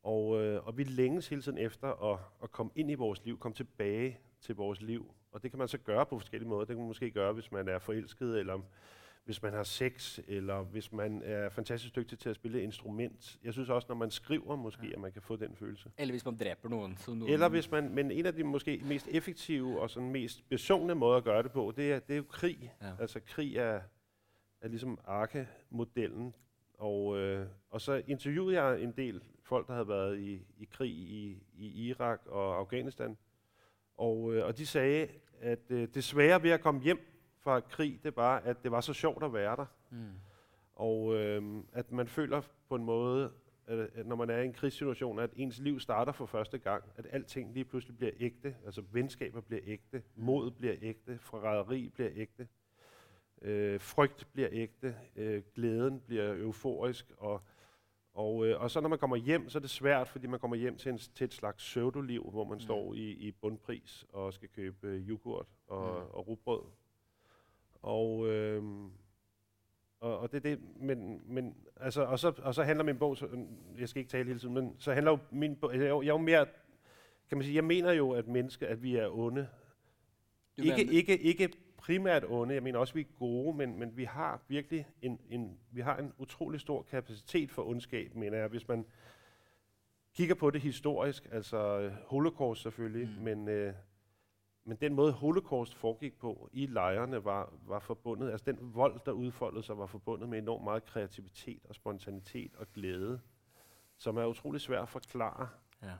og, 0.02 0.42
øh, 0.42 0.66
og 0.66 0.78
vi 0.78 0.84
længes 0.84 1.28
hele 1.28 1.42
tiden 1.42 1.58
efter 1.58 2.12
at, 2.12 2.18
at 2.42 2.52
komme 2.52 2.72
ind 2.74 2.90
i 2.90 2.94
vores 2.94 3.24
liv, 3.24 3.38
komme 3.38 3.54
tilbage 3.54 4.18
til 4.40 4.54
vores 4.54 4.80
liv. 4.80 5.14
Og 5.32 5.42
det 5.42 5.50
kan 5.50 5.58
man 5.58 5.68
så 5.68 5.78
gøre 5.78 6.06
på 6.06 6.18
forskellige 6.18 6.48
måder. 6.48 6.60
Det 6.60 6.68
kan 6.68 6.78
man 6.78 6.86
måske 6.86 7.10
gøre, 7.10 7.32
hvis 7.32 7.52
man 7.52 7.68
er 7.68 7.78
forelsket, 7.78 8.38
eller 8.38 8.60
hvis 9.26 9.42
man 9.42 9.52
har 9.52 9.62
sex, 9.62 10.18
eller 10.28 10.62
hvis 10.62 10.92
man 10.92 11.22
er 11.24 11.48
fantastisk 11.48 11.96
dygtig 11.96 12.18
til 12.18 12.28
at 12.28 12.36
spille 12.36 12.62
instrument. 12.62 13.38
Jeg 13.44 13.52
synes 13.52 13.68
også, 13.68 13.86
når 13.88 13.96
man 13.96 14.10
skriver 14.10 14.56
måske, 14.56 14.86
at 14.94 15.00
man 15.00 15.12
kan 15.12 15.22
få 15.22 15.36
den 15.36 15.56
følelse. 15.56 15.90
eller 15.98 16.12
hvis 16.12 16.24
man 16.24 16.36
dreper 16.36 16.68
noen. 16.68 16.98
Noen 17.08 17.22
Eller 17.22 17.48
hvis 17.48 17.70
man, 17.70 17.94
men 17.94 18.10
en 18.10 18.26
av 18.26 18.32
de 18.32 18.44
måske 18.44 18.82
mest 18.84 19.08
effektive 19.10 19.80
og 19.80 20.02
mest 20.02 20.48
besungne 20.48 20.94
måter 20.94 21.20
å 21.20 21.24
gjøre 21.24 21.42
det 21.42 21.52
på, 21.52 21.72
det 21.76 21.92
er, 21.92 21.98
det 21.98 22.14
er 22.14 22.16
jo 22.16 22.28
krig. 22.28 22.72
Ja. 22.82 22.92
Altså 23.00 23.20
krig 23.20 23.56
er, 23.56 23.80
er 24.60 24.68
liksom 24.68 24.98
arkemodellen. 25.04 26.34
Og, 26.74 27.18
øh, 27.18 27.46
og 27.70 27.80
så 27.80 28.02
intervjuet 28.06 28.54
jeg 28.54 28.82
en 28.82 28.92
del 28.92 29.22
folk, 29.42 29.66
der 29.66 29.74
hadde 29.74 29.88
vært 29.88 30.18
i, 30.18 30.42
i 30.58 30.64
krig 30.70 30.92
i, 30.92 31.42
i 31.58 31.88
Irak 31.88 32.20
og 32.26 32.58
Afghanistan. 32.58 33.16
Og, 33.96 34.34
øh, 34.34 34.46
og 34.46 34.58
de 34.58 34.66
sagde, 34.66 35.08
at 35.40 35.70
øh, 35.70 35.88
dessverre 35.94 36.42
ved 36.42 36.54
å 36.54 36.56
komme 36.56 36.80
hjem 36.80 37.00
fra 37.46 37.60
krig, 37.60 38.00
det 38.04 38.16
var, 38.16 38.36
at 38.38 38.62
det 38.62 38.70
var 38.70 38.80
så 38.80 38.92
sjovt 38.92 39.24
at 39.24 39.32
være 39.32 39.56
der. 39.56 39.66
Mm. 39.90 40.10
Og 40.74 41.14
øh, 41.14 41.62
at 41.72 41.92
man 41.92 42.06
føler 42.08 42.42
på 42.68 42.74
en 42.74 42.84
måde, 42.84 43.32
at, 43.66 44.06
når 44.06 44.16
man 44.16 44.30
er 44.30 44.38
i 44.38 44.44
en 44.44 44.52
krigssituation, 44.52 45.18
at 45.18 45.30
ens 45.36 45.58
liv 45.58 45.80
starter 45.80 46.12
for 46.12 46.26
første 46.26 46.58
gang. 46.58 46.84
At 46.96 47.06
alting 47.10 47.52
lige 47.54 47.64
pludselig 47.64 47.96
bliver 47.96 48.12
ægte. 48.18 48.56
Altså 48.64 48.82
venskaber 48.92 49.40
bliver 49.40 49.62
ægte. 49.64 50.02
Mod 50.16 50.50
bliver 50.50 50.74
ægte. 50.82 51.18
Forræderi 51.18 51.88
bliver 51.94 52.10
ægte. 52.14 52.48
Øh, 53.42 53.80
frygt 53.80 54.28
bliver 54.32 54.48
ægte. 54.52 54.96
Øh, 55.16 55.42
glæden 55.54 56.00
bliver 56.00 56.34
euforisk. 56.36 57.12
Og, 57.18 57.40
og, 58.14 58.46
øh, 58.46 58.60
og 58.60 58.70
så 58.70 58.80
når 58.80 58.88
man 58.88 58.98
kommer 58.98 59.16
hjem, 59.16 59.48
så 59.48 59.58
er 59.58 59.60
det 59.60 59.70
svært, 59.70 60.08
fordi 60.08 60.26
man 60.26 60.40
kommer 60.40 60.56
hjem 60.56 60.76
til, 60.76 60.92
en, 60.92 60.98
til 60.98 61.24
et 61.24 61.34
slags 61.34 61.56
pseudoliv, 61.56 62.30
hvor 62.30 62.44
man 62.44 62.54
Mm. 62.56 62.60
står 62.60 62.94
i, 62.94 63.10
i 63.10 63.32
bundpris 63.32 64.06
og 64.12 64.32
skal 64.32 64.48
købe 64.48 64.86
øh, 64.86 65.08
yoghurt 65.08 65.46
og, 65.68 66.04
Mm. 66.04 66.10
og 66.10 66.28
rugbrød. 66.28 66.60
Og, 67.86 68.26
øh, 68.28 68.62
og, 70.00 70.18
og 70.18 70.32
det 70.32 70.36
er 70.36 70.50
det, 70.50 70.60
men, 70.80 71.22
men 71.26 71.56
altså, 71.76 72.02
og 72.02 72.18
så, 72.18 72.32
og 72.42 72.54
så 72.54 72.62
handler 72.62 72.84
min 72.84 72.98
bog, 72.98 73.16
så, 73.16 73.46
jeg 73.78 73.88
skal 73.88 74.00
ikke 74.00 74.10
tale 74.10 74.24
hele 74.26 74.38
tiden, 74.38 74.54
men 74.54 74.76
så 74.78 74.92
handler 74.92 75.12
jo 75.12 75.18
min 75.30 75.56
bog, 75.56 75.72
jeg, 75.72 75.80
jeg 75.80 75.90
er 75.90 75.94
jo 75.94 76.16
mere, 76.16 76.46
kan 77.28 77.38
man 77.38 77.44
sige, 77.44 77.54
jeg 77.54 77.64
mener 77.64 77.92
jo, 77.92 78.10
at 78.10 78.28
mennesker, 78.28 78.66
at 78.66 78.82
vi 78.82 78.96
er 78.96 79.08
onde. 79.18 79.48
Ikke, 80.56 80.84
ikke, 80.84 81.18
ikke 81.18 81.50
primært 81.76 82.24
onde, 82.28 82.54
jeg 82.54 82.62
mener 82.62 82.78
også, 82.78 82.92
at 82.92 82.96
vi 82.96 83.00
er 83.00 83.18
gode, 83.18 83.56
men, 83.56 83.78
men 83.78 83.96
vi 83.96 84.04
har 84.04 84.42
virkelig 84.48 84.86
en, 85.02 85.20
en, 85.30 85.58
vi 85.70 85.80
har 85.80 85.96
en 85.96 86.12
utrolig 86.18 86.60
stor 86.60 86.82
kapacitet 86.82 87.50
for 87.50 87.68
ondskab, 87.68 88.14
mener 88.14 88.38
jeg, 88.38 88.48
hvis 88.48 88.68
man 88.68 88.86
kigger 90.14 90.34
på 90.34 90.50
det 90.50 90.60
historisk, 90.60 91.28
altså 91.32 91.80
øh, 91.80 91.92
holocaust 92.06 92.62
selvfølgelig, 92.62 93.08
mm. 93.18 93.24
men, 93.24 93.48
øh, 93.48 93.72
men 94.66 94.76
den 94.80 94.94
måde 94.94 95.12
holocaust 95.12 95.74
foregik 95.74 96.18
på 96.18 96.48
i 96.52 96.66
lejrene 96.66 97.24
var, 97.24 97.52
var 97.66 97.78
forbundet, 97.78 98.30
altså 98.30 98.44
den 98.52 98.58
vold, 98.60 99.00
der 99.06 99.12
udfoldede 99.12 99.62
sig, 99.62 99.78
var 99.78 99.86
forbundet 99.86 100.28
med 100.28 100.38
enormt 100.38 100.64
meget 100.64 100.84
kreativitet 100.84 101.60
og 101.68 101.74
spontanitet 101.74 102.56
og 102.56 102.66
glæde, 102.74 103.20
som 103.98 104.16
er 104.16 104.24
utrolig 104.24 104.60
svært 104.60 104.82
at 104.82 104.88
forklare. 104.88 105.48
Ja. 105.82 105.94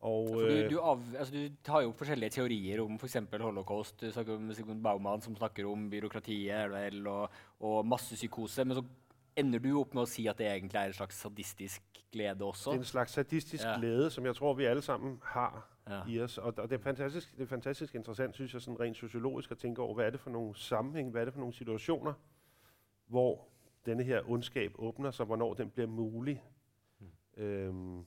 Og, 0.00 0.42
øh, 0.42 0.70
du, 0.70 0.76
du, 0.76 0.80
av, 0.80 1.02
altså 1.18 1.50
du 1.66 1.72
har 1.72 1.80
jo 1.82 1.92
forskjellige 1.92 2.30
teorier 2.30 2.82
om 2.82 2.98
f.eks. 2.98 3.16
holocaust. 3.40 4.00
Du 4.00 4.10
snakker 4.10 4.36
om 4.36 4.52
Sigmund 4.54 4.82
Baumann 4.82 5.20
som 5.20 5.36
snakker 5.36 5.66
om 5.66 5.90
byråkratiet 5.90 6.70
vel, 6.70 7.06
og, 7.06 7.30
og 7.60 7.86
massepsykose. 7.86 8.64
Men 8.64 8.74
så 8.74 8.84
ender 9.36 9.58
du 9.58 9.72
opp 9.80 9.94
med 9.94 10.02
å 10.02 10.10
si 10.10 10.26
at 10.30 10.38
det 10.38 10.46
egentlig 10.46 10.78
er 10.78 10.92
en 10.92 10.92
slags 11.00 11.20
sadistisk 11.20 11.82
glede 12.12 12.44
også. 12.44 12.70
det 12.70 12.76
er 12.76 12.86
en 12.86 12.92
slags 12.92 13.12
sadistisk 13.12 13.64
Ja. 13.64 13.76
glede, 13.78 13.96
glæde, 13.96 14.10
som 14.10 14.26
jeg 14.26 14.36
tror, 14.36 14.54
vi 14.54 14.64
alle 14.64 14.82
sammen 14.82 15.20
har 15.24 15.66
Ja. 15.88 16.02
i 16.08 16.20
os. 16.20 16.38
Og, 16.38 16.54
og 16.56 16.70
det, 16.70 16.78
er 16.78 16.82
fantastisk, 16.82 17.36
det 17.36 17.42
er 17.42 17.46
fantastisk 17.46 17.94
interessant, 17.94 18.34
synes 18.34 18.54
jeg, 18.54 18.62
sådan 18.62 18.80
rent 18.80 18.96
sociologisk 18.96 19.50
at 19.50 19.58
tænke 19.58 19.82
over, 19.82 19.94
hvad 19.94 20.06
er 20.06 20.10
det 20.10 20.20
for 20.20 20.30
nogle 20.30 20.56
sammenhæng, 20.56 21.10
hvad 21.10 21.20
er 21.20 21.24
det 21.24 21.34
for 21.34 21.40
nogle 21.40 21.54
situationer, 21.54 22.12
hvor 23.06 23.48
denne 23.86 24.02
her 24.02 24.30
ondskab 24.30 24.72
åbner 24.78 25.10
sig, 25.10 25.26
hvornår 25.26 25.54
den 25.54 25.70
bliver 25.70 25.86
mulig. 25.86 26.44
Mm. 26.98 27.42
Øhm, 27.42 28.04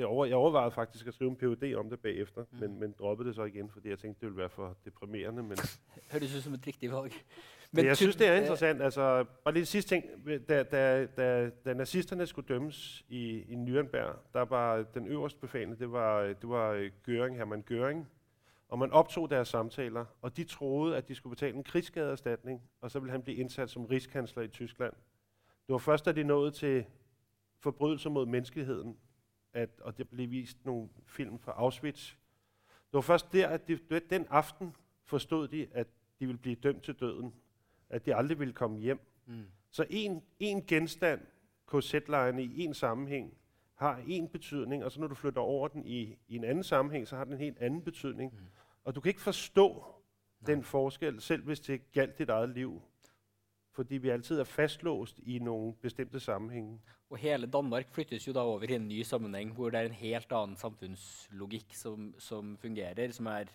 det 0.00 0.06
over, 0.08 0.26
jeg 0.26 0.36
overvejede 0.36 0.70
faktisk 0.70 1.06
at 1.06 1.14
skrive 1.14 1.30
en 1.30 1.36
PhD 1.36 1.74
om 1.74 1.90
det 1.90 2.00
bagefter, 2.00 2.44
Mm. 2.50 2.58
men, 2.58 2.80
men 2.80 2.94
droppede 2.98 3.28
det 3.28 3.34
så 3.36 3.44
igen, 3.44 3.70
fordi 3.70 3.88
jeg 3.88 3.98
tænkte, 3.98 4.20
det 4.20 4.26
ville 4.26 4.38
være 4.38 4.48
for 4.50 4.76
deprimerende. 4.84 5.42
Men 5.42 5.58
Høres 6.12 6.36
ut 6.36 6.42
som 6.42 6.52
et 6.54 6.66
rigtigt 6.66 6.92
valg. 6.92 7.12
Men 7.72 7.84
jeg 7.84 7.96
synes, 7.96 8.16
det 8.16 8.26
er 8.26 8.34
interessant. 8.36 8.82
Altså, 8.82 9.24
bare 9.44 9.54
lige 9.54 9.66
sidste 9.66 9.88
ting. 9.94 10.04
Da, 10.48 10.62
da, 10.62 11.06
da, 11.06 11.50
da 11.64 11.74
nazisterne 11.74 12.26
skulle 12.26 12.48
dømmes 12.48 13.04
i, 13.08 13.28
i 13.38 13.54
Nürnberg, 13.54 14.16
der 14.32 14.44
var 14.44 14.82
den 14.82 15.06
øverste 15.06 15.40
befalende, 15.40 15.76
det 15.78 15.92
var, 15.92 16.22
det 16.22 16.48
var 16.48 16.70
øh, 16.72 16.90
Göring, 17.08 17.34
Hermann 17.36 17.64
Göring. 17.70 18.04
Og 18.68 18.78
man 18.78 18.90
optog 18.92 19.30
deres 19.30 19.48
samtaler, 19.48 20.04
og 20.22 20.36
de 20.36 20.44
troede, 20.44 20.96
at 20.96 21.08
de 21.08 21.14
skulle 21.14 21.30
betale 21.36 21.56
en 21.56 21.64
krigsskadeerstatning, 21.64 22.62
og 22.80 22.90
så 22.90 22.98
ville 22.98 23.12
han 23.12 23.22
blive 23.22 23.36
indsat 23.36 23.70
som 23.70 23.84
rigskansler 23.84 24.42
i 24.42 24.48
Tyskland. 24.48 24.92
Det 25.66 25.72
var 25.72 25.78
først, 25.78 26.04
da 26.04 26.12
de 26.12 26.22
nåede 26.24 26.50
til 26.50 26.84
forbrydelser 27.62 28.10
mod 28.10 28.26
menneskeheden, 28.26 28.96
at, 29.52 29.80
og 29.80 29.98
det 29.98 30.08
blev 30.08 30.30
vist 30.30 30.64
nogle 30.64 30.88
film 31.06 31.38
fra 31.38 31.52
Auschwitz. 31.52 32.12
Det 32.68 32.92
var 32.92 33.00
først 33.00 33.32
der, 33.32 33.48
at 33.48 33.68
de, 33.68 33.78
den 34.10 34.26
aften 34.30 34.76
forstod 35.04 35.48
de, 35.48 35.66
at 35.72 35.86
de 36.20 36.26
ville 36.26 36.38
blive 36.38 36.56
dømt 36.56 36.82
til 36.82 36.94
døden 36.94 37.34
at 37.90 38.06
de 38.06 38.14
aldrig 38.14 38.38
ville 38.38 38.54
komme 38.54 38.78
hjem. 38.78 39.00
Mm. 39.26 39.44
Så 39.70 39.86
en, 39.90 40.22
en 40.38 40.66
genstand, 40.66 41.20
KZ-lejrene 41.74 42.42
i 42.42 42.64
en 42.64 42.74
sammenhæng, 42.74 43.34
har 43.74 44.02
en 44.06 44.28
betydning, 44.28 44.84
og 44.84 44.92
så 44.92 45.00
når 45.00 45.06
du 45.06 45.14
flytter 45.14 45.40
over 45.40 45.68
den 45.68 45.86
i, 45.86 46.16
i 46.28 46.36
en 46.36 46.44
anden 46.44 46.64
sammenhæng, 46.64 47.08
så 47.08 47.16
har 47.16 47.24
den 47.24 47.32
en 47.32 47.38
helt 47.38 47.58
anden 47.58 47.82
betydning. 47.82 48.32
Mm. 48.32 48.38
Og 48.84 48.94
du 48.94 49.00
kan 49.00 49.10
ikke 49.10 49.20
forstå 49.20 49.84
Nej. 50.40 50.54
den 50.54 50.62
forskel, 50.64 51.20
selv 51.20 51.44
hvis 51.44 51.60
det 51.60 51.92
galt 51.92 52.18
dit 52.18 52.28
eget 52.28 52.48
liv. 52.48 52.82
Fordi 53.80 53.96
vi 53.96 54.10
altid 54.12 54.42
er 54.42 54.44
fastlåst 54.44 55.22
i 55.24 55.38
noen 55.40 55.70
bestemte 55.80 56.20
sammenhenger. 56.20 56.96
Og 57.08 57.16
hele 57.18 57.48
Danmark 57.48 57.88
flyttes 57.94 58.26
jo 58.26 58.34
da 58.36 58.42
over 58.44 58.68
i 58.68 58.76
en 58.76 58.88
ny 58.90 58.98
sammenheng, 59.08 59.54
hvor 59.56 59.72
det 59.72 59.80
er 59.80 59.88
en 59.88 60.02
helt 60.02 60.34
annen 60.36 60.58
samfunnslogikk 60.60 61.72
som, 61.74 62.10
som 62.20 62.58
fungerer. 62.60 63.14
Som 63.16 63.30
er 63.32 63.48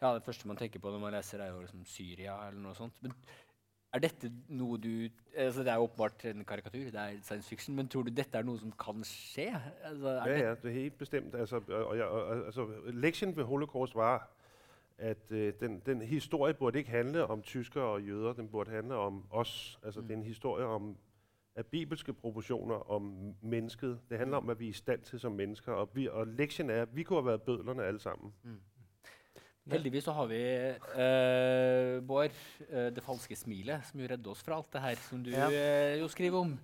ja, 0.00 0.14
det 0.14 0.24
første 0.24 0.48
man 0.48 0.56
tenker 0.56 0.80
på 0.80 0.90
når 0.94 1.02
man 1.02 1.12
leser, 1.12 1.42
er 1.44 1.52
jo 1.52 1.60
liksom 1.60 1.84
Syria 1.84 2.38
eller 2.46 2.62
noe 2.64 2.78
sånt. 2.78 2.96
Men 3.04 3.12
er 3.92 4.02
dette 4.04 4.30
noe 4.52 4.76
du 4.80 4.90
altså 5.36 5.62
Det 5.64 5.72
er 5.72 5.84
åpenbart 5.84 6.24
en 6.28 6.44
karikatur, 6.48 6.88
det 6.92 7.02
er 7.04 7.20
science 7.22 7.48
fiction, 7.48 7.76
men 7.76 7.88
tror 7.88 8.08
du 8.08 8.10
dette 8.10 8.40
er 8.40 8.48
noe 8.48 8.58
som 8.58 8.72
kan 8.72 9.04
skje? 9.06 9.50
Altså, 9.84 10.16
Ja, 10.32 10.40
ja, 10.48 10.54
det 10.62 10.72
er 10.72 10.80
helt 10.80 10.98
bestemt. 10.98 11.34
Altså, 11.34 11.60
og, 11.68 11.84
og, 11.92 12.00
og, 12.00 12.46
altså, 12.46 12.66
lektien 13.04 13.36
ved 13.36 13.44
Holocaust 13.44 13.94
var, 13.94 14.30
at 14.98 15.30
øh, 15.30 15.52
den, 15.60 15.82
den 15.86 16.02
historie 16.02 16.54
burde 16.54 16.78
ikke 16.78 16.90
handle 16.90 17.26
om 17.26 17.42
tyskere 17.42 17.84
og 17.84 18.02
jøder, 18.02 18.32
den 18.32 18.48
burde 18.48 18.70
handle 18.70 18.94
om 18.94 19.24
os. 19.30 19.78
Altså, 19.84 20.00
Mm. 20.00 20.06
det 20.06 20.14
er 20.14 20.18
en 20.18 20.24
historie 20.24 20.64
om 20.66 20.96
af 21.56 21.66
bibelske 21.66 22.12
proportioner 22.12 22.90
om 22.90 23.34
mennesket. 23.42 24.00
Det 24.10 24.18
handler 24.18 24.36
om, 24.36 24.44
hvad 24.44 24.54
vi 24.54 24.64
er 24.66 24.70
i 24.70 24.72
stand 24.72 25.02
til 25.02 25.20
som 25.20 25.32
mennesker. 25.32 25.72
Og, 25.72 25.88
vi, 25.94 26.08
og 26.08 26.26
lektien 26.26 26.70
er, 26.70 26.82
at 26.82 26.96
vi 26.96 27.02
kunne 27.02 27.16
have 27.18 27.26
været 27.26 27.42
bødlerne 27.42 27.84
alle 27.84 28.00
sammen. 28.00 28.32
Heldigvis 29.72 30.04
så 30.04 30.12
har 30.12 30.26
vi 30.26 30.40
øh, 31.02 32.06
Bård, 32.06 32.30
øh, 32.70 32.92
det 32.96 33.02
falske 33.04 33.36
smilet, 33.36 33.80
som 33.90 34.00
jo 34.00 34.06
redder 34.10 34.30
oss 34.30 34.42
fra 34.42 34.56
alt 34.56 34.72
det 34.72 34.80
her 34.80 34.94
som 34.96 35.24
du 35.24 35.30
Ja. 35.30 35.94
øh, 35.94 36.00
jo 36.00 36.08
skriver 36.08 36.38
om. 36.40 36.58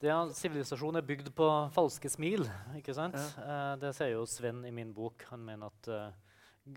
Det 0.00 0.08
er, 0.10 0.28
Sivilisasjon 0.32 0.96
er 0.96 1.00
bygd 1.00 1.30
på 1.36 1.68
falske 1.72 2.08
smil. 2.08 2.50
ikke 2.76 2.94
sant? 2.94 3.14
Eh, 3.38 3.80
det 3.80 3.94
sier 3.94 4.08
jo 4.08 4.26
Sven 4.26 4.64
i 4.64 4.70
min 4.70 4.94
bok. 4.94 5.22
Han 5.30 5.38
mener 5.38 5.66
at 5.66 5.88
g- 5.88 6.12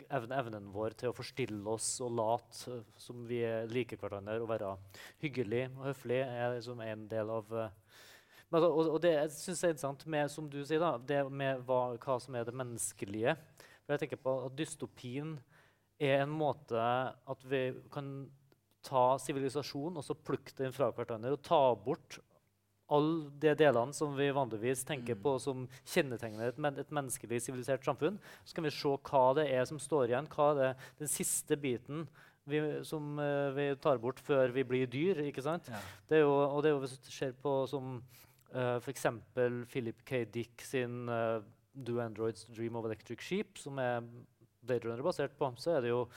evnen, 0.10 0.36
evnen 0.38 0.69
vår 0.73 0.95
til 0.99 1.12
å 1.12 1.17
forstille 1.17 1.62
oss 1.69 1.88
og 2.06 2.13
late 2.17 2.73
eh, 2.73 2.88
som 2.99 3.25
vi 3.30 3.41
er 3.45 3.69
liker 3.71 3.99
hverandre, 4.02 4.39
og 4.41 4.52
være 4.52 4.73
hyggelig 5.23 5.65
og 5.75 5.86
høflig, 5.89 6.21
er 6.23 6.56
liksom 6.56 6.84
en 6.86 7.06
del 7.12 7.34
av 7.34 7.56
eh, 7.65 7.78
men, 8.49 8.63
altså, 8.63 8.69
og, 8.73 8.88
og 8.95 9.02
det 9.04 9.13
synes 9.36 9.60
er 9.62 9.73
interessant 9.75 10.06
med 10.10 10.32
som 10.34 10.47
du 10.49 10.60
sier 10.65 10.82
da, 10.82 10.95
det 10.97 11.21
med 11.30 11.62
hva, 11.67 11.93
hva 12.02 12.15
som 12.21 12.34
er 12.34 12.47
det 12.47 12.56
menneskelige. 12.58 13.36
For 13.84 13.93
jeg 13.93 14.02
tenker 14.02 14.21
på 14.23 14.34
at 14.47 14.56
Dystopien 14.58 15.36
er 16.02 16.23
en 16.23 16.34
måte 16.34 16.80
at 16.80 17.45
vi 17.52 17.62
kan 17.93 18.10
ta 18.86 19.19
sivilisasjon 19.21 19.99
og 19.99 20.06
så 20.06 20.15
plukke 20.15 20.56
den 20.58 20.73
fra 20.73 20.88
hverandre 20.95 21.36
og 21.36 21.43
ta 21.45 21.62
bort 21.78 22.17
alle 22.89 23.30
de 23.41 23.54
delene 23.58 23.93
som 23.93 24.15
vi 24.17 24.30
vanligvis 24.34 24.84
tenker 24.88 25.15
Mm. 25.15 25.21
på 25.23 25.36
som 25.41 25.67
kjennetegner 25.86 26.49
et, 26.49 26.58
men 26.58 26.78
et 26.78 26.89
menneskelig 26.91 27.41
sivilisert 27.41 27.86
samfunn. 27.86 28.19
Så 28.45 28.56
kan 28.56 28.63
vi 28.63 28.73
se 28.73 28.89
hva 28.89 29.36
det 29.36 29.47
er 29.54 29.65
som 29.65 29.80
står 29.80 30.10
igjen. 30.10 30.28
Hva 30.28 30.49
er 30.58 30.75
den 30.97 31.08
siste 31.08 31.58
biten 31.58 32.08
vi, 32.49 32.84
som 32.84 33.19
uh, 33.19 33.52
vi 33.54 33.75
tar 33.82 33.97
bort 34.02 34.19
før 34.19 34.49
vi 34.52 34.63
blir 34.63 34.89
dyr. 34.89 35.21
ikke 35.28 35.41
sant? 35.45 35.69
Ja. 35.69 35.80
Det 36.10 36.17
er 36.17 36.25
jo, 36.25 36.34
og 36.34 36.63
det 36.63 36.71
er 36.71 36.75
jo 36.78 36.82
hvis 36.84 36.97
du 36.99 37.12
ser 37.12 37.34
på 37.34 37.67
som 37.69 38.02
uh, 38.56 38.78
f.eks. 38.80 39.06
Philip 39.69 40.04
K. 40.06 40.25
Dick 40.25 40.62
sin 40.65 41.08
uh, 41.10 41.41
Do 41.73 41.99
Androids 42.02 42.47
Dream 42.49 42.75
of 42.75 42.86
Electric 42.86 43.21
Sheep, 43.21 43.58
som 43.58 43.78
er 43.78 44.02
Blade 44.65 44.88
Runner 44.88 45.04
basert 45.06 45.38
på, 45.38 45.54
så 45.58 45.78
er 45.78 45.86
det 45.86 45.93
jo 45.93 46.08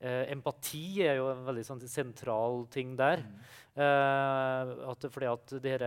eh, 0.00 0.26
Empati 0.32 1.02
er 1.04 1.16
jo 1.20 1.30
en 1.30 1.44
veldig 1.46 1.64
sånn, 1.66 1.80
sentral 1.88 2.66
ting 2.72 2.96
der. 2.96 3.22
Mm. 3.22 3.40
Eh, 3.84 4.70
at, 4.90 5.06
fordi 5.12 5.28
at 5.30 5.54
de 5.62 5.74
her, 5.74 5.84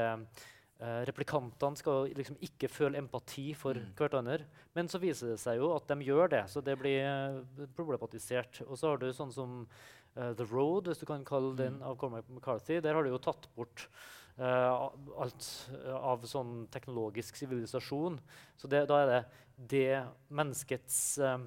eh, 0.80 1.02
replikantene 1.10 1.78
skal 1.78 2.08
liksom 2.14 2.38
ikke 2.42 2.70
føle 2.70 2.98
empati 2.98 3.54
for 3.56 3.74
Mm. 3.74 3.94
hverandre. 3.96 4.46
Men 4.76 4.88
så 4.88 5.00
viser 5.00 5.30
det 5.34 5.40
seg 5.40 5.58
jo 5.58 5.76
at 5.76 5.88
de 5.88 5.96
gjør 6.04 6.30
det, 6.30 6.44
så 6.50 6.64
det 6.64 6.78
blir 6.80 7.02
eh, 7.04 7.68
problematisert. 7.76 8.62
Og 8.68 8.78
så 8.78 8.90
har 8.90 8.98
du 8.98 9.12
sånn 9.12 9.32
som 9.34 9.68
uh, 10.16 10.34
The 10.34 10.46
Road, 10.46 10.86
hvis 10.86 11.00
du 11.00 11.06
kan 11.08 11.24
kalle 11.26 11.56
den, 11.56 11.80
Mm. 11.80 11.84
av 11.84 11.98
Cormac 11.98 12.24
McCarthy. 12.30 12.80
Der 12.80 12.94
har 12.94 13.04
du 13.04 13.10
jo 13.10 13.18
tatt 13.18 13.48
bort 13.56 13.88
Uh, 14.34 14.90
alt 15.22 15.70
av 15.94 16.24
sånn 16.26 16.68
teknologisk 16.74 17.36
sivilisasjon. 17.38 18.16
Så 18.58 18.68
det, 18.68 18.88
da 18.90 19.04
er 19.04 19.06
det 19.06 19.26
det 19.70 20.08
menneskets 20.32 21.20
eh, 21.20 21.38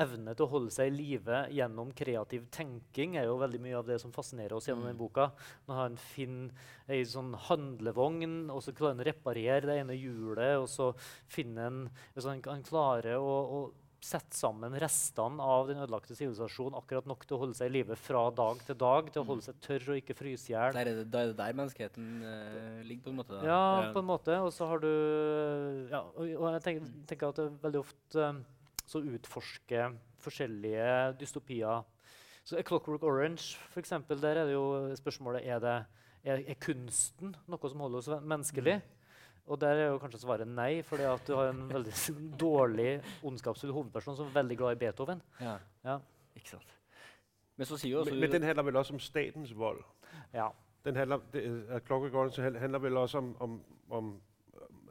evne 0.00 0.32
til 0.36 0.46
å 0.46 0.50
holde 0.54 0.72
seg 0.74 0.90
i 0.90 0.94
live 0.96 1.42
gjennom 1.54 1.90
kreativ 1.96 2.46
tenking 2.54 3.18
er 3.20 3.28
jo 3.28 3.36
veldig 3.40 3.60
mye 3.64 3.78
av 3.80 3.86
det 3.90 3.98
som 4.02 4.12
fascinerer 4.14 4.56
oss 4.56 4.66
gjennom 4.70 4.86
Mm. 4.86 4.92
den 4.92 5.00
boka. 5.02 5.30
Når 5.68 5.74
han 5.82 5.96
finner 5.96 6.50
ei 6.88 7.02
sånn 7.04 7.34
handlevogn, 7.48 8.50
og 8.50 8.62
så 8.64 8.72
klarer 8.74 8.96
han 8.96 9.04
å 9.04 9.10
reparere 9.10 9.66
det 9.68 9.78
ene 9.82 9.98
hjulet, 9.98 10.56
og 10.60 10.68
så 10.68 10.90
finner 11.28 11.68
han 11.68 11.84
altså 12.16 12.28
han, 12.32 12.42
han 12.46 12.62
klarer 12.66 13.16
å, 13.20 13.36
å 13.60 13.60
sette 14.00 14.32
sammen 14.32 14.72
restene 14.80 15.44
av 15.44 15.66
den 15.68 15.76
ødelagte 15.76 16.14
sivilisasjonen 16.16 16.78
akkurat 16.78 17.04
nok 17.04 17.26
til 17.28 17.36
å 17.36 17.40
holde 17.42 17.56
seg 17.58 17.68
i 17.68 17.74
live 17.74 17.98
fra 18.00 18.22
dag 18.32 18.62
til 18.64 18.78
dag, 18.80 19.10
til 19.12 19.20
å 19.20 19.26
holde 19.28 19.44
seg 19.44 19.58
tørr 19.60 19.90
og 19.92 19.98
ikke 20.00 20.16
fryse 20.16 20.48
i 20.48 20.54
hjel. 20.54 20.78
Er 20.80 20.88
da 21.04 21.20
er 21.20 21.34
det 21.34 21.36
der 21.36 21.58
menneskeheten 21.58 22.06
uh, 22.24 22.78
ligger, 22.88 23.04
på 23.04 23.12
en 23.12 23.18
måte? 23.20 23.36
Da. 23.36 23.42
Ja, 23.44 23.92
på 23.92 24.00
en 24.00 24.08
måte. 24.08 24.38
Og 24.40 24.54
så 24.56 24.70
har 24.70 24.80
du 24.80 24.88
ja, 25.92 26.00
og, 26.14 26.24
og 26.24 26.48
jeg 26.54 26.64
tenker, 26.64 26.88
tenker 27.12 27.28
at 27.28 27.42
det 27.42 27.46
er 27.50 27.60
veldig 27.66 27.82
ofte 27.84 28.30
um, 28.30 28.40
så 28.90 29.00
utforsker 29.06 29.94
forskjellige 30.20 30.86
dystopier. 31.20 31.84
Så 32.44 32.58
A 32.58 32.62
Clockwork 32.66 33.04
Orange, 33.06 33.54
for 33.70 33.80
eksempel, 33.82 34.18
der 34.22 34.40
er 34.42 34.48
det 34.48 34.56
jo 34.56 34.64
spørsmålet 34.98 35.46
er 35.46 35.60
det 35.62 35.74
er, 36.24 36.40
er 36.50 36.56
kunsten 36.60 37.34
noe 37.48 37.70
som 37.70 37.80
holder 37.84 38.00
oss 38.02 38.10
menneskelig. 38.26 38.80
Og 39.50 39.58
der 39.60 39.78
er 39.82 39.86
jo 39.90 39.98
kanskje 40.02 40.20
svaret 40.22 40.46
nei, 40.48 40.82
fordi 40.86 41.06
at 41.08 41.22
du 41.26 41.32
har 41.34 41.48
en 41.50 41.62
veldig 41.70 41.94
dårlig, 42.38 42.90
ondskapsfull 43.26 43.72
hovedperson 43.74 44.18
som 44.18 44.28
er 44.28 44.36
veldig 44.36 44.58
glad 44.60 44.76
i 44.76 44.80
Beethoven. 44.84 45.22
Ja. 45.40 45.56
Ja. 45.84 45.96
Ikke 46.38 46.52
sant. 46.56 46.74
Men 47.58 47.66
så 47.68 47.78
sier 47.80 47.98
også 48.00 48.12
Men, 48.14 48.20
men 48.24 48.32
den 48.36 48.46
handler 48.46 48.68
vel 48.68 48.76
også 48.80 48.94
om 48.96 49.00
statens 49.02 49.50
vold. 49.56 49.80
Ja. 50.34 50.48
Den 50.84 50.96
handler, 50.96 51.20
det, 51.32 51.42
Clockwork 51.86 52.14
Orange 52.14 52.42
handler- 52.42 52.60
handler 52.60 52.78
vel 52.84 52.96
også 52.96 53.18
om, 53.18 53.32
om, 53.40 53.56
om 53.90 54.12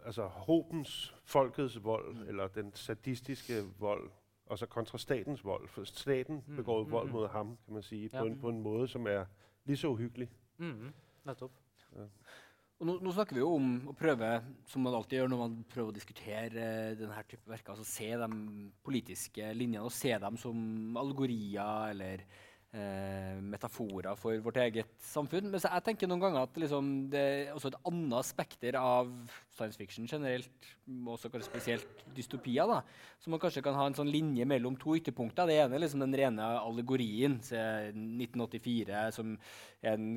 altså 0.09 0.27
hopens, 0.27 1.15
folkets 1.25 1.83
vold, 1.83 2.13
Mm. 2.13 2.19
mm. 2.21 2.27
eller 2.27 2.47
den 2.47 2.71
sadistiske 2.73 3.53
vold, 3.79 4.09
og 4.45 4.57
så 4.59 4.65
kontra 4.65 4.97
statens 4.97 5.43
vold. 5.45 5.67
For 5.67 5.83
staten 5.83 6.43
Mm, 6.47 6.55
begår 6.55 6.83
mm, 6.83 6.91
vold 6.91 7.05
mot 7.07 7.13
mod 7.21 7.27
ham, 7.29 7.57
kan 7.65 7.73
man 7.73 7.83
sige, 7.83 8.09
Ja. 8.13 8.19
på, 8.19 8.25
en, 8.25 8.39
på 8.39 8.49
en 8.49 8.61
måde, 8.61 8.87
som 8.87 9.07
er 9.07 9.25
lige 9.65 9.77
så 9.77 9.87
uhyggelig. 9.87 10.29
Mhm, 10.57 10.93
nettopp. 11.25 11.51
Og 12.79 12.85
nå, 12.87 12.99
nå 13.03 13.11
snakker 13.11 13.35
vi 13.35 13.39
jo 13.43 13.49
om 13.55 13.87
å 13.91 13.93
prøve, 13.93 14.27
som 14.71 14.81
man 14.85 14.93
alltid 14.95 15.17
gjør 15.17 15.27
når 15.33 15.37
man 15.41 15.55
prøver 15.73 15.89
å 15.91 15.95
diskutere 15.95 16.45
eh, 16.63 16.93
denne 16.97 17.23
type 17.27 17.49
verker, 17.51 17.73
altså 17.73 17.83
se 17.83 18.07
de 18.21 18.29
politiske 18.83 19.49
linjene 19.53 19.83
og 19.83 19.91
se 19.91 20.13
dem 20.19 20.37
som 20.39 20.97
algorier 20.97 21.89
eller 21.91 22.23
eh, 22.75 23.37
metaforer 23.41 24.17
for 24.19 24.37
vårt 24.43 24.59
eget 24.63 24.91
samfunn. 25.09 25.49
Men 25.51 25.61
jeg 25.63 25.85
tenker 25.85 26.09
noen 26.09 26.23
ganger 26.23 26.47
at 26.47 26.57
liksom, 26.61 26.89
det 27.13 27.21
er 27.21 27.53
også 27.53 27.71
et 27.71 27.79
annet 27.91 28.29
spekter 28.29 28.79
av 28.79 29.11
science 29.55 29.79
fiction 29.79 30.07
generelt, 30.09 30.71
også 31.09 31.31
spesielt 31.45 32.03
dystopier, 32.15 32.69
da, 32.69 32.81
så 33.19 33.31
man 33.31 33.41
kanskje 33.41 33.63
kan 33.65 33.77
ha 33.77 33.87
en 33.89 33.97
sånn 33.97 34.11
linje 34.11 34.47
mellom 34.49 34.77
to 34.79 34.95
ytterpunkter. 34.97 35.49
Det 35.49 35.59
ene 35.63 35.77
er 35.77 35.85
liksom 35.85 36.03
den 36.05 36.17
rene 36.21 36.49
allegorien, 36.59 37.39
se 37.45 37.61
1984, 37.93 39.07
som 39.15 39.33
er 39.81 39.95
en 39.95 40.11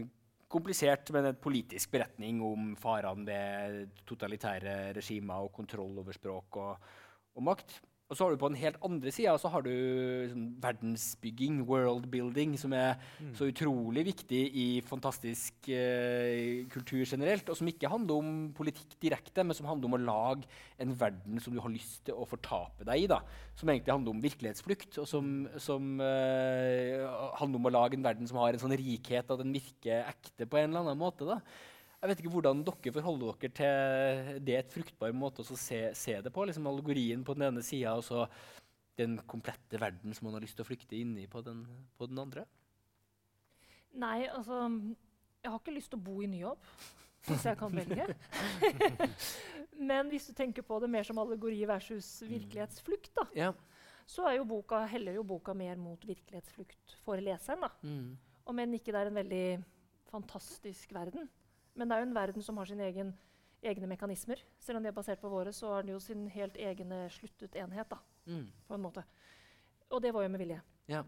komplisert, 0.53 1.09
men 1.15 1.31
en 1.31 1.39
politisk 1.41 1.95
beretning 1.95 2.43
om 2.45 2.75
farene 2.81 3.25
ved 3.25 4.03
totalitære 4.09 4.93
regimer 4.99 5.47
og 5.47 5.55
kontroll 5.57 5.97
over 6.03 6.17
språk 6.17 6.61
og, 6.61 6.93
og 7.33 7.47
makt. 7.49 7.79
Og 8.13 8.17
så 8.19 8.27
har 8.27 8.35
du 8.35 8.41
på 8.43 8.51
den 8.53 8.59
helt 8.61 8.77
andre 8.85 9.09
sida 9.09 9.33
sånn 9.41 10.43
verdensbygging, 10.61 11.63
worldbuilding, 11.65 12.59
som 12.61 12.75
er 12.77 12.99
Mm. 13.23 13.33
så 13.35 13.49
utrolig 13.49 14.05
viktig 14.05 14.41
i 14.53 14.67
fantastisk 14.85 15.55
eh, 15.73 16.67
kultur 16.69 17.07
generelt, 17.09 17.49
og 17.49 17.57
som 17.57 17.67
ikke 17.67 17.89
handler 17.89 18.21
om 18.21 18.53
politikk 18.53 18.99
direkte, 19.01 19.43
men 19.43 19.57
som 19.57 19.65
handler 19.67 19.89
om 19.89 19.97
å 19.97 20.05
lage 20.05 20.45
en 20.79 20.93
verden 20.93 21.41
som 21.41 21.55
du 21.55 21.61
har 21.61 21.73
lyst 21.73 22.05
til 22.05 22.15
å 22.15 22.29
fortape 22.29 22.85
deg 22.85 23.05
i. 23.05 23.07
da, 23.07 23.21
Som 23.57 23.71
egentlig 23.71 23.95
handler 23.97 24.11
om 24.11 24.21
virkelighetsflukt, 24.21 24.99
og 24.99 25.09
som, 25.09 25.49
som 25.57 26.01
eh, 26.01 27.09
handler 27.41 27.57
om 27.57 27.67
å 27.67 27.73
lage 27.73 27.95
en 27.97 28.05
verden 28.05 28.29
som 28.29 28.37
har 28.39 28.53
en 28.53 28.61
sånn 28.61 28.77
rikhet 28.77 29.31
at 29.31 29.39
den 29.39 29.55
virker 29.57 30.05
ekte 30.05 30.45
på 30.45 30.59
en 30.61 30.69
eller 30.71 30.85
annen 30.85 30.99
måte. 31.01 31.25
da. 31.25 31.41
Jeg 32.03 32.11
vet 32.11 32.21
ikke 32.23 32.33
hvordan 32.35 32.65
dere 32.67 32.93
forholder 32.97 33.37
dere 33.39 33.53
til 33.55 34.41
det 34.43 34.55
er 34.57 34.65
et 34.65 34.73
fruktbar 34.75 35.13
måte 35.15 35.45
å 35.45 35.55
se, 35.55 35.79
se 35.95 36.17
det 36.25 36.33
på. 36.35 36.43
liksom 36.49 36.67
Allegorien 36.67 37.23
på 37.23 37.37
den 37.39 37.47
ene 37.47 37.63
sida, 37.63 37.93
og 37.95 38.03
så 38.03 38.25
den 38.99 39.15
komplette 39.31 39.79
verden 39.81 40.13
som 40.15 40.27
man 40.27 40.35
har 40.35 40.43
lyst 40.43 40.57
til 40.59 40.65
å 40.65 40.69
flykte 40.69 40.99
inn 40.99 41.15
i 41.23 41.29
på 41.31 41.41
den, 41.47 41.63
på 41.97 42.09
den 42.11 42.19
andre. 42.19 42.43
Nei, 43.95 44.27
altså 44.27 44.65
Jeg 45.43 45.51
har 45.51 45.61
ikke 45.61 45.75
lyst 45.77 45.91
til 45.93 46.01
å 46.01 46.05
bo 46.07 46.17
i 46.23 46.29
Ny 46.31 46.41
Jobb, 46.43 46.67
hvis 47.29 47.45
jeg 47.47 47.59
kan 47.61 47.75
velge. 47.75 48.07
Men 49.91 50.11
hvis 50.13 50.27
du 50.31 50.35
tenker 50.39 50.63
på 50.67 50.79
det 50.83 50.91
mer 50.91 51.07
som 51.07 51.19
allegori 51.23 51.61
versus 51.71 52.09
virkelighetsflukt, 52.27 53.13
da, 53.17 53.25
Ja. 53.39 53.53
så 54.07 54.27
er 54.29 54.37
jo 54.41 54.45
boka, 54.49 54.85
heller 54.91 55.17
jo 55.19 55.25
boka 55.27 55.55
mer 55.55 55.79
mot 55.79 56.03
virkelighetsflukt 56.07 56.97
for 57.05 57.23
leseren. 57.23 57.63
da. 57.67 57.71
Mm. 57.83 58.19
Om 58.47 58.59
enn 58.59 58.75
ikke 58.79 58.91
det 58.95 59.01
er 59.03 59.11
en 59.11 59.21
veldig 59.23 59.47
fantastisk 60.11 60.93
verden. 60.95 61.29
Men 61.75 61.89
det 61.89 61.97
er 61.97 62.03
jo 62.03 62.09
en 62.11 62.15
verden 62.15 62.43
som 62.43 62.57
har 62.57 62.65
sine 62.69 62.85
egen, 62.85 63.15
egne 63.63 63.87
mekanismer. 63.87 64.43
Selv 64.61 64.77
om 64.77 64.83
de 64.83 64.89
er 64.89 64.97
basert 64.97 65.21
på 65.21 65.29
våre, 65.33 65.53
så 65.53 65.73
har 65.73 65.83
den 65.83 65.95
jo 65.95 66.01
sin 66.01 66.27
helt 66.29 66.57
egne 66.57 67.09
sluttet 67.11 67.55
enhet. 67.57 67.89
da, 67.91 67.97
Mm. 68.27 68.47
på 68.69 68.75
en 68.75 68.81
måte. 68.83 69.03
Og 69.91 70.03
det 70.03 70.13
var 70.15 70.23
jo 70.23 70.29
med 70.29 70.39
vilje. 70.41 70.61
Ja. 70.89 71.03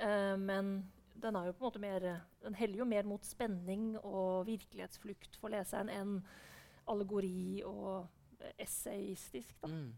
Uh, 0.00 0.36
men 0.38 0.92
den, 1.14 1.36
er 1.36 1.46
jo 1.46 1.52
på 1.52 1.64
en 1.64 1.70
måte 1.70 1.78
mer, 1.80 2.20
den 2.42 2.54
heller 2.54 2.78
jo 2.78 2.84
mer 2.84 3.02
mot 3.02 3.24
spenning 3.24 3.98
og 3.98 4.46
virkelighetsflukt 4.46 5.36
for 5.36 5.48
leseren 5.48 5.88
enn 5.88 6.24
allegori 6.88 7.62
og 7.64 8.06
essayistisk. 8.58 9.60
Da. 9.62 9.68
Mm. 9.68 9.94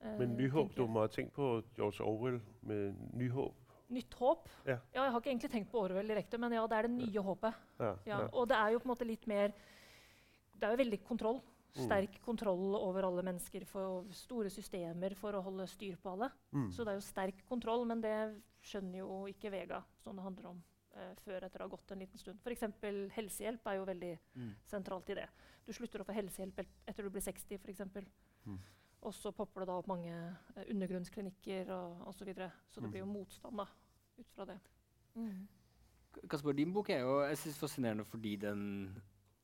eh, 0.00 0.18
Men 0.18 0.36
nyhåp, 0.36 0.76
du 0.76 0.86
må 0.86 1.00
ha 1.00 1.06
tenkt 1.06 1.32
på 1.32 1.62
George 1.76 2.04
Orwell 2.04 2.40
med 2.62 2.94
Nyhåb. 3.14 3.54
Nytt 3.92 4.14
håp? 4.18 4.48
Ja. 4.66 4.78
Jeg 4.94 5.10
har 5.12 5.20
ikke 5.20 5.30
egentlig 5.32 5.50
tenkt 5.52 5.70
på 5.72 5.80
Orwell 5.84 6.08
direkte, 6.08 6.38
men 6.40 6.52
ja, 6.56 6.66
det 6.66 6.78
er 6.78 6.88
det 6.88 6.94
nye 6.96 7.22
håpet. 7.26 7.54
Ja, 7.78 7.90
Ja, 8.06 8.18
ja. 8.22 8.28
og 8.32 8.48
det 8.48 8.56
er 8.56 8.70
jo 8.72 8.78
på 8.80 8.88
en 8.88 8.94
måte 8.94 9.06
litt 9.08 9.26
mer 9.28 9.52
Det 10.58 10.68
er 10.68 10.76
jo 10.76 10.84
veldig 10.84 11.00
kontroll. 11.04 11.40
Mm. 11.74 11.84
Sterk 11.86 12.18
kontroll 12.22 12.74
over 12.76 13.02
alle 13.08 13.22
mennesker. 13.26 13.64
For 13.66 14.04
store 14.12 14.50
systemer 14.52 15.14
for 15.18 15.32
å 15.34 15.40
holde 15.42 15.66
styr 15.66 15.96
på 15.96 16.10
alle. 16.12 16.28
Mm. 16.52 16.68
Så 16.70 16.84
det 16.84 16.92
er 16.92 16.98
jo 17.00 17.06
sterk 17.06 17.40
kontroll, 17.48 17.84
men 17.88 18.00
det 18.00 18.12
skjønner 18.62 18.98
jo 19.00 19.24
ikke 19.26 19.50
Vega, 19.50 19.82
som 19.98 20.14
det 20.16 20.22
handler 20.22 20.46
om, 20.52 20.62
eh, 20.94 21.14
før 21.24 21.42
etter 21.48 21.58
å 21.58 21.66
ha 21.68 21.68
gått 21.76 21.90
en 21.90 21.98
liten 21.98 22.18
stund. 22.20 22.38
F.eks. 22.44 22.62
helsehjelp 23.16 23.66
er 23.66 23.74
jo 23.80 23.84
veldig 23.86 24.18
Mm. 24.36 24.54
sentralt 24.64 25.10
i 25.10 25.14
det. 25.14 25.28
Du 25.66 25.72
slutter 25.72 26.00
å 26.00 26.04
få 26.06 26.14
helsehjelp 26.14 26.64
etter 26.86 27.02
du 27.02 27.10
blir 27.10 27.22
60 27.22 27.54
f.eks. 27.58 27.80
Mm. 28.46 28.58
Og 29.02 29.12
så 29.14 29.32
popper 29.34 29.60
det 29.62 29.66
da 29.66 29.78
opp 29.78 29.86
mange 29.88 30.12
eh, 30.56 30.64
undergrunnsklinikker 30.70 31.70
og 31.70 32.06
osv. 32.06 32.18
Så, 32.18 32.24
videre. 32.24 32.52
så 32.70 32.80
det 32.80 32.84
Mm. 32.84 32.90
blir 32.92 33.00
jo 33.00 33.06
motstand 33.06 33.56
da, 33.56 33.66
ut 34.18 34.34
fra 34.36 34.48
det. 34.48 34.58
Mm. 35.14 35.46
Kasper, 36.28 36.56
din 36.56 36.72
bok 36.74 36.90
er 36.92 37.02
jo 37.04 37.22
jeg 37.24 37.40
synes, 37.40 37.58
fascinerende 37.60 38.04
fordi 38.08 38.36
den 38.40 38.62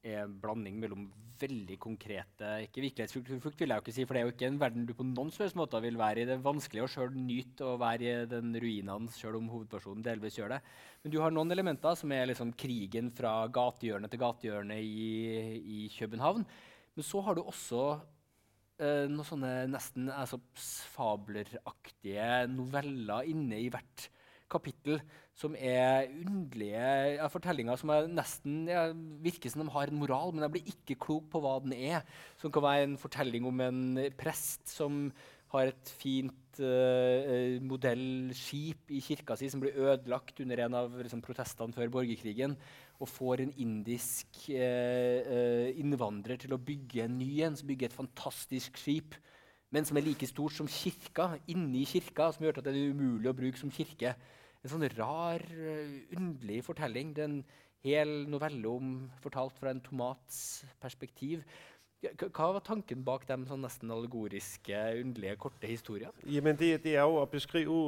er 0.05 0.25
en 0.25 0.37
blanding 0.41 0.79
mellom 0.81 1.09
veldig 1.39 1.77
konkrete 1.79 2.49
Ikke 2.65 2.83
virkelighetsflukt, 2.83 3.61
vil 3.61 3.71
jeg 3.71 3.79
jo 3.79 3.85
ikke 3.85 3.95
si, 3.95 4.05
for 4.07 4.17
det 4.17 4.21
er 4.21 4.27
jo 4.27 4.35
ikke 4.35 4.49
en 4.49 4.59
verden 4.61 4.87
du 4.89 4.95
på 4.97 5.07
noen 5.07 5.31
som 5.31 5.45
helst 5.45 5.59
måte 5.59 5.81
vil 5.85 5.99
være 5.99 6.23
i. 6.23 6.27
Det 6.27 6.35
er 6.35 6.43
vanskelig 6.43 6.83
å 6.83 6.91
sjøl 6.91 7.15
nyte 7.15 7.67
å 7.67 7.77
være 7.81 8.09
i 8.09 8.27
den 8.31 8.57
ruinene, 8.59 9.13
sjøl 9.15 9.39
om 9.39 9.51
hovedpersonen 9.53 10.03
delvis 10.07 10.39
gjør 10.41 10.57
det. 10.57 10.61
Men 11.05 11.15
du 11.15 11.21
har 11.23 11.35
noen 11.35 11.55
elementer 11.55 11.99
som 11.99 12.15
er 12.15 12.27
liksom 12.31 12.53
krigen 12.59 13.13
fra 13.15 13.33
gatehjørne 13.55 14.11
til 14.11 14.23
gatehjørne 14.25 14.81
i, 14.83 15.09
i 15.63 15.81
København. 15.95 16.47
Men 16.99 17.07
så 17.07 17.23
har 17.23 17.39
du 17.39 17.45
også 17.45 17.83
eh, 18.83 19.07
noen 19.07 19.27
sånne 19.31 19.55
nesten 19.71 20.11
altså, 20.11 20.41
fableraktige 20.97 22.49
noveller 22.51 23.31
inne 23.31 23.63
i 23.63 23.71
hvert 23.71 24.09
kapittel 24.51 25.01
som 25.39 25.55
er 25.55 26.09
underlige 26.11 27.29
fortellinger 27.33 27.79
som 27.79 27.93
nesten 28.11 28.67
ja, 28.71 28.89
virker 29.23 29.53
som 29.53 29.63
de 29.63 29.73
har 29.75 29.91
en 29.91 30.01
moral, 30.01 30.35
men 30.35 30.47
jeg 30.47 30.55
blir 30.57 30.71
ikke 30.75 30.99
klok 31.07 31.29
på 31.33 31.43
hva 31.45 31.59
den 31.63 31.77
er. 31.77 32.07
Som 32.41 32.53
kan 32.55 32.65
være 32.65 32.89
en 32.89 32.99
fortelling 33.01 33.47
om 33.49 33.63
en 33.65 33.83
prest 34.19 34.67
som 34.73 35.09
har 35.53 35.71
et 35.71 35.93
fint 35.97 36.59
uh, 36.61 37.57
modellskip 37.65 38.91
i 38.93 39.01
kirka 39.01 39.37
si 39.39 39.49
som 39.49 39.63
blir 39.63 39.79
ødelagt 39.81 40.43
under 40.45 40.61
en 40.67 40.77
av 40.77 40.99
liksom, 40.99 41.23
protestene 41.25 41.73
før 41.73 41.95
borgerkrigen, 41.95 42.59
og 42.99 43.09
får 43.09 43.45
en 43.45 43.55
indisk 43.63 44.43
uh, 44.51 45.23
uh, 45.25 45.69
innvandrer 45.79 46.43
til 46.43 46.53
å 46.53 46.61
bygge 46.61 47.07
en 47.07 47.17
ny 47.21 47.31
en, 47.47 47.57
som 47.57 47.71
bygger 47.71 47.89
et 47.89 48.01
fantastisk 48.01 48.77
skip 48.83 49.17
men 49.75 49.85
som 49.85 49.99
er 50.01 50.07
like 50.07 50.27
stort 50.29 50.55
som 50.57 50.69
kirka, 50.71 51.35
inni 51.51 51.85
kirka, 51.89 52.31
som 52.33 52.45
gjør 52.45 52.61
at 52.61 52.69
det 52.69 52.73
er 52.73 52.95
umulig 52.95 53.29
å 53.29 53.37
bruke 53.37 53.61
som 53.61 53.73
kirke. 53.73 54.15
En 54.65 54.73
sånn 54.73 54.87
rar, 54.97 55.45
uh, 55.55 55.97
underlig 56.19 56.63
fortelling. 56.67 57.15
Det 57.17 57.25
er 57.25 57.31
en 57.31 57.43
hel 57.87 58.15
novelle 58.31 58.69
om, 58.69 58.95
fortalt 59.23 59.59
fra 59.59 59.71
en 59.71 59.83
tomats 59.85 60.65
perspektiv. 60.83 61.45
Hva 61.99 62.53
var 62.55 62.63
tanken 62.63 63.01
bak 63.03 63.25
de 63.27 63.37
sånn 63.49 63.65
nesten 63.65 63.91
allegoriske, 63.91 64.77
underlige, 65.01 65.39
korte 65.43 65.67
historiene? 65.67 66.13
Det, 66.23 66.77
det 66.85 66.95
er 66.95 67.03
jo 67.03 67.17
å 67.19 67.27
beskrive, 67.27 67.79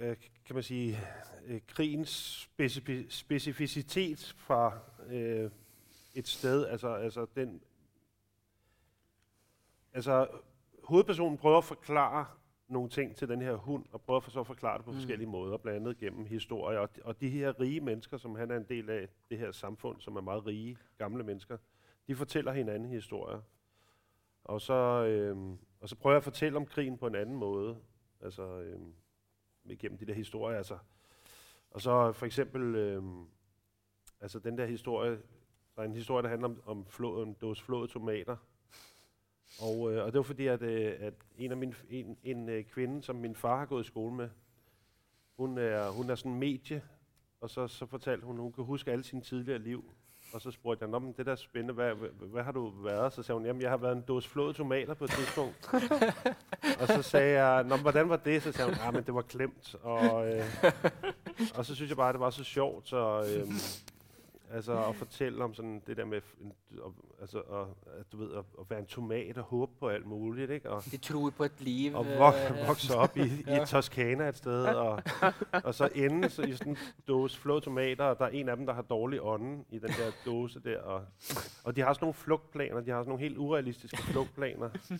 øh, 0.00 0.16
kan 0.46 0.58
man 0.58 0.66
sige, 0.66 0.98
øh, 1.46 1.60
krigens 1.70 2.48
spesifisitet 3.14 4.26
fra 4.46 4.72
et 6.14 6.28
sted. 6.28 6.66
Altså, 6.66 6.94
altså 6.94 7.26
den... 7.34 7.60
Altså, 9.94 10.26
hovedpersonen 10.84 11.38
prøver 11.38 11.62
å 11.62 11.68
forklare 11.68 12.24
nogle 12.68 12.88
ting 12.88 13.16
til 13.16 13.28
den 13.28 13.42
her 13.42 13.54
hund, 13.54 13.84
og 13.92 14.00
prøver 14.00 14.20
for 14.20 14.30
så 14.30 14.40
at 14.40 14.46
forklare 14.46 14.76
det 14.78 14.84
på 14.84 14.90
Mm. 14.90 14.96
forskellige 14.96 15.28
måder, 15.28 15.56
blandt 15.56 15.76
andet 15.80 15.98
gennem 15.98 16.24
historier. 16.26 16.78
Og, 16.78 16.88
og 17.04 17.20
de 17.20 17.28
her 17.30 17.60
rige 17.60 17.80
mennesker, 17.80 18.16
som 18.16 18.34
han 18.34 18.50
er 18.50 18.56
en 18.56 18.66
del 18.68 18.90
af, 18.90 19.08
det 19.30 19.38
her 19.38 19.52
samfund, 19.52 20.00
som 20.00 20.16
er 20.16 20.20
meget 20.20 20.46
rige, 20.46 20.78
gamle 20.98 21.24
mennesker, 21.24 21.56
de 22.06 22.14
fortæller 22.16 22.52
hinanden 22.52 22.88
historier. 22.90 23.40
Og 24.44 24.60
så, 24.60 24.74
øh, 25.04 25.36
og 25.80 25.88
så 25.88 25.96
prøver 25.96 26.14
jeg 26.14 26.18
at 26.18 26.24
fortælle 26.24 26.56
om 26.56 26.66
krigen 26.66 26.98
på 26.98 27.06
en 27.06 27.14
anden 27.14 27.36
måde, 27.36 27.76
altså 28.20 28.60
øh, 28.60 28.80
gennem 29.78 29.98
de 29.98 30.06
der 30.06 30.14
historier. 30.14 30.56
Altså. 30.58 30.78
Og 31.70 31.80
så 31.80 32.12
for 32.12 32.26
eksempel, 32.26 32.74
øh, 32.74 33.02
altså 34.20 34.38
den 34.38 34.58
der 34.58 34.66
historie, 34.66 35.10
der 35.76 35.82
er 35.82 35.86
en 35.86 35.94
historie, 35.94 36.22
der 36.22 36.28
handler 36.28 36.48
om, 36.48 36.60
om 36.66 36.86
flå, 36.86 37.22
en 37.22 37.34
dåse 37.34 37.62
flåede 37.64 37.88
tomater. 37.88 38.36
Og, 39.60 39.92
øh, 39.92 40.04
og 40.04 40.12
det 40.12 40.18
var 40.18 40.22
fordi, 40.22 40.46
at, 40.46 40.62
øh, 40.62 40.92
at 41.00 41.14
en 41.38 41.50
af 41.50 41.56
mine, 41.56 41.74
en, 41.90 42.16
en 42.24 42.48
øh, 42.48 42.64
kvinde, 42.64 43.02
som 43.02 43.16
min 43.16 43.34
far 43.34 43.58
har 43.58 43.66
gået 43.66 43.84
i 43.84 43.86
skole 43.86 44.14
med, 44.14 44.28
hun 45.36 45.58
er, 45.58 45.90
hun 45.90 46.10
er 46.10 46.14
sådan 46.14 46.32
en 46.32 46.38
medie, 46.38 46.82
og 47.40 47.50
så, 47.50 47.68
så 47.68 47.86
fortalte 47.86 48.26
hun, 48.26 48.36
hun 48.36 48.52
kan 48.52 48.64
huske 48.64 48.92
alle 48.92 49.04
sine 49.04 49.22
tidligere 49.22 49.58
liv. 49.58 49.84
Og 50.32 50.40
så 50.40 50.50
spurgte 50.50 50.82
jeg, 50.82 50.90
Nå, 50.90 50.98
men 50.98 51.14
det 51.16 51.26
der 51.26 51.32
er 51.32 51.36
spændende, 51.36 51.74
hvad, 51.74 51.94
hvad, 51.94 52.08
hvad 52.08 52.42
har 52.42 52.52
du 52.52 52.68
været? 52.68 53.12
Så 53.12 53.22
sagde 53.22 53.38
hun, 53.38 53.46
jamen 53.46 53.62
jeg 53.62 53.70
har 53.70 53.76
været 53.76 53.96
en 53.96 54.02
dåse 54.08 54.28
flåede 54.28 54.52
tomater 54.52 54.94
på 54.94 55.04
et 55.04 55.10
tidspunkt. 55.10 55.70
og 56.80 56.86
så 56.86 57.02
sagde 57.02 57.42
jeg, 57.42 57.64
Nå, 57.64 57.74
men 57.76 57.82
hvordan 57.82 58.08
var 58.08 58.16
det? 58.16 58.42
Så 58.42 58.52
sagde 58.52 58.70
hun, 58.70 58.78
ja, 58.84 58.90
men 58.90 59.04
det 59.04 59.14
var 59.14 59.22
klemt. 59.22 59.74
Og, 59.82 60.28
øh, 60.28 60.44
og 61.54 61.66
så 61.66 61.74
synes 61.74 61.88
jeg 61.88 61.96
bare, 61.96 62.12
det 62.12 62.20
var 62.20 62.30
så 62.30 62.44
sjovt, 62.44 62.88
så, 62.88 63.26
øh, 63.36 63.46
altså 64.50 64.84
at 64.84 64.96
fortælle 64.96 65.44
om 65.44 65.54
sådan 65.54 65.82
det 65.86 65.96
der 65.96 66.04
med, 66.04 66.20
og, 66.82 66.94
altså, 67.20 67.38
og, 67.38 67.76
at, 68.00 68.12
du 68.12 68.16
ved, 68.16 68.32
at, 68.32 68.44
at 68.60 68.70
være 68.70 68.78
en 68.78 68.86
tomat 68.86 69.38
og 69.38 69.44
håbe 69.44 69.72
på 69.78 69.88
alt 69.88 70.06
muligt, 70.06 70.50
ikke? 70.50 70.70
Og, 70.70 70.82
De 70.84 70.96
tror 70.96 71.30
på 71.30 71.44
et 71.44 71.60
liv 71.60 71.94
og 71.94 72.06
vok- 72.06 72.66
vokse 72.66 72.96
op 72.96 73.16
i, 73.16 73.22
i 73.54 73.66
Toskana 73.66 74.28
et 74.28 74.36
sted, 74.36 74.64
og, 74.64 75.02
og 75.64 75.74
så 75.74 75.88
ende 75.94 76.30
så 76.30 76.42
i 76.42 76.52
sådan 76.52 76.72
en 76.72 76.78
dåse 77.08 77.38
flå 77.40 77.60
tomater, 77.60 78.04
og 78.04 78.18
der 78.18 78.24
er 78.24 78.28
en 78.30 78.48
af 78.48 78.56
dem, 78.56 78.66
der 78.66 78.72
har 78.74 78.82
dårlig 78.82 79.22
ånde 79.22 79.64
i 79.70 79.78
den 79.78 79.88
der 79.88 80.10
dåse 80.26 80.60
der, 80.60 80.78
og, 80.80 81.04
og 81.64 81.76
de 81.76 81.80
har 81.80 81.92
sådan 81.92 82.04
nogle 82.04 82.14
flugtplaner, 82.14 82.80
de 82.80 82.90
har 82.90 83.00
sådan 83.02 83.08
nogle 83.08 83.22
helt 83.22 83.38
urealistiske 83.38 84.02
flugtplaner. 84.02 84.70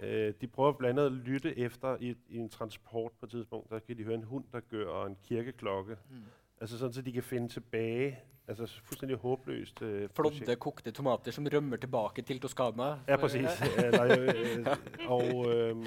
Øh, 0.00 0.34
de 0.40 0.46
prøver 0.46 0.72
blandt 0.72 1.00
andet 1.00 1.18
at 1.18 1.26
lytte 1.26 1.58
efter 1.58 1.96
i, 2.00 2.16
i 2.28 2.36
en 2.36 2.48
transport 2.48 3.12
på 3.20 3.26
et 3.26 3.30
tidspunkt, 3.30 3.70
der 3.70 3.78
kan 3.78 3.98
de 3.98 4.04
høre 4.04 4.14
en 4.14 4.22
hund, 4.22 4.44
der 4.52 4.60
gør, 4.60 4.86
og 4.86 5.06
en 5.06 5.16
kirkeklokke. 5.22 5.96
Mm. 6.10 6.16
Altså 6.62 6.78
Sånn 6.78 6.92
at 6.94 7.04
de 7.06 7.12
kan 7.12 7.22
finne 7.26 7.48
tilbake 7.50 8.20
Altså 8.48 8.66
Fullstendig 8.84 9.16
håpløst. 9.22 9.82
Uh, 9.82 10.08
Flådde, 10.14 10.56
kokte 10.56 10.90
tomater 10.90 11.30
som 11.34 11.46
rømmer 11.52 11.76
tilbake 11.78 12.22
til 12.26 12.40
Toskana. 12.42 12.88
Ja. 13.08 13.16
Eller, 13.86 14.04
øh, 14.18 14.66
og, 15.14 15.46
um, 15.72 15.84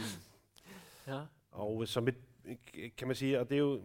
Ja. 1.07 1.19
Og 1.51 1.87
som 1.87 2.07
et, 2.07 2.15
kan 2.97 3.07
man 3.07 3.15
si 3.15 3.33
og 3.33 3.49
det 3.49 3.55
er 3.55 3.59
jo, 3.59 3.81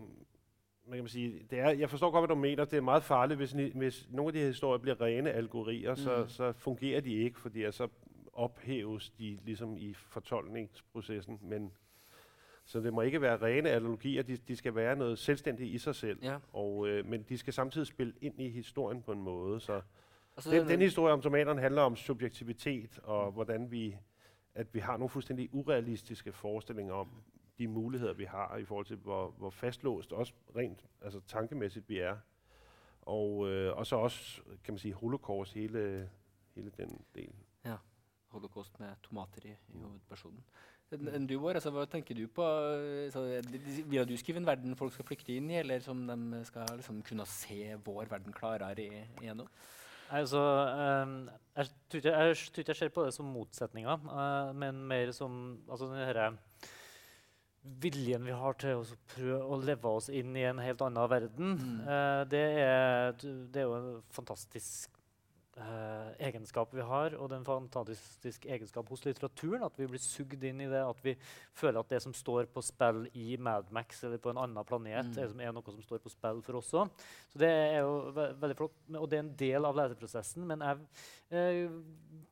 hvad 0.86 0.96
kan 0.98 1.04
man 1.04 1.08
sige, 1.08 1.46
det 1.50 1.58
er, 1.58 1.70
jeg 1.70 1.90
forstår 1.90 2.10
godt, 2.10 2.22
hvad 2.22 2.36
du 2.36 2.40
mener, 2.40 2.64
det 2.64 2.76
er 2.76 2.80
meget 2.80 3.02
farligt, 3.04 3.38
hvis, 3.38 3.50
hvis 3.74 4.08
nogle 4.10 4.28
af 4.28 4.32
de 4.32 4.38
her 4.38 4.46
historier 4.46 4.78
bliver 4.78 5.00
rene 5.00 5.30
algorier, 5.32 5.94
så, 5.94 6.22
Mm. 6.22 6.28
så 6.28 6.52
fungerer 6.52 7.00
de 7.00 7.12
ikke, 7.14 7.40
fordi 7.40 7.72
så 7.72 7.88
ophæves 8.32 9.10
de 9.10 9.38
ligesom 9.44 9.76
i 9.76 9.94
fortolkningsprocessen, 9.94 11.38
men 11.42 11.72
Så 12.70 12.80
det 12.80 12.92
må 12.92 13.00
ikke 13.00 13.20
være 13.20 13.36
rene 13.36 13.70
analogier, 13.70 14.22
de, 14.22 14.36
de 14.36 14.56
skal 14.56 14.74
være 14.74 14.96
noget 14.96 15.18
selvstændigt 15.18 15.74
i 15.74 15.78
sig 15.78 15.94
selv. 15.94 16.18
Ja. 16.22 16.38
Og, 16.52 16.88
øh, 16.88 17.06
men 17.06 17.22
de 17.22 17.38
skal 17.38 17.52
samtidig 17.52 17.86
spille 17.86 18.14
ind 18.20 18.40
i 18.40 18.48
historien 18.48 19.02
på 19.02 19.12
en 19.12 19.22
måde. 19.22 19.60
Så 19.60 19.80
Altså, 20.36 20.50
den, 20.50 20.68
den 20.68 20.80
historie 20.80 21.12
om 21.12 21.22
tomaterne 21.22 21.60
handler 21.60 21.82
om 21.82 21.96
subjektivitet, 21.96 22.98
og 22.98 23.32
hvordan 23.32 23.70
vi, 23.70 23.96
at 24.54 24.74
vi 24.74 24.78
har 24.78 24.96
nogle 24.96 25.08
fuldstændig 25.08 25.48
urealistiske 25.52 26.32
forestillinger 26.32 26.94
om 26.94 27.22
de 27.58 27.68
muligheder, 27.68 28.12
vi 28.12 28.24
har 28.24 28.56
i 28.56 28.64
forhold 28.64 28.86
til, 28.86 28.96
hvor, 28.96 29.30
hvor 29.30 29.50
fastlåst, 29.50 30.12
også 30.12 30.32
rent 30.56 30.86
altså 31.02 31.20
tankemæssigt 31.26 31.88
vi 31.88 31.98
er. 31.98 32.16
Og, 33.02 33.48
øh, 33.48 33.76
og 33.76 33.86
så 33.86 33.96
også, 33.96 34.42
kan 34.64 34.74
man 34.74 34.78
sige, 34.78 34.94
holocaust, 34.94 35.54
hele, 35.54 36.10
hele 36.54 36.70
den 36.76 37.04
del. 37.14 37.34
Holocaust 38.28 38.80
med 38.80 38.88
tomater 39.02 39.40
i, 39.44 39.48
i 39.48 39.82
hovedpersonen. 39.82 40.44
Enn 40.90 41.26
du, 41.30 41.36
Bård, 41.38 41.54
altså, 41.54 41.70
hva 41.74 41.84
tenker 41.86 42.18
du 42.18 42.24
på? 42.34 42.46
Så, 43.14 43.22
de- 43.46 43.84
vil 43.86 44.08
du 44.08 44.16
skrive 44.18 44.40
en 44.42 44.48
verden 44.48 44.78
folk 44.78 44.94
skal 44.94 45.06
flykte 45.06 45.36
inn 45.36 45.50
i, 45.52 45.60
eller 45.60 45.82
som 45.84 46.02
de 46.08 46.40
skal 46.48 46.66
liksom, 46.80 46.98
kunne 47.06 47.26
se 47.30 47.76
vår 47.84 48.10
verden 48.10 48.34
klarere 48.34 48.88
igjennom? 49.20 49.46
Altså, 50.10 50.40
um, 50.42 51.28
jeg 51.54 51.70
tror 51.86 52.00
ikke 52.00 52.12
jeg, 52.16 52.38
jeg 52.66 52.76
ser 52.80 52.90
på 52.90 53.04
det 53.06 53.14
som 53.14 53.28
motsetninger, 53.30 54.06
uh, 54.10 54.50
men 54.58 54.82
mer 54.90 55.12
som 55.14 55.60
altså, 55.70 55.86
den 55.92 56.02
herre 56.02 56.32
viljen 57.62 58.24
vi 58.24 58.34
har 58.34 58.56
til 58.58 58.80
å 58.80 58.98
prøve 59.12 59.40
å 59.44 59.58
leve 59.60 59.92
oss 60.00 60.08
inn 60.08 60.34
i 60.34 60.46
en 60.48 60.58
helt 60.64 60.82
annen 60.82 61.10
verden. 61.12 61.52
Mm. 61.60 61.76
Uh, 61.86 62.22
det, 62.32 62.42
er, 62.64 63.14
det 63.22 63.62
er 63.62 63.68
jo 63.68 63.76
en 63.78 63.92
fantastisk 64.16 64.99
eh, 65.56 66.10
egenskap 66.28 66.72
vi 66.74 66.82
har, 66.86 67.14
og 67.18 67.28
det 67.28 67.36
er 67.36 67.40
en 67.40 67.48
fantastisk 67.48 68.46
egenskap 68.46 68.88
hos 68.88 69.02
litteraturen. 69.04 69.64
At 69.66 69.76
vi 69.78 69.86
blir 69.90 70.02
sugd 70.02 70.44
inn 70.44 70.60
i 70.60 70.68
det, 70.70 70.82
at 70.84 71.00
vi 71.04 71.16
føler 71.56 71.80
at 71.80 71.88
det 71.90 72.02
som 72.02 72.14
står 72.14 72.46
på 72.52 72.62
spill 72.62 73.08
i 73.18 73.36
Mad 73.36 73.70
Max 73.74 74.04
eller 74.04 74.18
på 74.18 74.30
en 74.30 74.38
annen 74.44 74.64
planet, 74.64 75.10
Mm. 75.10 75.18
er, 75.18 75.28
som 75.28 75.38
noe 75.54 75.62
som 75.72 75.82
står 75.82 75.98
på 76.04 76.10
spill 76.10 76.42
for 76.42 76.60
oss 76.60 76.72
òg. 76.72 76.90
Så 77.32 77.38
det 77.38 77.50
er 77.50 77.80
jo 77.80 78.10
ve 78.12 78.28
veldig 78.40 78.56
flott, 78.56 78.76
og 78.94 79.08
det 79.10 79.18
er 79.18 79.24
en 79.24 79.36
del 79.36 79.64
av 79.64 79.76
leseprosessen. 79.76 80.46
Men 80.46 80.60
jeg 80.60 80.78
eh, 81.30 81.70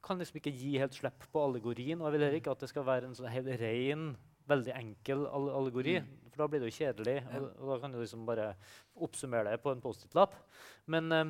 kan 0.03 0.19
liksom 0.19 0.37
ikke 0.41 0.55
gi 0.55 0.79
helt 0.79 0.95
slipp 0.95 1.27
på 1.33 1.45
allegorien. 1.45 2.01
Og 2.01 2.07
jeg 2.09 2.12
vil 2.12 2.27
heller 2.27 2.41
ikke 2.41 2.51
at 2.53 2.61
det 2.61 2.69
skal 2.71 2.85
være 2.85 3.07
en 3.07 3.14
sånn 3.14 3.31
helt 3.31 3.61
ren, 3.61 4.16
veldig 4.49 4.73
enkel 4.75 5.27
all 5.27 5.51
allegori. 5.51 5.99
For 6.39 6.45
da 6.47 6.51
blir 6.53 6.61
det 6.62 6.68
jo 6.70 6.76
kjedelig. 6.78 7.16
Ja. 7.26 7.39
Og, 7.43 7.47
og 7.59 7.66
da 7.72 7.76
kan 7.82 7.91
du 7.93 7.99
liksom 7.99 8.22
bare 8.28 8.47
oppsummere 9.03 9.51
det 9.51 9.59
på 9.64 9.72
en 9.74 9.82
Post-It-lapp. 9.82 10.32
Men, 10.86 11.05
eh, 11.12 11.24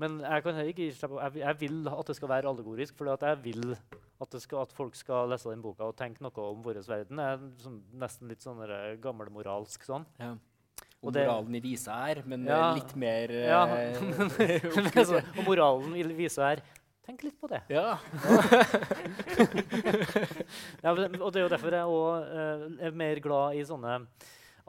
men 0.00 0.10
jeg 0.20 0.42
kan 0.44 0.52
ikke 0.66 0.84
gi 0.84 0.90
slipp 0.96 1.12
jeg, 1.16 1.32
vil- 1.38 1.44
jeg 1.46 1.56
vil 1.64 1.78
at 1.88 2.06
det 2.12 2.16
skal 2.20 2.28
være 2.36 2.48
allegorisk, 2.52 2.92
for 3.00 3.04
jeg 3.08 3.16
vil 3.44 3.64
at, 3.74 4.30
det 4.36 4.42
skal, 4.44 4.58
at 4.68 4.72
folk 4.76 4.94
skal 5.00 5.28
lese 5.32 5.48
den 5.50 5.62
boka 5.64 5.82
og 5.88 5.96
tenke 5.96 6.20
noe 6.24 6.40
om 6.52 6.60
vår 6.64 6.74
verden. 6.84 7.16
Det 7.16 7.24
er 7.32 7.38
sånn, 7.64 7.80
nesten 8.04 8.28
litt 8.28 8.42
sånn 8.44 8.60
der 8.60 8.96
gammelmoralsk 9.00 9.80
sånn. 9.88 10.04
Ja. 10.20 10.34
Og 11.00 11.14
moralen 11.16 11.54
i 11.56 11.60
visa 11.64 11.92
her, 12.04 12.20
men 12.28 12.44
Ja. 12.44 12.70
eh, 12.70 12.74
litt 12.82 12.92
mer 13.00 13.32
Ja, 13.32 13.64
eh, 13.72 13.96
altså, 15.00 15.16
og 15.24 15.44
moralen 15.48 15.96
i 15.96 16.04
visa 16.12 16.44
her 16.52 16.60
Tenk 17.10 17.22
litt 17.24 17.40
på 17.40 17.48
det. 17.50 17.58
ja. 17.72 17.96
Ja, 20.84 20.92
og 20.92 21.32
det 21.32 21.40
er 21.40 21.44
jo 21.44 21.50
derfor 21.50 21.74
jeg 21.74 21.90
òg 21.90 22.12
er 22.86 22.94
mer 22.96 23.20
glad 23.24 23.56
i 23.58 23.64
sånne 23.66 23.96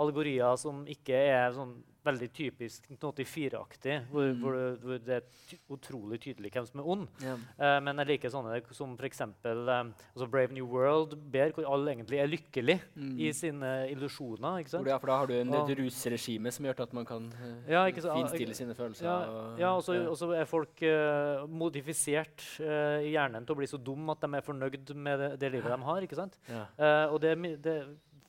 allegorier 0.01 0.57
som 0.57 0.83
ikke 0.89 1.15
er 1.31 1.51
sånn 1.55 1.77
veldig 2.01 2.31
typisk 2.33 2.87
1984-aktig, 2.89 4.07
hvor, 4.09 4.23
Mm. 4.31 4.39
hvor, 4.41 4.53
det- 4.57 4.79
hvor 4.81 4.97
det 5.05 5.15
er 5.21 5.57
utrolig 5.69 6.17
tydelig 6.19 6.49
hvem 6.51 6.65
som 6.65 6.79
er 6.79 6.87
ond. 6.89 7.07
Yeah. 7.21 7.37
Eh, 7.59 7.79
men 7.79 7.97
jeg 8.01 8.07
liker 8.07 8.29
sånne 8.33 8.73
som 8.73 8.95
f.eks. 8.97 9.21
Uh, 9.21 9.91
altså 10.17 10.27
Brave 10.27 10.51
New 10.51 10.65
World, 10.65 11.13
ber, 11.31 11.51
hvor 11.51 11.67
alle 11.71 11.93
egentlig 11.93 12.17
er 12.17 12.25
lykkelige 12.27 12.81
Mm. 12.97 13.19
i 13.19 13.31
sine 13.31 13.71
illusjoner. 13.91 14.57
ikke 14.63 14.69
sant? 14.69 14.87
ja, 14.87 14.97
for 14.97 15.07
da 15.07 15.17
har 15.19 15.27
du 15.27 15.33
en, 15.33 15.53
et 15.53 15.77
rusregime 15.77 16.51
som 16.51 16.65
gjør 16.65 16.79
at 16.81 16.93
man 16.93 17.05
kan 17.05 17.31
eh, 17.67 17.69
Ja, 17.71 17.85
finstille 17.91 18.55
sine 18.55 18.73
følelser. 18.73 19.03
Ja, 19.03 19.29
og- 19.29 19.59
ja 19.59 20.41
er 20.41 20.45
folk 20.45 20.81
eh, 20.81 21.45
modifisert 21.47 22.59
eh, 22.61 23.05
i 23.05 23.11
hjernen 23.13 23.45
til 23.45 23.53
å 23.55 23.57
bli 23.57 23.67
så 23.67 23.77
dum 23.77 24.09
at 24.09 24.19
de 24.21 24.27
er 24.37 24.41
fornøyd 24.41 24.95
med 24.95 25.19
det, 25.19 25.39
det 25.39 25.51
livet 25.51 25.69
de 25.77 25.83
har. 25.85 26.01
ikke 26.01 26.15
sant? 26.15 26.37
Ja. 26.49 26.65
Eh, 26.79 27.13
og 27.13 27.21
det, 27.21 27.37
det, 27.61 27.77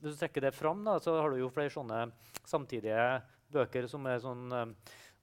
hvis 0.02 0.16
du 0.16 0.20
trekker 0.24 0.40
det 0.48 0.54
fram, 0.54 0.82
da, 0.84 0.98
så 1.00 1.14
har 1.20 1.30
du 1.30 1.38
jo 1.40 1.48
flere 1.54 1.70
sånne 1.72 2.10
samtidige 2.44 3.22
bøker 3.52 3.88
som 3.90 4.06
er 4.10 4.20
sånn 4.24 4.44
eh, 4.52 4.66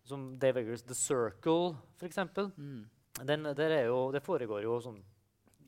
som 0.09 0.25
Dave 0.41 0.63
Eggers 0.63 0.82
'The 0.88 0.95
Circle', 0.97 1.75
f.eks. 1.99 2.17
Mm. 2.57 2.86
Den, 3.27 3.43
jo, 3.86 4.11
det 4.15 4.23
foregår 4.25 4.63
jo 4.63 4.80
sånn 4.82 5.01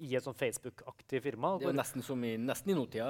i 0.01 0.15
et 0.17 0.23
sånn 0.25 0.33
Facebook-aktig 0.33 1.19
firma. 1.21 1.51
Det 1.61 1.67
er 1.67 1.73
jo 1.75 1.77
nesten 1.77 2.01
som 2.01 2.23
i, 2.25 2.31
nesten 2.41 2.71
i 2.73 2.73
nåtida. 2.73 3.05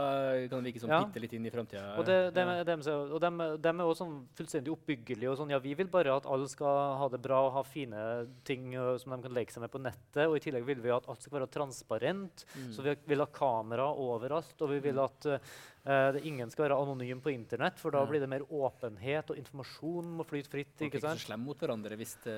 Kan 0.51 0.59
det 0.59 0.73
virke 0.73 0.81
som 0.81 0.89
Ja. 0.91 0.97
bitte 1.05 1.21
litt 1.23 1.31
inn 1.37 1.45
i 1.47 1.51
framtida. 1.53 1.95
Og, 1.97 2.03
det, 2.05 2.33
dem, 2.35 2.49
er- 2.49 3.13
og 3.13 3.21
dem, 3.23 3.37
dem 3.63 3.79
er 3.79 3.85
også 3.87 4.03
sånn 4.03 4.17
fullstendig 4.35 4.73
oppbyggelige. 4.73 5.29
og 5.31 5.37
sånn, 5.39 5.51
ja, 5.53 5.59
Vi 5.59 5.73
vil 5.73 5.87
bare 5.87 6.17
at 6.17 6.25
alle 6.25 6.49
skal 6.49 6.97
ha 6.99 7.07
det 7.07 7.21
bra 7.21 7.45
og 7.47 7.53
ha 7.53 7.63
fine 7.63 8.27
ting 8.43 8.75
ø, 8.75 8.97
som 8.99 9.15
de 9.15 9.21
kan 9.23 9.31
leke 9.31 9.53
seg 9.53 9.61
med 9.61 9.71
på 9.71 9.79
nettet. 9.79 10.27
Og 10.27 10.35
i 10.35 10.39
tillegg 10.43 10.65
vil 10.65 10.81
vi 10.81 10.89
at 10.91 11.07
alt 11.07 11.21
skal 11.23 11.39
være 11.39 11.47
transparent. 11.47 12.43
Mm. 12.57 12.73
Så 12.73 12.83
vi 12.83 12.95
vil 13.07 13.19
ha 13.23 13.25
kamera 13.27 13.87
overalt. 13.95 14.59
Og 14.59 14.69
vi 14.75 14.79
vil 14.79 14.99
at 14.99 15.25
ø, 15.31 15.37
ø, 15.85 15.95
det, 16.15 16.21
ingen 16.27 16.51
skal 16.53 16.65
være 16.67 16.77
anonym 16.81 17.21
på 17.23 17.31
internett, 17.33 17.79
for 17.81 17.93
da 17.95 18.03
blir 18.09 18.21
det 18.23 18.29
mer 18.31 18.45
åpenhet, 18.45 19.31
og 19.33 19.39
informasjon 19.41 20.11
må 20.19 20.25
flyte 20.27 20.51
fritt. 20.51 20.73
Er 20.77 20.89
ikke 20.89 21.01
ikke 21.01 21.15
så 21.15 21.25
slemme 21.25 21.49
mot 21.49 21.63
hverandre 21.63 21.97
hvis 21.99 22.13
det, 22.25 22.37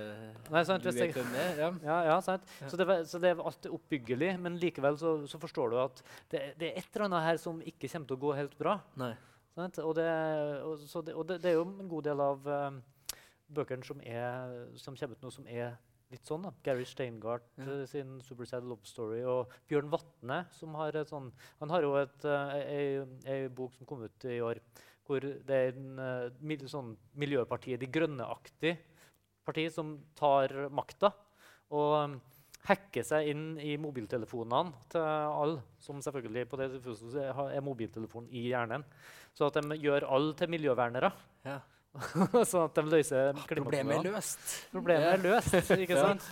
Nei, 0.53 0.63
sant, 0.67 0.85
du 0.85 0.91
vet 0.91 1.17
hvem 1.17 1.35
det 1.35 1.43
er. 1.43 1.61
Ja. 1.65 1.69
Ja, 1.83 1.99
ja, 2.11 2.17
sant? 2.25 2.47
Så, 2.63 2.79
det, 2.79 2.87
så 3.11 3.21
det 3.23 3.33
er 3.33 3.43
alt 3.43 3.69
er 3.69 3.75
oppbyggelig, 3.75 4.33
men 4.45 4.57
likevel 4.61 4.99
så, 5.01 5.15
så 5.29 5.41
forstår 5.41 5.73
du 5.73 5.77
at 5.83 6.01
det, 6.31 6.47
det 6.61 6.71
er 6.71 6.81
et 6.81 6.89
eller 6.91 7.09
annet 7.09 7.27
her 7.27 7.43
som 7.43 7.61
ikke 7.61 7.91
kommer 7.91 8.09
til 8.09 8.19
å 8.19 8.23
gå 8.25 8.35
helt 8.39 8.57
bra. 8.59 8.79
Sant? 9.53 9.77
Og, 9.83 9.93
det, 9.99 10.09
og, 10.65 10.79
så 10.89 11.03
det, 11.05 11.13
og 11.13 11.27
det, 11.29 11.41
det 11.43 11.51
er 11.51 11.59
jo 11.59 11.67
en 11.69 11.89
god 11.91 12.07
del 12.07 12.21
av 12.23 12.47
uh, 12.49 13.17
bøkene 13.53 13.85
som, 13.85 13.99
er, 14.01 14.55
som 14.81 14.97
kommer 14.97 15.17
ut 15.17 15.25
nå, 15.25 15.33
som 15.33 15.49
er 15.49 15.75
litt 16.13 16.29
sånn. 16.29 16.45
da. 16.45 16.53
Gary 16.63 16.85
Steingart 16.87 17.45
Ja. 17.57 17.65
eh, 17.65 17.85
sin 17.89 18.19
'Super 18.21 18.45
Sad 18.45 18.63
Love 18.63 18.85
Story', 18.85 19.25
og 19.25 19.51
Bjørn 19.69 19.89
Vatne 19.91 20.45
som 20.51 20.73
har 20.75 20.95
et 20.95 21.07
sånn 21.09 21.31
Han 21.59 21.69
har 21.69 21.81
jo 21.81 21.95
et, 21.97 22.25
eh, 22.25 22.53
ei, 22.53 23.05
ei 23.25 23.47
bok 23.49 23.73
som 23.73 23.85
kom 23.85 24.03
ut 24.03 24.25
i 24.25 24.39
år, 24.39 24.59
hvor 25.07 25.19
det 25.19 25.49
er 25.49 25.73
en 25.77 25.99
eh, 25.99 26.57
sånn 26.67 26.95
Miljøpartiet 27.17 27.79
De 27.79 27.87
Grønne-aktig 27.87 28.77
parti 29.45 29.69
som 29.71 29.99
tar 30.15 30.69
makta. 30.69 31.13
Og 31.71 32.19
hacker 32.63 33.03
seg 33.03 33.27
inn 33.33 33.57
i 33.59 33.75
mobiltelefonene 33.81 34.71
til 34.89 35.01
alle, 35.01 35.61
som 35.79 35.99
selvfølgelig 35.99 36.45
på 36.47 36.57
det 36.57 36.69
er 37.25 37.61
mobiltelefonen 37.65 38.29
i 38.31 38.45
hjernen. 38.51 38.85
Så 39.35 39.47
at 39.47 39.57
de 39.59 39.77
gjør 39.81 40.07
alle 40.09 40.33
til 40.33 40.47
miljøvernere. 40.53 41.11
Ja. 41.43 41.59
sånn 42.49 42.63
at 42.65 42.73
de 42.79 42.83
løser 42.89 43.35
Problemet 43.49 43.99
er 43.99 44.07
løst. 44.15 44.39
Problemet 44.73 45.11
er 45.11 45.21
løst, 45.21 45.69
ikke 45.77 45.97
sant? 46.07 46.23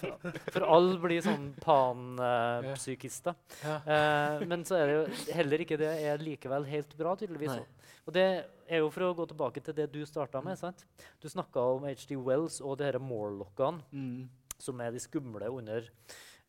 For 0.56 0.66
alle 0.66 0.96
blir 1.04 1.22
sånn 1.26 1.52
panpsykister. 1.62 3.36
Ja. 3.62 3.76
Eh, 3.86 4.46
men 4.50 4.66
så 4.66 4.80
er 4.80 4.90
det 4.90 4.96
jo 4.98 5.36
heller 5.38 5.64
ikke 5.66 5.78
det 5.82 5.92
er 6.02 6.24
likevel 6.24 6.66
helt 6.70 6.96
bra, 6.98 7.14
tydeligvis. 7.20 7.54
Nei. 7.60 7.94
Og 8.08 8.16
det 8.18 8.26
er 8.72 8.82
jo 8.82 8.90
for 8.90 9.06
å 9.06 9.14
gå 9.20 9.28
tilbake 9.30 9.62
til 9.64 9.76
det 9.78 9.90
du 9.94 10.00
starta 10.10 10.42
med. 10.44 10.58
sant? 10.58 10.86
Du 11.22 11.30
snakka 11.30 11.62
om 11.76 11.86
HD 11.86 12.16
Wells 12.18 12.58
og 12.62 12.80
de 12.82 12.90
disse 12.90 13.04
Morlockene, 13.06 13.84
Mm. 13.94 14.30
som 14.58 14.82
er 14.82 14.92
de 14.92 15.00
skumle 15.00 15.50
under 15.50 15.86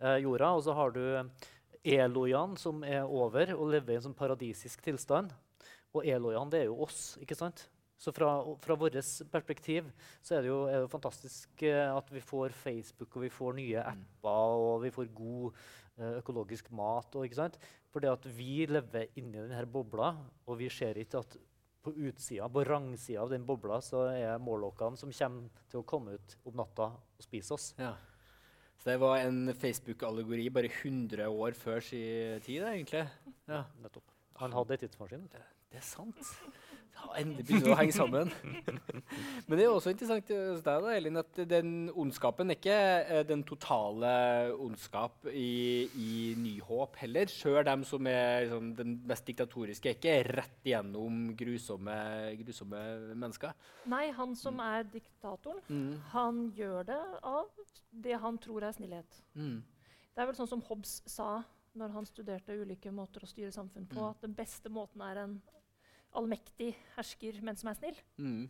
eh, 0.01 0.19
jorda. 0.25 0.55
Og 0.57 0.65
så 0.65 0.75
har 0.75 0.91
du 0.97 1.03
Eloyan, 1.85 2.57
som 2.57 2.83
er 2.85 3.03
over 3.05 3.53
og 3.57 3.69
lever 3.75 3.93
i 3.93 3.97
en 4.01 4.09
sånn 4.09 4.17
paradisisk 4.17 4.81
tilstand. 4.85 5.33
Og 5.93 6.05
Eloyan, 6.09 6.49
det 6.51 6.63
er 6.63 6.69
jo 6.71 6.81
oss, 6.87 7.19
ikke 7.21 7.37
sant? 7.37 7.67
Så 8.03 8.11
fra, 8.11 8.33
fra 8.59 8.75
vårt 8.75 8.97
perspektiv 9.31 9.93
så 10.25 10.35
er 10.35 10.43
det 10.43 10.51
jo, 10.51 10.59
er 10.67 10.83
det 10.83 10.91
fantastisk 10.91 11.63
eh, 11.69 11.87
at 11.87 12.09
vi 12.11 12.23
får 12.25 12.55
Facebook, 12.59 13.15
og 13.15 13.23
vi 13.29 13.31
får 13.31 13.55
nye 13.61 13.85
apper, 13.93 14.57
og 14.59 14.83
vi 14.83 14.91
får 14.91 15.13
god 15.15 15.61
eh, 16.01 16.19
økologisk 16.19 16.73
mat. 16.75 17.15
Og, 17.15 17.29
ikke 17.29 17.39
sant? 17.39 17.61
Fordi 17.95 18.11
at 18.11 18.27
vi 18.27 18.67
lever 18.67 19.13
inni 19.21 19.39
denne 19.39 19.63
bobla, 19.71 20.17
og 20.49 20.59
vi 20.59 20.71
ser 20.73 20.99
ikke 20.99 21.23
at 21.23 21.39
på 21.83 21.93
utsida, 22.09 22.47
på 22.51 22.63
rangsida 22.67 23.23
av 23.23 23.31
den 23.31 23.47
bobla, 23.47 23.81
så 23.83 24.05
er 24.11 24.43
mårlokkene 24.43 24.99
som 24.99 25.15
kommer 25.15 25.63
til 25.71 25.83
å 25.83 25.87
komme 25.87 26.19
ut 26.19 26.37
om 26.47 26.59
natta 26.59 26.93
og 26.95 27.23
spise 27.25 27.55
oss. 27.55 27.71
Ja. 27.79 27.95
Så 28.83 28.91
det 28.91 28.99
var 29.03 29.23
en 29.23 29.55
Facebook-allegori 29.55 30.49
bare 30.51 30.71
100 30.71 31.31
år 31.31 31.55
før 31.59 31.83
sin 31.87 32.43
tid, 32.43 32.65
egentlig. 32.67 33.05
Ja. 33.47 33.63
Nettopp. 33.83 34.11
Han 34.43 34.55
hadde 34.59 34.75
en 34.75 34.83
tidsmaskin. 34.83 35.27
Det. 35.31 35.43
Det 35.71 35.79
er 35.79 35.87
sant. 35.87 36.33
Endelig 37.13 37.45
begynner 37.45 37.67
det 37.67 37.73
å 37.75 37.77
henge 37.77 37.93
sammen. 37.93 38.31
Men 39.47 39.59
det 39.59 39.65
er 39.67 39.73
også 39.73 39.91
interessant 39.93 40.31
eh, 40.33 40.47
hos 40.53 40.63
deg, 40.65 40.85
da, 40.85 40.93
Elin, 40.97 41.19
at 41.21 41.41
den 41.51 41.73
ondskapen 41.99 42.49
er 42.53 42.57
ikke 42.57 42.77
eh, 43.03 43.23
den 43.29 43.43
totale 43.49 44.13
ondskap 44.57 45.27
i, 45.29 45.89
i 45.93 46.13
Nyhåp 46.41 46.97
heller. 47.03 47.29
Sjøl 47.29 47.61
dem 47.69 47.85
som 47.89 48.09
er 48.09 48.47
liksom, 48.47 48.71
den 48.79 48.95
mest 49.11 49.27
diktatoriske, 49.29 49.91
er 49.93 49.99
ikke 49.99 50.17
rett 50.41 50.69
igjennom 50.71 51.21
grusomme, 51.37 51.97
grusomme 52.41 52.81
mennesker. 53.13 53.53
Nei, 53.93 54.07
han 54.17 54.37
som 54.39 54.61
er 54.65 54.89
diktatoren, 54.93 55.61
Mm. 55.69 55.99
han 56.13 56.39
gjør 56.57 56.87
det 56.89 57.01
av 57.29 57.49
det 58.05 58.17
han 58.21 58.39
tror 58.41 58.65
er 58.67 58.73
snillhet. 58.77 59.21
Mm. 59.37 59.59
Det 60.15 60.23
er 60.23 60.29
vel 60.29 60.37
sånn 60.39 60.49
som 60.51 60.63
Hobbes 60.67 61.01
sa 61.09 61.43
når 61.79 61.93
han 61.95 62.09
studerte 62.09 62.57
ulike 62.61 62.91
måter 62.93 63.25
å 63.25 63.29
styre 63.29 63.53
samfunn 63.55 63.87
på, 63.89 64.01
Mm. 64.01 64.11
at 64.11 64.21
den 64.25 64.35
beste 64.37 64.69
måten 64.73 65.01
er 65.05 65.23
en 65.27 65.37
allmektig 66.15 66.75
hersker, 66.97 67.41
men 67.43 67.57
som 67.57 67.69
er 67.71 67.75
snill. 67.75 67.97
Mm. 68.19 68.49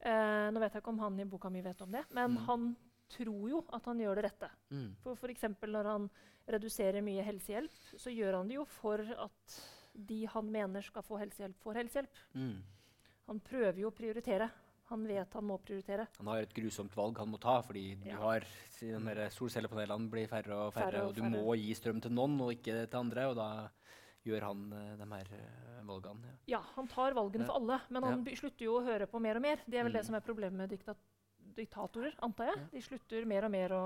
Eh, 0.00 0.50
nå 0.52 0.60
vet 0.60 0.72
jeg 0.72 0.82
ikke 0.82 0.88
om 0.94 0.98
han 0.98 1.20
i 1.20 1.24
boka 1.24 1.50
mi 1.50 1.60
vet 1.60 1.80
om 1.82 1.90
det, 1.92 2.04
men 2.14 2.30
Mm. 2.36 2.44
han 2.46 2.76
tror 3.10 3.48
jo 3.50 3.64
at 3.72 3.84
han 3.84 3.98
gjør 3.98 4.14
det 4.16 4.24
rette. 4.24 4.50
Mm. 4.70 4.94
For 5.02 5.14
f.eks. 5.16 5.42
når 5.66 5.84
han 5.84 6.10
reduserer 6.48 7.02
mye 7.02 7.22
helsehjelp, 7.24 7.70
så 7.98 8.10
gjør 8.14 8.36
han 8.38 8.48
det 8.48 8.54
jo 8.56 8.64
for 8.64 8.98
at 9.00 9.60
de 9.94 10.24
han 10.26 10.50
mener 10.50 10.80
skal 10.82 11.02
få 11.02 11.18
helsehjelp, 11.18 11.56
får 11.62 11.74
helsehjelp. 11.74 12.16
Mm. 12.34 12.62
Han 13.26 13.40
prøver 13.40 13.78
jo 13.80 13.90
å 13.90 13.94
prioritere. 13.94 14.50
Han 14.90 15.04
vet 15.06 15.32
han 15.34 15.44
må 15.44 15.58
prioritere. 15.62 16.06
Han 16.18 16.26
har 16.26 16.38
et 16.42 16.54
grusomt 16.54 16.94
valg 16.96 17.16
han 17.18 17.28
må 17.30 17.38
ta, 17.38 17.60
fordi 17.62 17.94
du 18.02 18.08
Ja. 18.08 18.16
har 18.16 18.40
solcellepanelene 19.30 20.10
blir 20.10 20.26
færre 20.28 20.52
og 20.66 20.72
færre, 20.74 20.90
Færre 20.90 21.02
og 21.02 21.08
og 21.10 21.14
du 21.14 21.22
færre. 21.22 21.30
må 21.30 21.54
gi 21.56 21.74
strøm 21.74 22.00
til 22.02 22.10
noen 22.12 22.40
og 22.40 22.52
ikke 22.54 22.88
til 22.90 22.98
andre, 22.98 23.28
og 23.30 23.36
da 23.36 23.68
gjør 24.26 24.42
han 24.48 24.72
eh, 24.76 24.96
de 25.00 25.06
her 25.12 25.30
eh, 25.36 25.80
valgene. 25.88 26.34
Ja. 26.46 26.58
Ja, 26.58 26.60
han 26.76 26.88
tar 26.88 27.14
valgene 27.16 27.46
for 27.48 27.56
alle, 27.60 27.80
men 27.90 28.02
han 28.04 28.24
slutter 28.36 28.64
jo 28.66 28.78
å 28.78 28.84
høre 28.84 29.06
på 29.10 29.20
mer 29.22 29.36
og 29.40 29.42
mer. 29.42 29.62
Det 29.66 29.78
er 29.78 29.84
vel 29.86 29.92
Mm. 29.92 29.98
det 29.98 30.04
som 30.06 30.14
er 30.14 30.20
problemet 30.20 30.58
med 30.58 30.68
dikta 30.70 30.94
diktatorer, 31.60 32.16
antar 32.26 32.52
jeg. 32.52 32.64
De 32.74 32.82
slutter 32.88 33.28
mer 33.28 33.46
og 33.46 33.54
mer 33.54 33.76
å 33.76 33.84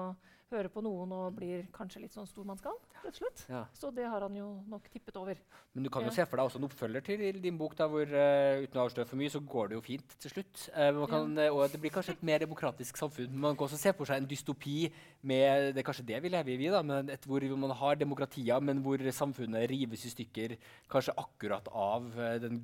høre 0.53 0.71
på 0.71 0.83
noen 0.85 1.13
og 1.15 1.37
blir 1.39 1.65
kanskje 1.75 2.03
litt 2.05 2.15
sånn 2.15 2.29
stormannsgal, 2.29 2.77
rett 3.03 3.17
og 3.17 3.19
slett. 3.19 3.45
Ja. 3.51 3.63
Så 3.77 3.91
det 3.95 4.07
har 4.11 4.25
han 4.25 4.37
jo 4.37 4.49
nok 4.71 4.87
tippet 4.93 5.17
over. 5.19 5.39
Men 5.75 5.87
du 5.87 5.91
kan 5.93 6.05
jo 6.07 6.13
se 6.15 6.27
for 6.29 6.39
deg 6.39 6.49
også 6.49 6.61
en 6.61 6.67
oppfølger 6.69 7.05
til 7.07 7.41
din 7.43 7.59
bok, 7.59 7.75
da, 7.79 7.89
hvor 7.91 8.07
uh, 8.07 8.63
uten 8.63 8.81
å 8.81 8.85
avsløre 8.85 9.09
for 9.11 9.21
mye, 9.21 9.33
så 9.33 9.43
går 9.55 9.73
det 9.73 9.79
jo 9.79 9.85
fint 9.87 10.17
til 10.23 10.35
slutt. 10.37 10.67
Uh, 10.77 11.01
kan, 11.11 11.35
ja. 11.41 11.51
og 11.55 11.65
det 11.73 11.81
blir 11.83 11.95
kanskje 11.95 12.17
et 12.17 12.25
mer 12.27 12.45
demokratisk 12.45 13.01
samfunn. 13.01 13.33
Men 13.33 13.49
man 13.49 13.59
kan 13.59 13.69
også 13.69 13.81
se 13.81 13.95
for 13.97 14.11
seg 14.11 14.23
en 14.23 14.31
dystopi 14.31 14.79
med 15.25 15.73
Det 15.75 15.81
er 15.81 15.87
kanskje 15.87 16.07
det 16.13 16.23
vi 16.23 16.33
lever 16.33 16.55
i, 16.55 16.59
vi, 16.61 16.71
da, 16.73 16.85
men 16.87 17.11
et 17.13 17.29
hvor 17.29 17.45
man 17.59 17.75
har 17.81 18.01
demokratier, 18.01 18.63
men 18.63 18.83
hvor 18.85 19.03
samfunnet 19.17 19.69
rives 19.73 20.07
i 20.07 20.13
stykker 20.13 20.59
kanskje 20.93 21.17
akkurat 21.25 21.71
av 21.73 22.11
uh, 22.15 22.35
den 22.43 22.61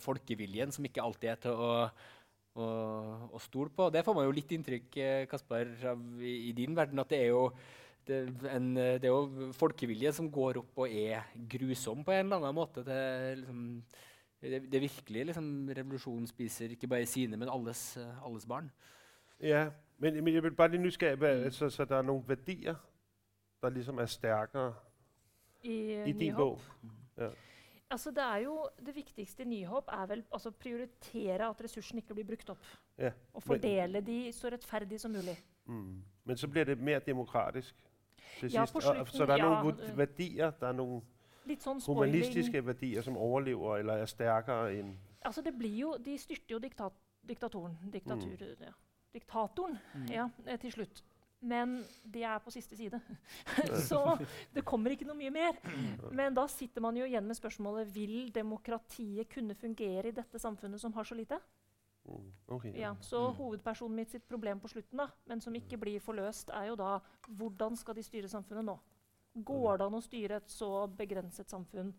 folkeviljen 0.00 0.72
som 0.74 0.86
ikke 0.86 1.02
alltid 1.02 1.34
er 1.34 1.42
til 1.48 1.58
å 1.58 1.72
å, 2.54 2.66
å 3.34 3.40
stole 3.42 3.72
på. 3.74 3.88
Det 3.90 4.04
får 4.06 4.16
man 4.16 4.28
jo 4.28 4.34
litt 4.34 4.52
inntrykk 4.54 4.90
Kasper, 4.92 5.30
Kaspar, 5.30 5.72
av 5.94 6.22
i, 6.22 6.36
i 6.50 6.52
din 6.56 6.76
verden, 6.76 7.02
at 7.02 7.10
det 7.10 7.24
er 7.24 7.32
jo 7.32 7.48
det, 8.06 8.18
en, 8.50 8.76
eh, 8.76 8.96
det 9.00 9.08
er 9.08 9.12
jo 9.12 9.52
folkevilje 9.56 10.12
som 10.12 10.30
går 10.32 10.60
opp 10.60 10.82
og 10.84 10.92
er 10.92 11.24
grusom 11.50 12.04
på 12.04 12.12
en 12.12 12.26
eller 12.26 12.36
annen 12.42 12.56
måte. 12.56 12.84
Det, 12.84 12.96
er 12.96 13.38
liksom, 13.40 13.62
det, 14.42 14.60
det 14.72 14.82
virkelig 14.82 15.26
liksom, 15.30 15.48
revolusjonen 15.76 16.26
spiser 16.28 16.74
ikke 16.74 16.90
bare 16.90 17.08
sine, 17.08 17.38
men 17.40 17.48
alles, 17.48 17.96
eh, 17.96 18.26
alles 18.26 18.46
barn. 18.46 18.70
Ja, 19.40 19.68
men, 19.98 20.20
men 20.24 20.34
jeg 20.34 20.44
vil 20.44 20.56
bare 20.56 20.74
litt 20.74 20.84
nysgjerrig 20.84 21.20
på 21.20 21.32
altså, 21.46 21.70
så 21.70 21.86
det 21.88 21.96
er 21.96 22.06
noen 22.06 22.28
verdier 22.28 22.76
der 23.64 23.72
liksom 23.72 23.98
er 23.98 24.10
sterkere 24.12 24.74
I, 25.62 26.04
i 26.10 26.12
din 26.12 26.34
bok? 26.36 26.60
bog. 27.16 27.32
Altså, 27.94 28.10
det, 28.10 28.22
er 28.26 28.36
jo, 28.42 28.54
det 28.86 28.94
viktigste 28.96 29.44
i 29.44 29.46
Nyhåp 29.46 29.90
er 29.92 30.06
vel 30.10 30.24
altså, 30.34 30.50
prioritere 30.50 31.46
at 31.46 31.60
ressursene 31.62 32.02
ikke 32.02 32.16
blir 32.18 32.26
brukt 32.26 32.48
opp. 32.50 32.64
Ja, 32.98 33.12
Og 33.32 33.42
fordele 33.42 34.00
de 34.02 34.32
så 34.34 34.50
rettferdig 34.50 34.98
som 35.00 35.14
mulig. 35.14 35.36
Mm. 35.66 36.02
Men 36.24 36.36
så 36.36 36.48
blir 36.48 36.64
det 36.64 36.78
mer 36.78 36.98
demokratisk 36.98 37.74
til 38.40 38.52
Ja, 38.52 38.66
sist. 38.66 38.82
slutten, 38.82 39.06
så 39.06 39.26
det 39.26 39.36
er 39.38 39.44
ja, 39.44 39.94
verdier, 39.96 40.50
det 40.50 40.62
øh. 40.62 40.68
er 40.68 40.72
noen 40.72 41.02
sånn 41.60 41.80
humanistiske 41.86 42.66
verdier 42.66 43.02
som 43.02 43.16
overlever 43.16 43.78
eller 43.78 44.02
er 44.02 44.10
sterkere 44.10 44.72
enn 44.78 44.94
Altså, 45.24 45.40
det 45.42 45.54
blir 45.56 45.76
jo, 45.78 45.96
de 46.04 46.18
styrter 46.18 46.52
jo 46.52 46.58
diktat, 46.60 46.92
diktatoren, 47.28 47.78
diktatur, 47.92 48.42
ja. 48.60 48.72
diktatoren 49.14 49.78
ja, 50.10 50.26
eh, 50.46 50.58
til 50.60 50.72
slutt. 50.72 51.00
Men 51.44 51.74
de 52.08 52.22
er 52.24 52.38
på 52.40 52.50
siste 52.54 52.76
side. 52.78 52.96
Så 53.88 53.98
det 54.54 54.62
kommer 54.64 54.94
ikke 54.94 55.04
noe 55.04 55.16
mye 55.18 55.32
mer. 55.34 55.58
Men 56.10 56.32
da 56.36 56.46
sitter 56.48 56.80
man 56.80 56.96
jo 56.96 57.04
igjen 57.04 57.26
med 57.28 57.36
spørsmålet 57.36 57.90
vil 57.92 58.30
demokratiet 58.32 59.28
kunne 59.34 59.54
fungere 59.60 60.08
i 60.08 60.14
dette 60.16 60.40
samfunnet 60.40 60.80
som 60.80 60.94
har 60.96 61.04
så 61.04 61.14
lite. 61.18 61.36
Mm. 62.08 62.30
Okay. 62.56 62.72
Ja, 62.80 62.94
så 63.00 63.26
Mm. 63.30 63.36
hovedpersonen 63.38 63.96
mitt 63.96 64.10
sitt 64.12 64.26
problem 64.28 64.60
på 64.60 64.68
slutten, 64.68 64.96
da, 65.00 65.06
men 65.26 65.40
som 65.40 65.54
ikke 65.56 65.78
blir 65.80 66.00
forløst, 66.04 66.50
er 66.52 66.66
jo 66.68 66.76
da 66.76 66.98
hvordan 67.28 67.76
skal 67.80 67.94
de 67.96 68.02
styre 68.04 68.28
samfunnet 68.28 68.64
nå? 68.64 68.78
Går 69.44 69.78
det 69.78 69.86
an 69.86 69.96
å 69.98 70.02
styre 70.04 70.36
et 70.36 70.48
så 70.52 70.86
begrenset 70.96 71.48
samfunn 71.50 71.92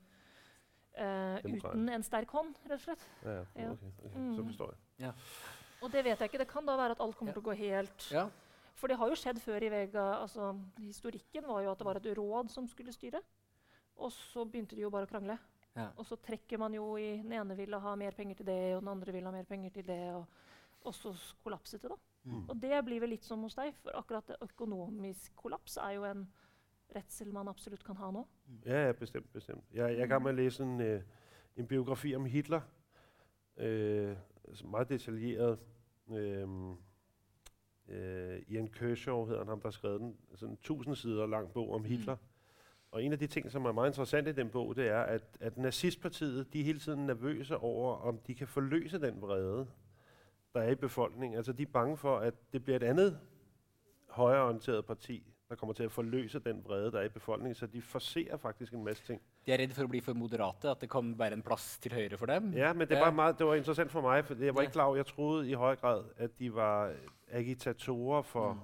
eh, 0.95 1.39
uten 1.43 1.89
en 1.89 2.03
sterk 2.05 2.29
hånd, 2.31 2.55
rett 2.69 2.79
og 2.79 2.85
slett? 2.85 3.05
Ja, 3.25 3.31
ja, 3.31 3.45
Ja. 3.65 3.71
okay, 3.73 3.89
okay. 3.97 4.09
Så 4.13 4.41
Mm. 4.41 4.47
forstår 4.49 4.75
jeg. 4.99 5.13
Og 5.81 5.91
det 5.91 6.03
vet 6.05 6.19
jeg 6.19 6.29
ikke. 6.31 6.37
Det 6.37 6.47
kan 6.47 6.65
da 6.65 6.77
være 6.77 6.91
at 6.91 7.01
alt 7.01 7.17
kommer 7.17 7.33
Ja. 7.33 7.39
til 7.39 7.41
å 7.43 7.45
gå 7.51 7.57
helt 7.57 8.11
Ja. 8.11 8.29
For 8.75 8.91
det 8.91 8.97
har 8.99 9.09
jo 9.11 9.17
skjedd 9.17 9.39
før 9.39 9.63
i 9.63 9.71
Vega. 9.71 10.05
altså 10.21 10.51
Historikken 10.83 11.47
var 11.47 11.61
jo 11.63 11.71
at 11.71 11.79
det 11.79 11.87
var 11.87 11.99
et 11.99 12.17
råd 12.17 12.49
som 12.51 12.67
skulle 12.67 12.93
styre. 12.93 13.21
Og 13.95 14.11
så 14.11 14.43
begynte 14.45 14.75
de 14.75 14.83
jo 14.83 14.91
bare 14.91 15.07
å 15.07 15.11
krangle. 15.11 15.37
Ja. 15.75 15.89
Og 15.99 16.07
så 16.07 16.15
trekker 16.19 16.59
man 16.59 16.73
jo 16.75 16.95
i 16.99 17.17
Den 17.23 17.33
ene 17.35 17.55
ville 17.55 17.79
ha 17.79 17.95
mer 17.99 18.15
penger 18.15 18.35
til 18.39 18.47
det, 18.47 18.75
og 18.75 18.81
den 18.81 18.91
andre 18.91 19.13
ville 19.15 19.27
ha 19.27 19.35
mer 19.35 19.47
penger 19.47 19.71
til 19.75 19.87
det. 19.87 20.01
Og, 20.15 20.25
og 20.81 20.95
så 20.95 21.13
kollapset 21.43 21.81
det, 21.81 21.91
da. 21.91 21.97
Mm. 22.25 22.49
Og 22.49 22.55
det 22.61 22.85
blir 22.85 23.03
vel 23.03 23.13
litt 23.13 23.25
som 23.25 23.43
hos 23.45 23.55
deg, 23.55 23.75
for 23.83 23.95
akkurat 23.99 24.27
det 24.31 24.39
økonomisk 24.41 25.35
kollaps 25.37 25.77
er 25.77 25.91
jo 25.97 26.07
en 26.09 26.25
redsel 26.95 27.31
man 27.33 27.47
absolutt 27.47 27.83
kan 27.85 27.97
ha 27.99 28.09
nå. 28.11 28.23
Ja, 28.65 28.85
ja, 28.87 28.95
bestemt, 28.97 29.31
bestemt. 29.33 29.63
Jeg, 29.73 29.97
jeg 29.97 30.09
kan 30.09 30.23
med 30.23 30.33
at 30.33 30.39
læse 30.39 30.63
en, 30.63 30.81
øh, 30.81 31.01
en 31.55 31.67
biografi 31.67 32.15
om 32.15 32.25
Hitler. 32.25 32.61
Altså 33.57 34.67
meget 34.67 34.89
detaljeret. 34.89 35.59
Øh, 36.09 36.75
øh, 37.89 38.41
Ian 38.47 38.67
Kershaw 38.67 39.25
hedder 39.25 39.39
han, 39.39 39.47
ham 39.47 39.59
der 39.59 39.67
har 39.67 39.71
skrevet 39.71 39.99
den. 39.99 40.17
Sådan 40.35 40.53
en 40.53 40.57
tusind 40.63 40.95
sider 40.95 41.27
lang 41.27 41.53
bog 41.53 41.73
om 41.73 41.85
Hitler. 41.85 42.17
Og 42.91 43.03
en 43.03 43.11
af 43.11 43.19
de 43.19 43.27
ting, 43.27 43.51
som 43.51 43.65
er 43.65 43.71
meget 43.71 43.89
interessant 43.89 44.27
i 44.27 44.31
den 44.31 44.49
bog, 44.49 44.75
det 44.75 44.87
er, 44.87 45.01
at, 45.01 45.37
at 45.39 45.57
nazistpartiet, 45.57 46.53
de 46.53 46.59
er 46.59 46.63
hele 46.63 46.79
tiden 46.79 47.05
nervøse 47.05 47.57
over, 47.57 47.95
om 47.95 48.17
de 48.27 48.35
kan 48.35 48.47
forløse 48.47 49.01
den 49.01 49.21
vrede, 49.21 49.67
der 50.53 50.61
er 50.61 50.71
i 50.71 50.75
befolkningen. 50.75 51.37
Altså, 51.37 51.53
de 51.53 51.63
er 51.63 51.71
bange 51.73 51.97
for, 51.97 52.17
at 52.17 52.33
det 52.53 52.63
bliver 52.63 52.75
et 52.75 52.83
andet 52.83 53.19
højreorienteret 54.09 54.85
parti, 54.85 55.34
der 55.49 55.55
kommer 55.55 55.73
til 55.77 55.85
å 55.85 55.89
forløse 55.93 56.39
den 56.39 56.63
vrede, 56.65 56.91
der 56.91 56.99
er 56.99 57.03
i 57.09 57.09
befolkningen. 57.13 57.55
Så 57.55 57.67
de 57.67 57.81
forser 57.81 58.37
faktisk 58.37 58.73
en 58.73 58.83
masse 58.83 59.03
ting. 59.05 59.21
De 59.45 59.51
er 59.53 59.57
redd 59.61 59.73
for 59.77 59.85
å 59.85 59.87
bli 59.91 59.99
for 60.01 60.13
moderate, 60.17 60.69
at 60.71 60.81
det 60.81 60.89
kan 60.89 61.11
være 61.19 61.33
en 61.37 61.43
plass 61.45 61.77
til 61.79 61.93
høyre 61.93 62.17
for 62.17 62.25
dem. 62.25 62.51
Ja, 62.57 62.73
men 62.73 62.87
det, 62.89 62.97
var 62.99 63.11
meget, 63.11 63.37
det 63.39 63.45
var 63.47 63.55
interessant 63.55 63.91
for 63.91 64.01
meg. 64.01 64.25
for 64.25 64.35
jeg 64.35 64.55
var 64.55 64.61
ikke 64.61 64.73
klar 64.73 64.85
over, 64.85 64.95
jeg 64.97 65.05
trodde 65.05 65.49
i 65.49 65.53
høy 65.53 65.75
grad, 65.75 66.03
at 66.17 66.39
de 66.39 66.53
var 66.55 66.93
agitatorer 67.31 68.21
for, 68.23 68.53
Mm. 68.53 68.59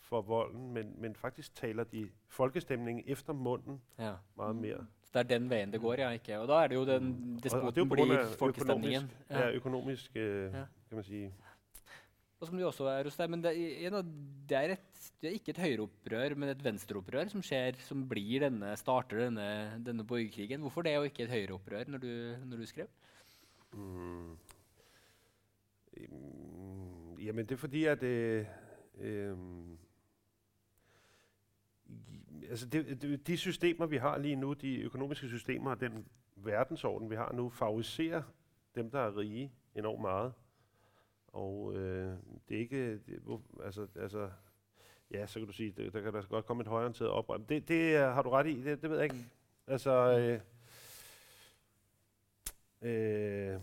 for 0.00 0.20
volden, 0.22 0.72
men, 0.72 0.94
men 0.98 1.14
faktisk 1.14 1.54
taler 1.54 1.84
de 1.84 2.08
folkestemningen 2.28 3.04
efter 3.06 3.32
munden 3.32 3.80
Ja. 3.98 4.12
meget 4.36 4.56
mer. 4.56 4.76
Så 5.04 5.10
det 5.18 5.32
er 5.32 5.38
den 5.38 5.50
veien 5.50 5.72
det 5.72 5.80
går, 5.80 5.94
ja. 5.98 6.10
ikke? 6.10 6.38
Og 6.38 6.48
da 6.48 6.52
er 6.52 6.66
det 6.68 6.74
jo 6.76 6.84
den 6.84 7.36
er 7.36 7.40
despoten 7.42 7.88
blir 7.88 8.24
folkestemningen. 8.38 9.02
økonomisk, 9.02 9.30
ja. 9.30 9.50
økonomisk 9.50 10.16
øh, 10.16 10.52
kan 10.52 10.66
man 10.96 11.04
sige. 11.04 11.34
Og 12.42 12.48
som 12.48 12.58
du 12.58 12.64
også 12.66 12.88
er 12.90 13.06
hos 13.06 13.16
deg. 13.20 13.30
Men 13.30 13.42
det, 13.44 13.52
det, 14.50 14.56
er 14.58 14.72
et, 14.74 15.02
det 15.22 15.28
er 15.28 15.36
ikke 15.38 15.52
et 15.54 15.60
høyreopprør, 15.62 16.34
men 16.34 16.50
et 16.50 16.64
venstreopprør 16.64 17.30
som 17.30 17.44
skjer, 17.46 17.78
som 17.86 18.02
denne, 18.10 18.72
starter 18.76 19.28
denne, 19.28 19.46
denne 19.86 20.02
borgerkrigen. 20.02 20.60
Hvorfor 20.60 20.82
det, 20.82 20.96
og 20.98 21.06
ikke 21.06 21.22
et 21.22 21.30
høyreopprør, 21.30 21.86
når 21.86 22.02
du, 22.02 22.10
når 22.44 22.56
du 22.56 22.66
skrev? 22.66 22.90
Mm. 23.72 24.34
Jamen, 27.22 27.46
det 27.46 27.52
er 27.52 27.62
fordi, 27.62 27.84
at... 27.84 28.02
Øh, 28.02 28.46
øh, 28.98 29.38
altså 32.50 32.66
det, 32.66 33.26
de 33.26 33.36
systemer, 33.36 33.86
vi 33.86 33.96
har 33.96 34.18
lige 34.18 34.36
nu, 34.36 34.52
de 34.52 34.82
økonomiske 34.82 35.28
systemer 35.28 35.70
og 35.70 35.80
den 35.80 36.06
verdensorden, 36.36 37.10
vi 37.10 37.16
har 37.16 37.32
nu, 37.32 37.48
favoriserer 37.48 38.22
dem, 38.74 38.90
der 38.90 39.00
er 39.00 39.16
rige 39.16 39.52
enormt 39.74 40.00
meget. 40.00 40.32
Og 41.32 41.74
øh, 41.76 42.16
det 42.48 42.56
er 42.56 42.60
ikke... 42.60 42.92
Det, 42.98 43.18
hvor, 43.22 43.42
altså, 43.64 43.86
altså, 43.96 44.30
ja, 45.10 45.26
så 45.26 45.38
kan 45.38 45.46
du 45.46 45.52
sige, 45.52 45.70
der, 45.76 45.90
der 45.90 46.00
kan 46.00 46.12
der 46.14 46.22
godt 46.22 46.46
komme 46.46 46.60
et 46.60 46.66
højorienteret 46.66 47.10
oprør. 47.10 47.36
Det, 47.36 47.68
det 47.68 47.96
er- 47.96 48.10
har 48.12 48.22
du 48.22 48.30
ret 48.30 48.46
i, 48.46 48.62
det, 48.62 48.82
det 48.82 48.90
ved 48.90 48.96
jeg 48.96 49.04
ikke. 49.04 49.26
Altså... 49.66 49.90
Øh, 50.18 50.40
øh, 52.82 53.60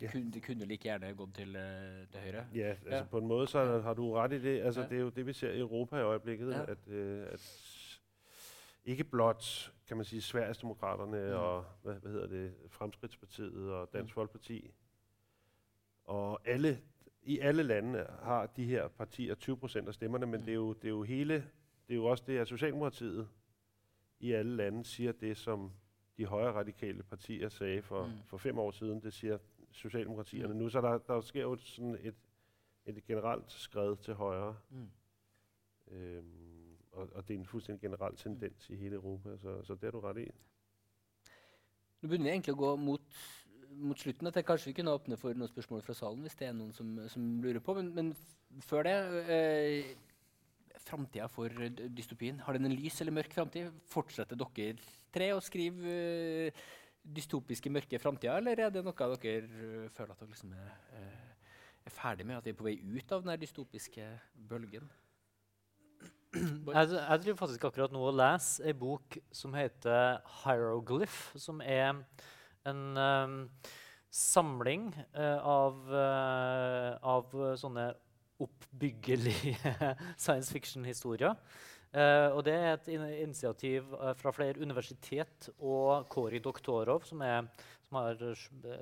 Ja. 0.00 0.10
Kunne, 0.12 0.32
det 0.32 0.42
kunne 0.46 0.64
like 0.64 0.82
gjerne 0.82 1.14
gått 1.14 1.34
til, 1.34 1.56
eh, 1.56 2.08
til 2.12 2.20
høyre. 2.20 2.46
Ja, 2.54 2.68
altså 2.68 2.96
Ja. 2.96 3.04
på 3.10 3.18
en 3.18 3.26
måde 3.26 3.46
så 3.46 3.80
har 3.80 3.94
du 3.94 4.12
ret 4.12 4.32
i 4.32 4.42
det. 4.42 4.60
Altså 4.62 4.80
Ja. 4.80 4.88
det 4.88 4.96
er 4.96 5.00
jo 5.00 5.08
det, 5.08 5.26
vi 5.26 5.32
ser 5.32 5.50
i 5.50 5.58
Europa 5.58 5.96
i 5.96 6.02
øjeblikket, 6.02 6.50
Ja. 6.50 6.70
at, 6.70 6.88
øh, 6.88 7.26
at 7.32 7.42
ikke 8.84 9.04
blot, 9.04 9.72
kan 9.88 9.96
man 9.96 10.04
sige, 10.06 10.22
Sverigesdemokraterne 10.22 11.26
Mm. 11.30 11.36
og, 11.40 11.64
hvad, 11.82 11.94
hvad 11.94 12.12
hedder 12.12 12.26
det, 12.26 12.54
Fremskridtspartiet 12.68 13.72
og 13.72 13.88
Dansk 13.92 14.14
Folkeparti, 14.14 14.70
og 16.06 16.40
alle, 16.48 16.80
i 17.22 17.38
alle 17.38 17.62
lande 17.62 18.06
har 18.22 18.46
de 18.46 18.64
her 18.64 18.88
partier 18.88 19.34
20 19.34 19.56
procent 19.56 19.94
stemmene, 19.94 20.26
men 20.26 20.40
det, 20.40 20.48
er 20.48 20.54
jo, 20.54 20.72
det 20.72 20.84
er 20.84 20.88
jo 20.88 21.02
hele, 21.02 21.34
det 21.88 21.94
er 21.94 21.94
jo 21.94 22.04
også 22.04 22.24
det, 22.26 22.38
at 22.38 22.48
Socialdemokratiet 22.48 23.28
i 24.20 24.32
alle 24.32 24.56
lande 24.56 24.84
sier 24.84 25.12
det, 25.12 25.36
som 25.36 25.72
de 26.16 26.26
højre 26.26 26.52
radikale 26.52 27.02
partier 27.02 27.48
sagde 27.48 27.82
for, 27.82 28.06
Mm. 28.06 28.12
for 28.26 28.36
fem 28.38 28.58
år 28.58 28.70
siden, 28.70 29.00
det 29.02 29.12
sier 29.12 29.38
Socialdemokratierne 29.72 30.54
Mm. 30.54 30.60
nu. 30.60 30.68
Så 30.68 30.80
der, 30.80 30.98
der 30.98 31.20
sker 31.20 31.42
jo 31.42 31.56
sådan 31.56 31.98
et, 32.00 32.14
et 32.86 33.04
generelt 33.04 33.52
skred 33.52 33.96
til 33.96 34.14
højre, 34.14 34.56
Mm. 34.70 34.88
øhm, 35.88 36.76
og, 36.92 37.08
og 37.12 37.28
det 37.28 37.34
er 37.34 37.38
en 37.38 37.46
fuldstændig 37.46 37.80
generel 37.80 38.16
tendens 38.16 38.70
i 38.70 38.76
hele 38.76 38.94
Europa, 38.94 39.36
så, 39.36 39.62
så 39.64 39.72
det 39.74 39.82
har 39.82 39.90
du 39.90 40.00
ret 40.00 40.18
i. 40.18 40.30
Nu 42.00 42.08
begynner 42.08 42.24
vi 42.24 42.30
egentlig 42.30 42.54
å 42.54 42.58
gå 42.60 42.76
mot 42.76 43.00
mot 43.82 44.00
slutten 44.00 44.30
at 44.30 44.38
jeg 44.38 44.46
kanskje 44.48 44.70
vi 44.70 44.76
kunne 44.78 44.94
åpne 44.96 45.18
for 45.20 45.36
noen 45.36 45.50
spørsmål 45.50 45.84
fra 45.84 45.96
salen 45.96 46.24
hvis 46.24 46.38
det 46.40 46.48
er 46.48 46.56
noen 46.56 46.72
som, 46.76 46.92
som 47.12 47.24
lurer 47.44 47.62
på. 47.64 47.76
Men, 47.78 47.92
men 47.96 48.62
før 48.64 48.88
det 48.88 48.96
eh, 49.26 49.94
Framtida 50.86 51.26
for 51.26 51.50
dystopien, 51.96 52.38
har 52.46 52.54
den 52.54 52.68
en 52.68 52.74
lys 52.76 53.00
eller 53.02 53.14
mørk 53.16 53.32
framtid? 53.34 53.72
Fortsetter 53.90 54.38
dere 54.38 54.76
tre 55.10 55.32
å 55.34 55.40
skrive 55.42 55.94
eh, 55.94 56.66
dystopiske, 57.16 57.72
mørke 57.74 57.98
framtider, 58.02 58.38
eller 58.38 58.66
er 58.66 58.70
det 58.70 58.84
noe 58.86 59.08
dere 59.16 59.40
eh, 59.40 59.88
føler 59.94 60.12
at 60.12 60.22
dere 60.22 60.30
liksom 60.30 60.52
er, 60.54 60.76
eh, 61.00 61.50
er 61.88 61.96
ferdig 61.96 62.28
med? 62.28 62.38
At 62.38 62.46
vi 62.46 62.54
er 62.54 62.60
på 62.60 62.68
vei 62.68 62.76
ut 62.78 63.16
av 63.16 63.26
den 63.26 63.42
dystopiske 63.42 64.06
bølgen? 64.50 64.86
Jeg, 66.36 66.88
jeg 66.92 67.20
driver 67.22 67.36
faktisk 67.38 67.62
akkurat 67.64 67.92
nå 67.94 68.00
og 68.10 68.16
leser 68.18 68.66
ei 68.68 68.74
bok 68.76 69.14
som 69.32 69.54
heter 69.56 70.18
Hieroglyph, 70.42 71.30
som 71.40 71.62
er 71.64 72.02
en 72.66 72.82
ehm, 73.00 73.38
samling 74.16 74.90
uh, 75.16 75.38
av, 75.44 75.80
uh, 75.92 76.90
av 77.04 77.32
sånne 77.60 77.90
oppbyggelige 78.42 79.72
science 80.24 80.52
fiction-historier. 80.52 81.36
Uh, 81.96 82.34
og 82.36 82.42
det 82.44 82.52
er 82.52 82.74
et 82.74 82.88
in 82.92 83.04
initiativ 83.22 83.86
fra 84.18 84.32
flere 84.34 84.60
universitet 84.60 85.48
og 85.56 86.08
Kori 86.12 86.42
Doktorov, 86.44 87.06
som 87.08 87.22
er, 87.24 87.46
som, 87.86 88.00
har, 88.02 88.24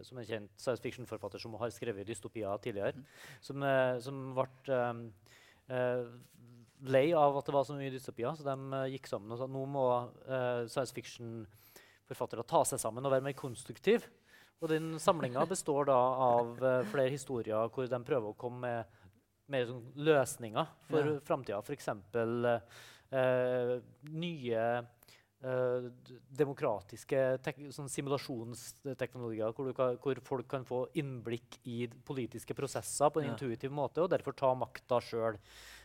som 0.03 0.19
er 0.19 0.27
kjent 0.27 0.55
science 0.59 0.83
fiction-forfatter 0.83 1.43
som 1.43 1.55
har 1.61 1.71
skrevet 1.75 2.09
dystopier 2.09 2.59
tidligere, 2.65 3.05
som, 3.45 3.63
eh, 3.63 4.01
som 4.03 4.23
ble 4.35 4.79
eh, 5.69 6.01
lei 6.85 7.05
av 7.17 7.39
at 7.39 7.47
det 7.47 7.55
var 7.55 7.69
så 7.69 7.77
mye 7.77 7.93
dystopier, 7.93 8.35
så 8.35 8.49
de 8.49 8.83
gikk 8.97 9.07
sammen 9.09 9.33
og 9.33 9.41
sa 9.41 9.47
nå 9.49 9.63
må 9.77 9.85
science 10.73 10.97
fiction-forfattere 10.97 11.64
ta 12.09 12.65
seg 12.65 12.79
sammen 12.81 13.05
og 13.07 13.13
være 13.13 13.23
mer 13.25 13.33
konstruktiv. 13.39 14.07
Og 14.63 14.69
den 14.71 14.99
samlinga 14.99 15.45
består 15.49 15.87
da 15.87 15.97
av 15.97 16.63
eh, 16.63 16.85
flere 16.85 17.11
historier 17.11 17.69
hvor 17.69 17.89
de 17.89 18.05
prøver 18.05 18.31
å 18.31 18.37
komme 18.39 18.61
med 18.61 18.85
mer 19.49 19.67
sånn 19.67 19.93
løsninger 19.97 20.67
for 20.89 21.05
Ja. 21.05 21.19
framtida. 21.21 21.59
F.eks. 21.61 21.89
Eh, 23.15 23.81
nye 24.11 24.63
eh, 25.45 25.85
demokratiske 26.35 27.39
sånn 27.71 27.91
simulasjonsteknologier 27.93 29.53
hvor, 29.55 29.67
du 29.69 29.75
kan, 29.77 29.99
hvor 30.01 30.19
folk 30.25 30.49
kan 30.49 30.65
få 30.65 30.87
innblikk 30.97 31.59
i 31.69 31.87
politiske 32.07 32.55
prosesser 32.57 33.11
på 33.13 33.21
en 33.21 33.27
Ja. 33.29 33.35
intuitiv 33.35 33.71
måte, 33.71 34.01
og 34.03 34.11
derfor 34.11 34.33
ta 34.35 34.55
makta 34.55 35.01
sjøl. 35.05 35.37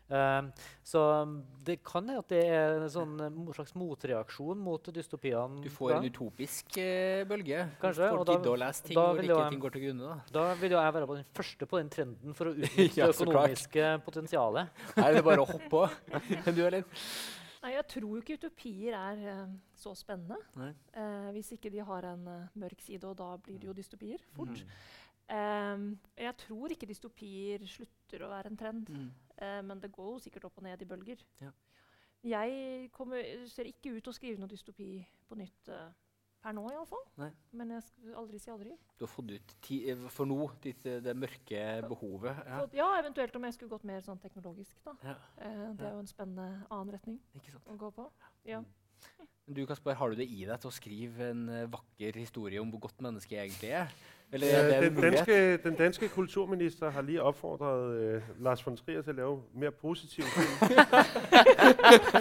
Um, 0.10 0.48
så 0.84 1.02
um, 1.22 1.34
det 1.64 1.76
kan 1.86 2.02
hende 2.08 2.18
at 2.24 2.32
det 2.34 2.40
er 2.50 2.80
en 2.80 2.90
sånn 2.90 3.12
eh, 3.22 3.36
slags 3.54 3.76
motreaksjon 3.78 4.58
mot 4.58 4.88
dystopiene. 4.96 5.62
Du 5.62 5.70
får 5.70 5.92
en 6.00 6.08
utopisk 6.10 6.80
eh, 6.82 7.22
bølge. 7.30 7.60
Kanskje, 7.82 8.08
Folk 8.16 8.32
gidder 8.32 8.54
å 8.56 8.58
lese 8.58 8.88
ting 8.88 8.98
da 8.98 9.04
hvor 9.12 9.22
ikke 9.22 9.36
jo- 9.36 9.50
ting 9.54 9.62
går 9.68 9.76
til 9.76 9.84
grunne. 9.86 10.08
da. 10.10 10.18
Da 10.40 10.46
vil 10.58 10.74
jo 10.74 10.80
jeg 10.82 10.96
være 10.98 11.10
på 11.12 11.18
den 11.20 11.28
første 11.38 11.68
på 11.70 11.78
den 11.84 11.92
trenden 11.94 12.34
for 12.40 12.50
å 12.50 12.56
utnytte 12.58 12.98
Ja, 12.98 13.06
det 13.12 13.20
økonomiske 13.20 13.90
potensialet. 14.08 14.82
Er 15.06 15.14
det 15.20 15.26
bare 15.30 15.46
å 15.46 15.50
hoppe 15.52 15.70
på. 15.70 15.84
du, 16.58 16.64
Elin? 16.66 16.88
Nei, 17.62 17.74
jeg 17.76 17.86
tror 17.92 18.08
jo 18.16 18.22
ikke 18.24 18.40
utopier 18.40 18.96
er 18.98 19.22
eh, 19.36 19.46
så 19.78 19.94
spennende. 19.94 20.40
Nei. 20.58 20.72
Eh, 20.98 21.30
hvis 21.38 21.54
ikke 21.58 21.70
de 21.70 21.86
har 21.86 22.10
en 22.16 22.26
mørk 22.58 22.82
side, 22.82 23.04
og 23.06 23.18
da 23.20 23.34
blir 23.46 23.60
det 23.62 23.70
jo 23.70 23.78
dystopier 23.78 24.26
fort. 24.34 24.58
Mm. 24.64 24.74
Em, 25.30 25.82
jeg 26.18 26.34
tror 26.42 26.72
ikke 26.74 26.88
dystopier 26.90 27.62
slutter 27.70 28.24
å 28.26 28.30
være 28.32 28.50
en 28.50 28.56
trend, 28.58 28.88
Mm. 28.90 29.10
Eh, 29.42 29.62
men 29.66 29.80
det 29.82 29.92
går 29.96 30.14
jo 30.14 30.20
sikkert 30.24 30.46
opp 30.50 30.60
og 30.62 30.68
ned 30.68 30.82
i 30.82 30.88
bølger. 30.90 31.24
Ja. 31.44 31.52
Jeg 32.28 32.90
kommer, 32.92 33.24
ser 33.48 33.70
ikke 33.70 33.94
ut 33.96 34.04
til 34.04 34.12
å 34.12 34.16
skrive 34.18 34.42
noe 34.42 34.52
dystopi 34.52 34.90
på 35.30 35.38
nytt 35.40 35.70
eh, 35.72 35.92
per 36.44 36.56
nå, 36.56 36.66
iallfall. 36.72 37.06
Men 37.56 37.72
jeg 37.76 37.84
skal 37.88 38.18
aldri 38.20 38.40
si 38.40 38.52
aldri. 38.52 38.76
Du 39.00 39.06
har 39.06 39.12
fått 39.12 39.32
ut 39.32 39.54
ti, 39.64 39.78
eh, 39.92 40.04
for 40.12 40.28
nå 40.28 40.38
ditt, 40.64 40.84
det 40.84 41.16
mørke 41.16 41.64
behovet. 41.88 42.42
Ja. 42.46 42.60
Så, 42.60 42.68
ja, 42.80 42.90
eventuelt 43.00 43.36
om 43.40 43.48
jeg 43.48 43.56
skulle 43.56 43.72
gått 43.72 43.88
mer 43.88 44.04
sånn 44.04 44.20
teknologisk, 44.24 44.80
da. 44.88 44.96
Ja, 45.04 45.16
Eh, 45.40 45.66
det 45.80 45.88
er 45.88 45.96
jo 45.96 46.04
en 46.04 46.12
spennende 46.12 46.50
annen 46.70 46.94
retning 46.98 47.20
å 47.66 47.78
gå 47.80 47.92
på. 47.96 48.10
Ja. 48.48 48.64
Men 49.48 49.56
Du 49.56 49.66
Kasper, 49.66 49.96
har 49.96 50.12
du 50.12 50.20
det 50.20 50.28
i 50.30 50.44
deg 50.46 50.60
til 50.60 50.70
å 50.70 50.76
skrive 50.76 51.30
en 51.32 51.46
vakker 51.72 52.20
historie 52.20 52.60
om 52.62 52.70
hvor 52.70 52.84
godt 52.90 53.00
mennesket 53.02 53.40
egentlig 53.40 53.72
er? 53.80 53.88
Eller 54.34 54.48
er 54.48 54.68
det 54.70 54.78
Øh, 54.82 54.88
en 54.88 54.96
den, 54.96 55.02
danske, 55.14 55.58
den 55.58 55.76
danske 55.76 56.08
kulturminister 56.10 56.90
har 56.90 57.02
lige 57.02 57.22
opfordret 57.24 57.94
øh, 58.00 58.22
Lars 58.40 58.66
von 58.66 58.78
Trier 58.78 59.02
til 59.02 59.10
at 59.10 59.16
lave 59.16 59.42
mere 59.54 59.72
positive 59.72 60.26
film. 60.26 60.48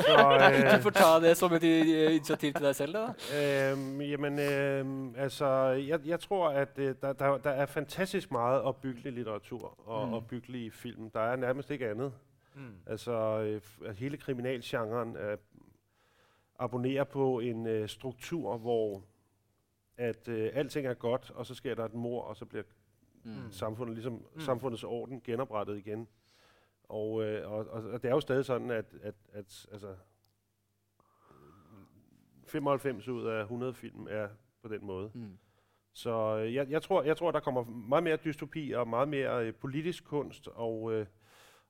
så, 0.07 0.63
Du 0.71 0.77
øh, 0.77 0.83
får 0.83 0.91
ta 0.91 1.29
det 1.29 1.37
som 1.37 1.53
et 1.53 1.63
i- 1.63 2.05
initiativ 2.05 2.53
til 2.53 2.65
deg 2.65 2.75
selv, 2.75 2.95
da. 2.95 3.71
Øhm, 3.73 4.01
jamen, 4.01 4.39
øh, 4.39 4.87
altså, 5.23 5.47
jeg, 5.69 6.01
jeg 6.07 6.21
tror, 6.21 6.49
at 6.49 6.69
øh, 6.79 6.95
der, 7.03 7.13
der, 7.13 7.39
der 7.39 7.51
er 7.51 7.67
fantastisk 7.67 8.31
meget 8.33 8.61
opbyggelig 8.63 9.13
litteratur 9.13 9.75
og 9.89 10.03
Mm. 10.05 10.09
mm. 10.09 10.15
opbyggelig 10.15 10.73
film. 10.73 11.11
Der 11.11 11.21
er 11.21 11.37
nærmest 11.37 11.71
ikke 11.71 11.89
andet. 11.91 12.13
Mm. 12.55 12.63
Altså, 12.87 13.13
øh, 13.83 13.95
hele 13.97 14.17
kriminalgenren 14.17 15.17
øh, 15.17 15.39
abonnerer 16.59 17.05
på 17.05 17.39
en 17.41 17.67
øh, 17.67 17.89
struktur, 17.89 18.57
hvor 18.57 19.03
at 19.99 20.29
øh, 20.29 20.51
alting 20.55 20.87
er 20.87 20.95
godt, 20.95 21.31
og 21.31 21.47
så 21.47 21.55
sker 21.55 21.75
der 21.75 21.85
et 21.85 21.95
mor, 21.95 22.23
og 22.23 22.37
så 22.37 22.45
bliver 22.45 22.65
Mm. 23.25 23.51
samfundet 23.51 23.95
ligesom 23.95 24.13
Mm. 24.35 24.41
samfundets 24.41 24.85
orden 24.85 25.21
genoprettet 25.21 25.79
igen. 25.79 26.09
Og, 26.85 27.23
øh, 27.25 27.53
og, 27.53 27.59
og, 27.69 27.83
og 27.91 28.03
det 28.03 28.09
er 28.09 28.15
jo 28.15 28.21
stadig 28.21 28.45
sådan, 28.45 28.71
at, 28.71 28.95
at, 29.03 29.15
at 29.33 29.67
altså, 29.73 29.97
95 32.47 33.09
ud 33.09 33.27
af 33.27 33.41
100 33.43 33.75
film 33.75 34.07
er 34.11 34.29
på 34.63 34.69
den 34.69 34.85
måde. 34.87 35.11
Mm. 35.15 35.39
Så 35.93 36.11
øh, 36.39 36.55
jeg, 36.55 36.71
jeg, 36.71 36.83
tror, 36.83 37.03
jeg 37.03 37.17
tror, 37.17 37.31
der 37.31 37.41
kommer 37.41 37.65
meget 37.65 38.05
mere 38.05 38.17
dystopi 38.17 38.73
og 38.73 38.89
meget 38.89 39.09
mere 39.09 39.47
øh, 39.47 39.55
politisk 39.55 40.05
kunst, 40.05 40.49
og, 40.49 40.93
øh, 40.93 41.07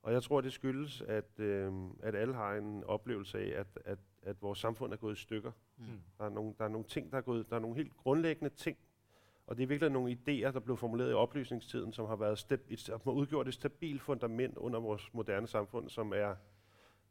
og 0.02 0.12
jeg 0.12 0.22
tror, 0.22 0.40
det 0.40 0.52
skyldes, 0.52 1.02
at, 1.02 1.40
øh, 1.40 1.72
at 2.02 2.14
alle 2.14 2.34
har 2.34 2.54
en 2.54 2.84
oplevelse 2.84 3.38
af, 3.38 3.60
at, 3.60 3.66
at, 3.84 3.98
at 4.22 4.42
vores 4.42 4.58
samfund 4.58 4.92
er 4.92 4.96
gået 4.96 5.18
i 5.18 5.20
stykker. 5.22 5.52
Mm. 5.78 5.86
Der 6.18 6.24
er, 6.24 6.28
nogle, 6.28 6.54
der 6.58 6.64
er 6.64 6.68
nogle 6.68 6.86
ting, 6.86 7.10
der 7.10 7.16
er 7.16 7.22
gået, 7.22 7.50
der 7.50 7.56
er 7.56 7.60
nogle 7.60 7.76
helt 7.76 7.96
grundlæggende 7.96 8.54
ting, 8.54 8.78
og 9.46 9.56
det 9.56 9.62
er 9.62 9.66
virkelig 9.66 9.92
nogle 9.92 10.12
idéer, 10.12 10.50
der 10.50 10.60
blev 10.60 10.76
formuleret 10.76 11.10
i 11.10 11.14
oplysningstiden, 11.14 11.92
som 11.92 12.06
har, 12.06 12.16
været 12.16 12.38
stab, 12.38 12.60
et, 12.68 12.80
som 12.80 13.00
har 13.04 13.10
udgjort 13.10 13.48
et 13.48 13.54
stabilt 13.54 14.02
fundament 14.02 14.56
under 14.56 14.80
vores 14.80 15.14
moderne 15.14 15.46
samfund, 15.46 15.88
som 15.88 16.12
er, 16.12 16.34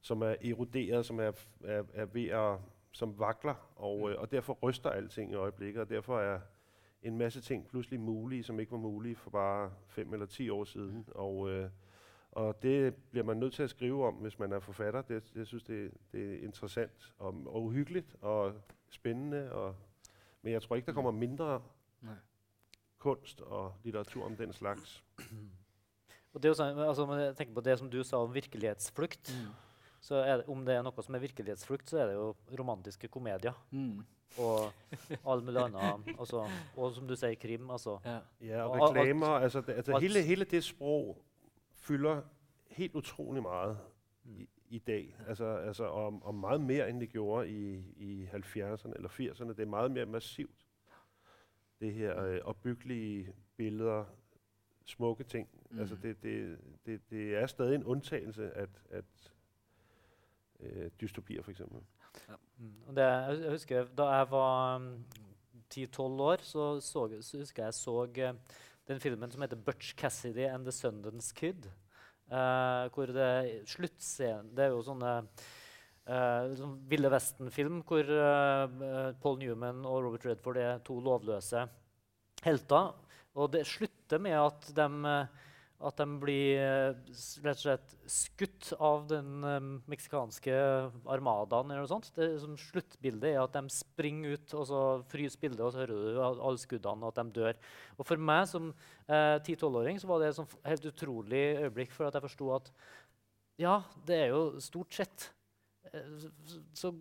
som 0.01 0.22
er 0.22 0.36
eroderet, 0.41 1.05
som 1.05 1.20
er, 1.20 1.32
er, 1.63 1.84
er 1.93 2.05
ved 2.05 2.28
at, 2.28 2.59
som 2.91 3.20
vakler, 3.20 3.55
og, 3.76 4.11
øh, 4.11 4.22
og 4.22 4.32
derfor 4.32 4.57
ryster 4.63 4.89
alting 4.89 5.32
i 5.32 5.36
øjeblikket, 5.36 5.82
og 5.82 5.89
derfor 5.89 6.20
er 6.20 6.39
en 7.03 7.18
masse 7.18 7.41
ting 7.41 7.68
pludselig 7.68 7.99
mulige, 7.99 8.43
som 8.43 8.59
ikke 8.59 8.72
var 8.72 8.78
mulige 8.78 9.15
for 9.15 9.30
bare 9.30 9.72
fem 9.88 10.13
eller 10.13 10.26
ti 10.26 10.49
år 10.49 10.63
siden. 10.63 11.05
Og, 11.11 11.49
øh, 11.49 11.70
og 12.38 12.62
det 12.62 12.96
bliver 12.96 13.24
man 13.24 13.38
nødt 13.38 13.54
til 13.54 13.64
at 13.64 13.70
skrive 13.70 14.08
om, 14.08 14.14
hvis 14.14 14.40
man 14.40 14.52
er 14.52 14.60
forfatter. 14.60 15.02
Det, 15.02 15.24
jeg 15.36 15.48
synes 15.48 15.64
det, 15.64 15.92
det 16.12 16.34
er 16.34 16.44
interessant 16.44 17.14
og, 17.18 17.42
og 17.46 17.64
uhyggeligt 17.64 18.16
og 18.22 18.54
spændende. 18.90 19.52
Og, 19.52 19.76
men 20.42 20.54
jeg 20.54 20.62
tror 20.62 20.76
ikke, 20.76 20.86
der 20.86 20.94
kommer 20.94 21.12
mindre 21.12 21.62
Nej. 22.02 22.14
kunst 22.98 23.42
og 23.42 23.74
litteratur 23.84 24.26
om 24.26 24.36
den 24.36 24.54
slags. 24.54 25.04
Og 26.34 26.44
det 26.44 26.50
er 26.50 26.52
jo 26.52 26.58
sånn, 26.60 26.80
altså, 26.86 27.06
jeg 27.18 27.34
tenker 27.38 27.54
på 27.56 27.62
det 27.66 27.74
som 27.80 27.88
du 27.90 28.04
sa 28.06 28.20
om 28.22 28.34
virkelighetsflukt. 28.34 29.32
Mm. 29.34 29.54
så 30.06 30.20
er 30.22 30.36
det, 30.38 30.44
Om 30.48 30.66
det 30.66 30.76
er 30.76 30.84
noe 30.86 31.02
som 31.02 31.16
er 31.18 31.24
virkelighetsflukt, 31.24 31.90
så 31.90 32.04
er 32.04 32.12
det 32.12 32.18
jo 32.20 32.28
romantiske 32.60 33.08
komedier. 33.10 33.58
Mm. 33.72 34.04
Og 34.38 34.68
alt 35.32 35.48
mulig 35.48 35.64
annet. 35.64 36.12
Altså, 36.20 36.44
og 36.76 36.94
som 36.94 37.08
du 37.10 37.16
sier, 37.16 37.34
krim. 37.42 37.72
Altså. 37.74 37.98
Ja. 38.06 38.20
Ja, 38.42 38.68
og 38.68 38.94
reklamer. 38.96 39.40
altså, 39.48 39.62
det, 39.66 39.80
altså 39.82 39.98
hele, 39.98 40.22
hele 40.22 40.46
det 40.46 40.62
sprog 40.64 41.18
fylder 41.88 42.22
helt 42.68 42.96
utrolig 42.96 43.42
meget 43.42 43.78
i, 44.24 44.50
i 44.70 44.80
dag. 44.80 45.16
Altså, 45.28 45.46
altså 45.46 45.84
og, 45.84 46.20
og 46.24 46.36
meget 46.36 46.62
mere, 46.62 46.90
end 46.90 47.00
det 47.00 47.10
gjorde 47.10 47.50
i, 47.50 47.76
i 47.98 48.26
70'erne 48.26 48.92
eller 48.96 49.10
80'erne. 49.10 49.48
Det 49.48 49.60
er 49.60 49.66
meget 49.66 49.92
mere 49.92 50.06
massivt. 50.06 50.66
Det 51.80 51.94
her 51.94 52.24
øh, 52.24 52.40
opbyggelige 52.44 53.34
billeder, 53.58 54.06
smukke 54.86 55.24
ting. 55.24 55.50
Mm. 55.70 55.80
Altså 55.80 55.96
Mm. 55.96 56.02
det, 56.02 56.24
det, 56.24 56.58
det, 56.86 57.02
det 57.10 57.36
er 57.36 57.48
stadig 57.48 57.76
en 57.76 57.84
undtagelse, 57.84 58.52
at, 58.52 58.70
at 58.90 59.34
øh, 60.60 60.92
dystopier 61.02 61.42
for 61.44 61.52
eksempel. 61.52 61.82
Mm. 62.58 62.74
Og 62.88 62.96
det, 62.96 63.02
jeg 63.02 63.52
husker 63.52 63.86
Da 63.98 64.04
jeg 64.04 64.32
var 64.32 64.78
mm, 64.78 65.04
10-12 65.74 66.00
år, 66.00 66.42
så, 66.42 66.80
så, 66.80 67.18
så 67.22 67.38
husker 67.38 67.64
jeg 67.64 67.74
så 67.74 68.04
eh, 68.16 68.34
den 68.88 69.00
filmen 69.04 69.32
som 69.32 69.44
heter 69.44 69.60
'Butch 69.60 69.96
Cassidy 69.96 70.48
and 70.48 70.66
the 70.66 70.72
Sundance 70.72 71.34
Kid'. 71.36 71.68
Uh, 72.28 72.92
hvor 72.92 73.08
det 73.08 73.64
sluttscenen 73.72 74.50
Det 74.52 74.66
er 74.66 74.74
jo 74.74 74.82
sånne 74.84 75.12
uh, 75.24 76.56
sånn 76.60 76.74
Ville 76.92 77.08
Vesten-film 77.08 77.78
hvor 77.88 78.04
uh, 78.04 79.14
Paul 79.24 79.38
Newman 79.40 79.86
og 79.88 80.02
Robert 80.04 80.26
Redford 80.28 80.60
er 80.60 80.82
to 80.84 80.98
lovløse 81.00 81.64
helter. 82.44 82.92
Og 83.38 83.52
det 83.54 83.64
slutter 83.70 84.20
med 84.20 84.36
at 84.36 84.68
de, 84.76 85.14
at 85.78 86.00
de 86.00 86.06
blir 86.18 86.58
eh, 86.58 86.96
rett 87.46 87.60
og 87.60 87.62
slett 87.62 87.92
skutt 88.10 88.72
av 88.82 89.04
den 89.12 89.44
eh, 89.46 89.68
meksikanske 89.92 90.56
armadaen. 91.06 91.70
eller 91.70 91.84
noe 91.86 91.92
sånt. 91.92 92.10
Det 92.16 92.32
som 92.42 92.56
Sluttbildet 92.58 93.36
er 93.36 93.44
at 93.44 93.54
de 93.54 93.70
springer 93.74 94.38
ut, 94.38 94.56
og 94.58 94.66
så 94.72 94.82
fryser 95.12 95.44
bildet, 95.44 95.62
og 95.62 95.76
så 95.76 95.84
hører 95.84 95.94
du 95.94 96.22
alle 96.24 96.62
skuddene, 96.62 97.06
og 97.06 97.14
at 97.14 97.22
de 97.22 97.38
dør. 97.38 97.62
Og 97.98 98.10
For 98.10 98.18
meg 98.30 98.48
som 98.50 98.72
eh, 99.06 99.38
10-12-åring 99.44 100.02
var 100.10 100.24
det 100.24 100.32
et 100.34 100.58
helt 100.72 100.90
utrolig 100.92 101.46
øyeblikk, 101.68 101.94
for 101.94 102.10
at 102.10 102.18
jeg 102.18 102.26
forsto 102.26 102.50
at 102.58 102.74
ja, 103.62 103.80
det 104.06 104.18
er 104.24 104.34
jo 104.34 104.42
stort 104.62 104.98
sett 104.98 105.30
eh, 105.94 106.26
så 106.78 106.94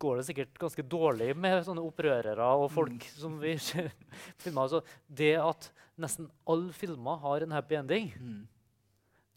går 0.00 0.18
det 0.20 0.26
sikkert 0.28 0.58
ganske 0.60 0.84
dårlig 0.90 1.30
med 1.36 1.60
sånne 1.66 1.84
opprørere 1.84 2.48
og 2.58 2.70
folk 2.74 3.04
som 3.14 3.38
vi 3.42 3.56
ser 3.62 3.90
filmer. 4.42 4.64
Altså, 4.66 4.82
det 5.08 5.34
at 5.40 5.70
nesten 6.00 6.30
alle 6.50 6.74
filmer 6.74 7.20
har 7.22 7.44
en 7.46 7.54
happy 7.54 7.78
ending, 7.78 8.12
Mm. 8.18 8.44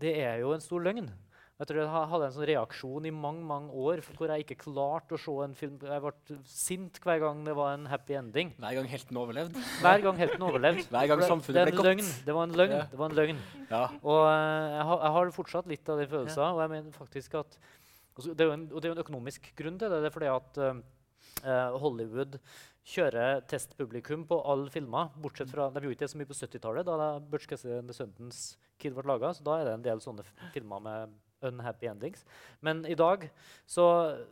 det 0.02 0.18
er 0.24 0.40
jo 0.42 0.54
en 0.56 0.62
stor 0.64 0.84
løgn. 0.86 1.10
Jeg 1.58 1.66
tror 1.72 1.80
jeg 1.82 1.90
hadde 1.90 2.26
en 2.28 2.34
sånn 2.36 2.46
reaksjon 2.46 3.06
i 3.10 3.12
mange 3.18 3.42
mange 3.50 3.74
år 3.74 4.04
hvor 4.06 4.30
jeg 4.30 4.44
ikke 4.44 4.60
klarte 4.62 5.16
å 5.18 5.18
se 5.18 5.34
en 5.42 5.56
film. 5.58 5.80
Jeg 5.82 6.04
ble 6.04 6.36
sint 6.46 7.00
hver 7.02 7.18
gang 7.24 7.40
det 7.48 7.56
var 7.58 7.72
en 7.74 7.88
happy 7.90 8.14
ending. 8.14 8.52
Hver 8.62 8.76
gang 8.78 8.90
helten 8.92 9.18
overlevde. 9.18 9.64
Hver 9.82 10.04
gang 10.06 10.20
helten 10.22 10.46
overlevde. 10.46 10.86
Hver 10.94 11.10
gang 11.10 11.24
samfunnet 11.26 11.72
ble 11.72 11.80
godt. 11.80 11.88
løgn. 11.90 12.12
Det 12.28 12.36
var 12.38 12.46
en 12.46 12.54
løgn. 12.62 12.76
Ja. 12.78 12.84
Det 12.92 13.00
var 13.02 13.10
en 13.10 13.18
løgn. 13.18 13.42
Ja. 13.72 13.82
Og 14.04 14.20
eh, 14.30 14.76
jeg, 14.76 14.86
har, 15.18 15.32
fortsatt 15.40 15.74
litt 15.74 15.90
av 15.90 15.98
de 16.04 16.06
følelsene. 16.14 16.52
Og 16.54 16.62
jeg 16.62 16.74
mener 16.76 16.94
faktisk 17.02 17.40
at 17.42 17.58
altså, 18.18 18.34
det, 18.34 18.44
er 18.44 18.50
jo 18.50 18.56
en, 18.58 18.66
og 18.72 18.82
det 18.82 18.90
er 18.90 18.94
jo 18.94 18.98
en 18.98 19.04
økonomisk 19.06 19.52
grunn 19.58 19.78
til 19.80 19.94
det. 19.94 20.02
Det 20.04 20.10
er 20.10 20.16
fordi 20.18 20.32
at 20.34 20.62
eh, 20.64 21.78
Hollywood 21.84 22.40
kjører 22.88 23.44
testpublikum 23.52 24.26
på 24.28 24.40
alle 24.48 24.72
filmer. 24.72 25.12
bortsett 25.22 25.52
fra, 25.52 25.70
De 25.70 25.84
gjorde 25.84 25.98
ikke 25.98 26.06
det 26.06 26.14
så 26.14 26.22
mye 26.22 26.30
på 26.30 26.40
70-tallet, 26.40 26.88
da 26.88 26.98
da 26.98 27.10
Butch 27.20 27.48
Cassidy 27.48 27.78
and 27.78 27.92
the 27.92 27.96
Sundance 27.96 28.58
Kid 28.80 28.96
ble 28.96 29.08
laga. 29.08 29.34
Så 29.34 29.44
da 29.44 29.60
er 29.60 29.68
det 29.68 29.78
en 29.78 29.88
del 29.88 30.04
sånne 30.04 30.26
filmer 30.54 30.84
med 30.84 31.16
unhappy 31.46 31.88
endings. 31.88 32.26
Men 32.66 32.86
i 32.86 32.96
dag 32.98 33.28
så, 33.70 33.86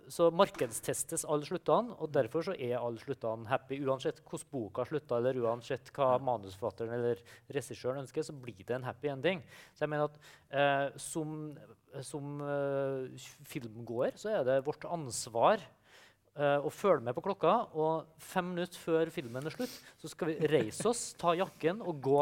så 0.09 0.29
markedstestes 0.33 1.25
alle 1.29 1.45
sluttene, 1.47 1.93
og 2.01 2.11
derfor 2.15 2.47
så 2.47 2.55
er 2.55 2.79
alle 2.79 3.01
sluttene 3.01 3.49
happy. 3.49 3.79
Uansett 3.85 4.21
hvordan 4.23 4.51
boka 4.51 4.85
slutter, 4.89 5.19
eller 5.19 5.41
uansett 5.43 5.91
hva 5.95 6.15
manusforfatteren 6.23 6.95
eller 6.97 7.21
regissøren 7.53 8.03
ønsker, 8.03 8.25
så 8.25 8.33
blir 8.33 8.63
det 8.63 8.79
en 8.79 8.87
happy 8.87 9.11
ending. 9.13 9.43
Så 9.75 9.85
jeg 9.85 9.93
mener 9.93 10.09
at 10.09 10.19
eh, 10.49 10.87
som, 11.01 11.51
som 12.03 12.41
eh, 12.43 13.27
filmgåer 13.47 14.17
så 14.19 14.33
er 14.33 14.45
det 14.47 14.63
vårt 14.65 14.87
ansvar 14.89 15.61
eh, 15.61 16.59
å 16.59 16.71
følge 16.73 17.05
med 17.05 17.15
på 17.17 17.23
klokka, 17.25 17.53
og 17.77 18.09
fem 18.19 18.51
minutter 18.53 18.81
før 18.81 19.11
filmen 19.13 19.45
er 19.45 19.55
slutt, 19.55 19.75
så 20.01 20.11
skal 20.11 20.33
vi 20.33 20.49
reise 20.51 20.87
oss, 20.89 21.07
ta 21.19 21.35
jakken 21.37 21.83
og 21.85 22.01
gå. 22.03 22.19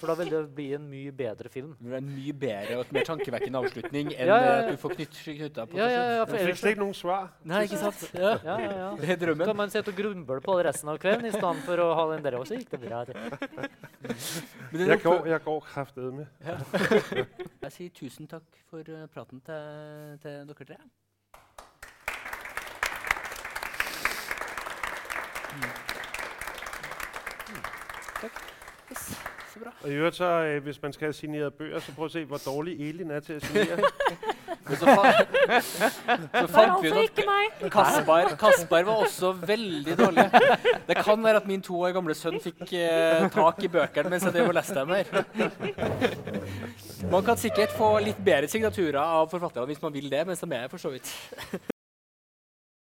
For 0.00 0.10
da 0.10 0.14
vil 0.18 0.30
det 0.32 0.40
bli 0.54 0.66
en 0.76 0.84
mye 0.90 1.12
bedre 1.16 1.50
film. 1.52 1.72
Det 1.80 1.92
er 1.92 1.98
en 1.98 2.10
mye 2.10 2.34
bedre 2.42 2.76
og 2.78 2.84
et 2.86 2.92
mer 2.96 3.06
tankevekkende 3.08 3.60
avslutning 3.60 4.12
enn 4.14 4.30
Ja, 4.30 4.36
ja, 4.36 4.36
eh, 4.36 4.46
ja. 4.46 4.58
at 4.62 4.70
du 4.70 4.80
får 4.82 4.94
knytt, 4.98 5.18
knytta 5.24 5.66
på 5.70 5.78
Ja, 5.80 5.88
ja, 5.90 6.02
ja, 6.18 6.24
for 6.28 6.38
Jeg 6.38 6.56
fikk 6.56 6.70
ikke 6.72 6.82
noen 6.82 6.96
svar. 6.96 7.28
Nei, 7.50 7.62
ikke 7.68 7.80
sant? 7.82 8.04
ja, 8.14 8.32
ja, 8.46 8.56
ja, 8.64 8.70
ja. 8.82 8.88
Det 9.00 9.10
er 9.16 9.20
drømmen. 9.24 9.46
Kan 9.50 9.60
man 9.60 9.72
sitte 9.74 9.92
og 9.94 10.00
grunnbøle 10.00 10.44
på 10.44 10.56
det 10.60 10.66
resten 10.70 10.92
av 10.92 11.00
kvelden 11.02 11.28
i 11.28 11.34
stedet 11.34 11.64
for 11.66 11.84
å 11.84 11.90
ha 11.98 12.06
den 12.14 12.24
der 12.26 12.38
også? 12.40 12.58
Gikk 12.60 12.72
det 12.76 12.82
bra? 12.86 13.02
Men 13.10 14.78
det 14.78 14.86
er 14.86 14.94
Jeg 14.94 15.04
går, 15.04 15.26
jeg 15.34 15.44
går 15.48 15.60
kraftedeme. 15.72 16.28
Jeg 17.64 17.72
sier 17.76 17.92
tusen 17.94 18.30
takk 18.30 18.62
for 18.70 18.86
eh, 18.86 19.06
praten 19.12 19.42
til, 19.44 20.18
til 20.24 20.48
dere 20.48 20.68
tre. 20.72 20.80
Mm. 25.50 25.62
Mm. 27.50 27.62
Takk. 28.20 28.49
Yes, 28.90 29.18
så 29.52 29.58
bra. 29.62 29.70
Og 29.82 29.88
i 29.90 29.92
øvrigt 29.92 30.16
så, 30.16 30.24
øh, 30.24 30.62
hvis 30.62 30.82
man 30.82 30.92
skal 30.92 31.04
have 31.06 31.12
signeret 31.12 31.54
bøger, 31.54 31.80
så 31.80 31.92
prøv 31.94 32.04
at 32.04 32.12
se, 32.12 32.24
hvor 32.24 32.36
dårlig 32.46 32.88
Elin 32.88 33.10
er 33.10 33.20
til 33.20 33.32
at 33.32 33.46
signere. 33.46 33.76
Men 34.68 34.76
så, 34.76 34.84
fa 34.84 35.12
så 35.60 36.16
Det 36.32 36.40
var 36.40 36.46
fant 36.46 36.82
vi 36.82 36.88
altså 36.88 36.98
ut 36.98 37.02
ikke 37.02 37.22
meg. 37.26 37.46
at 37.66 37.72
Kaspar, 37.72 38.28
Kaspar 38.40 38.82
var 38.82 38.92
også 38.92 39.32
veldig 39.32 39.98
dårlig. 39.98 40.30
Det 40.88 40.96
kan 40.96 41.24
være 41.24 41.36
at 41.36 41.46
min 41.46 41.62
to 41.62 41.80
år 41.80 41.92
gamle 41.96 42.14
sønn 42.14 42.38
fikk 42.44 42.62
eh, 42.72 43.26
tak 43.34 43.62
i 43.64 43.68
bøkene 43.68 44.10
mens 44.12 44.24
jeg 44.28 44.32
drev 44.36 44.48
og 44.52 44.54
leste 44.54 44.74
dem 44.74 44.88
her. 44.88 45.04
Man 47.10 47.24
kan 47.24 47.36
sikkert 47.36 47.72
få 47.78 47.98
litt 48.04 48.20
bedre 48.24 48.48
signaturer 48.48 49.00
av 49.02 49.30
forfatterne 49.32 49.66
hvis 49.72 49.82
man 49.82 49.94
vil 49.94 50.10
det, 50.12 50.26
mens 50.26 50.40
de 50.44 50.52
er 50.54 50.66
her, 50.66 50.68
for 50.68 50.78
så 50.78 50.88
vidt. 50.94 51.10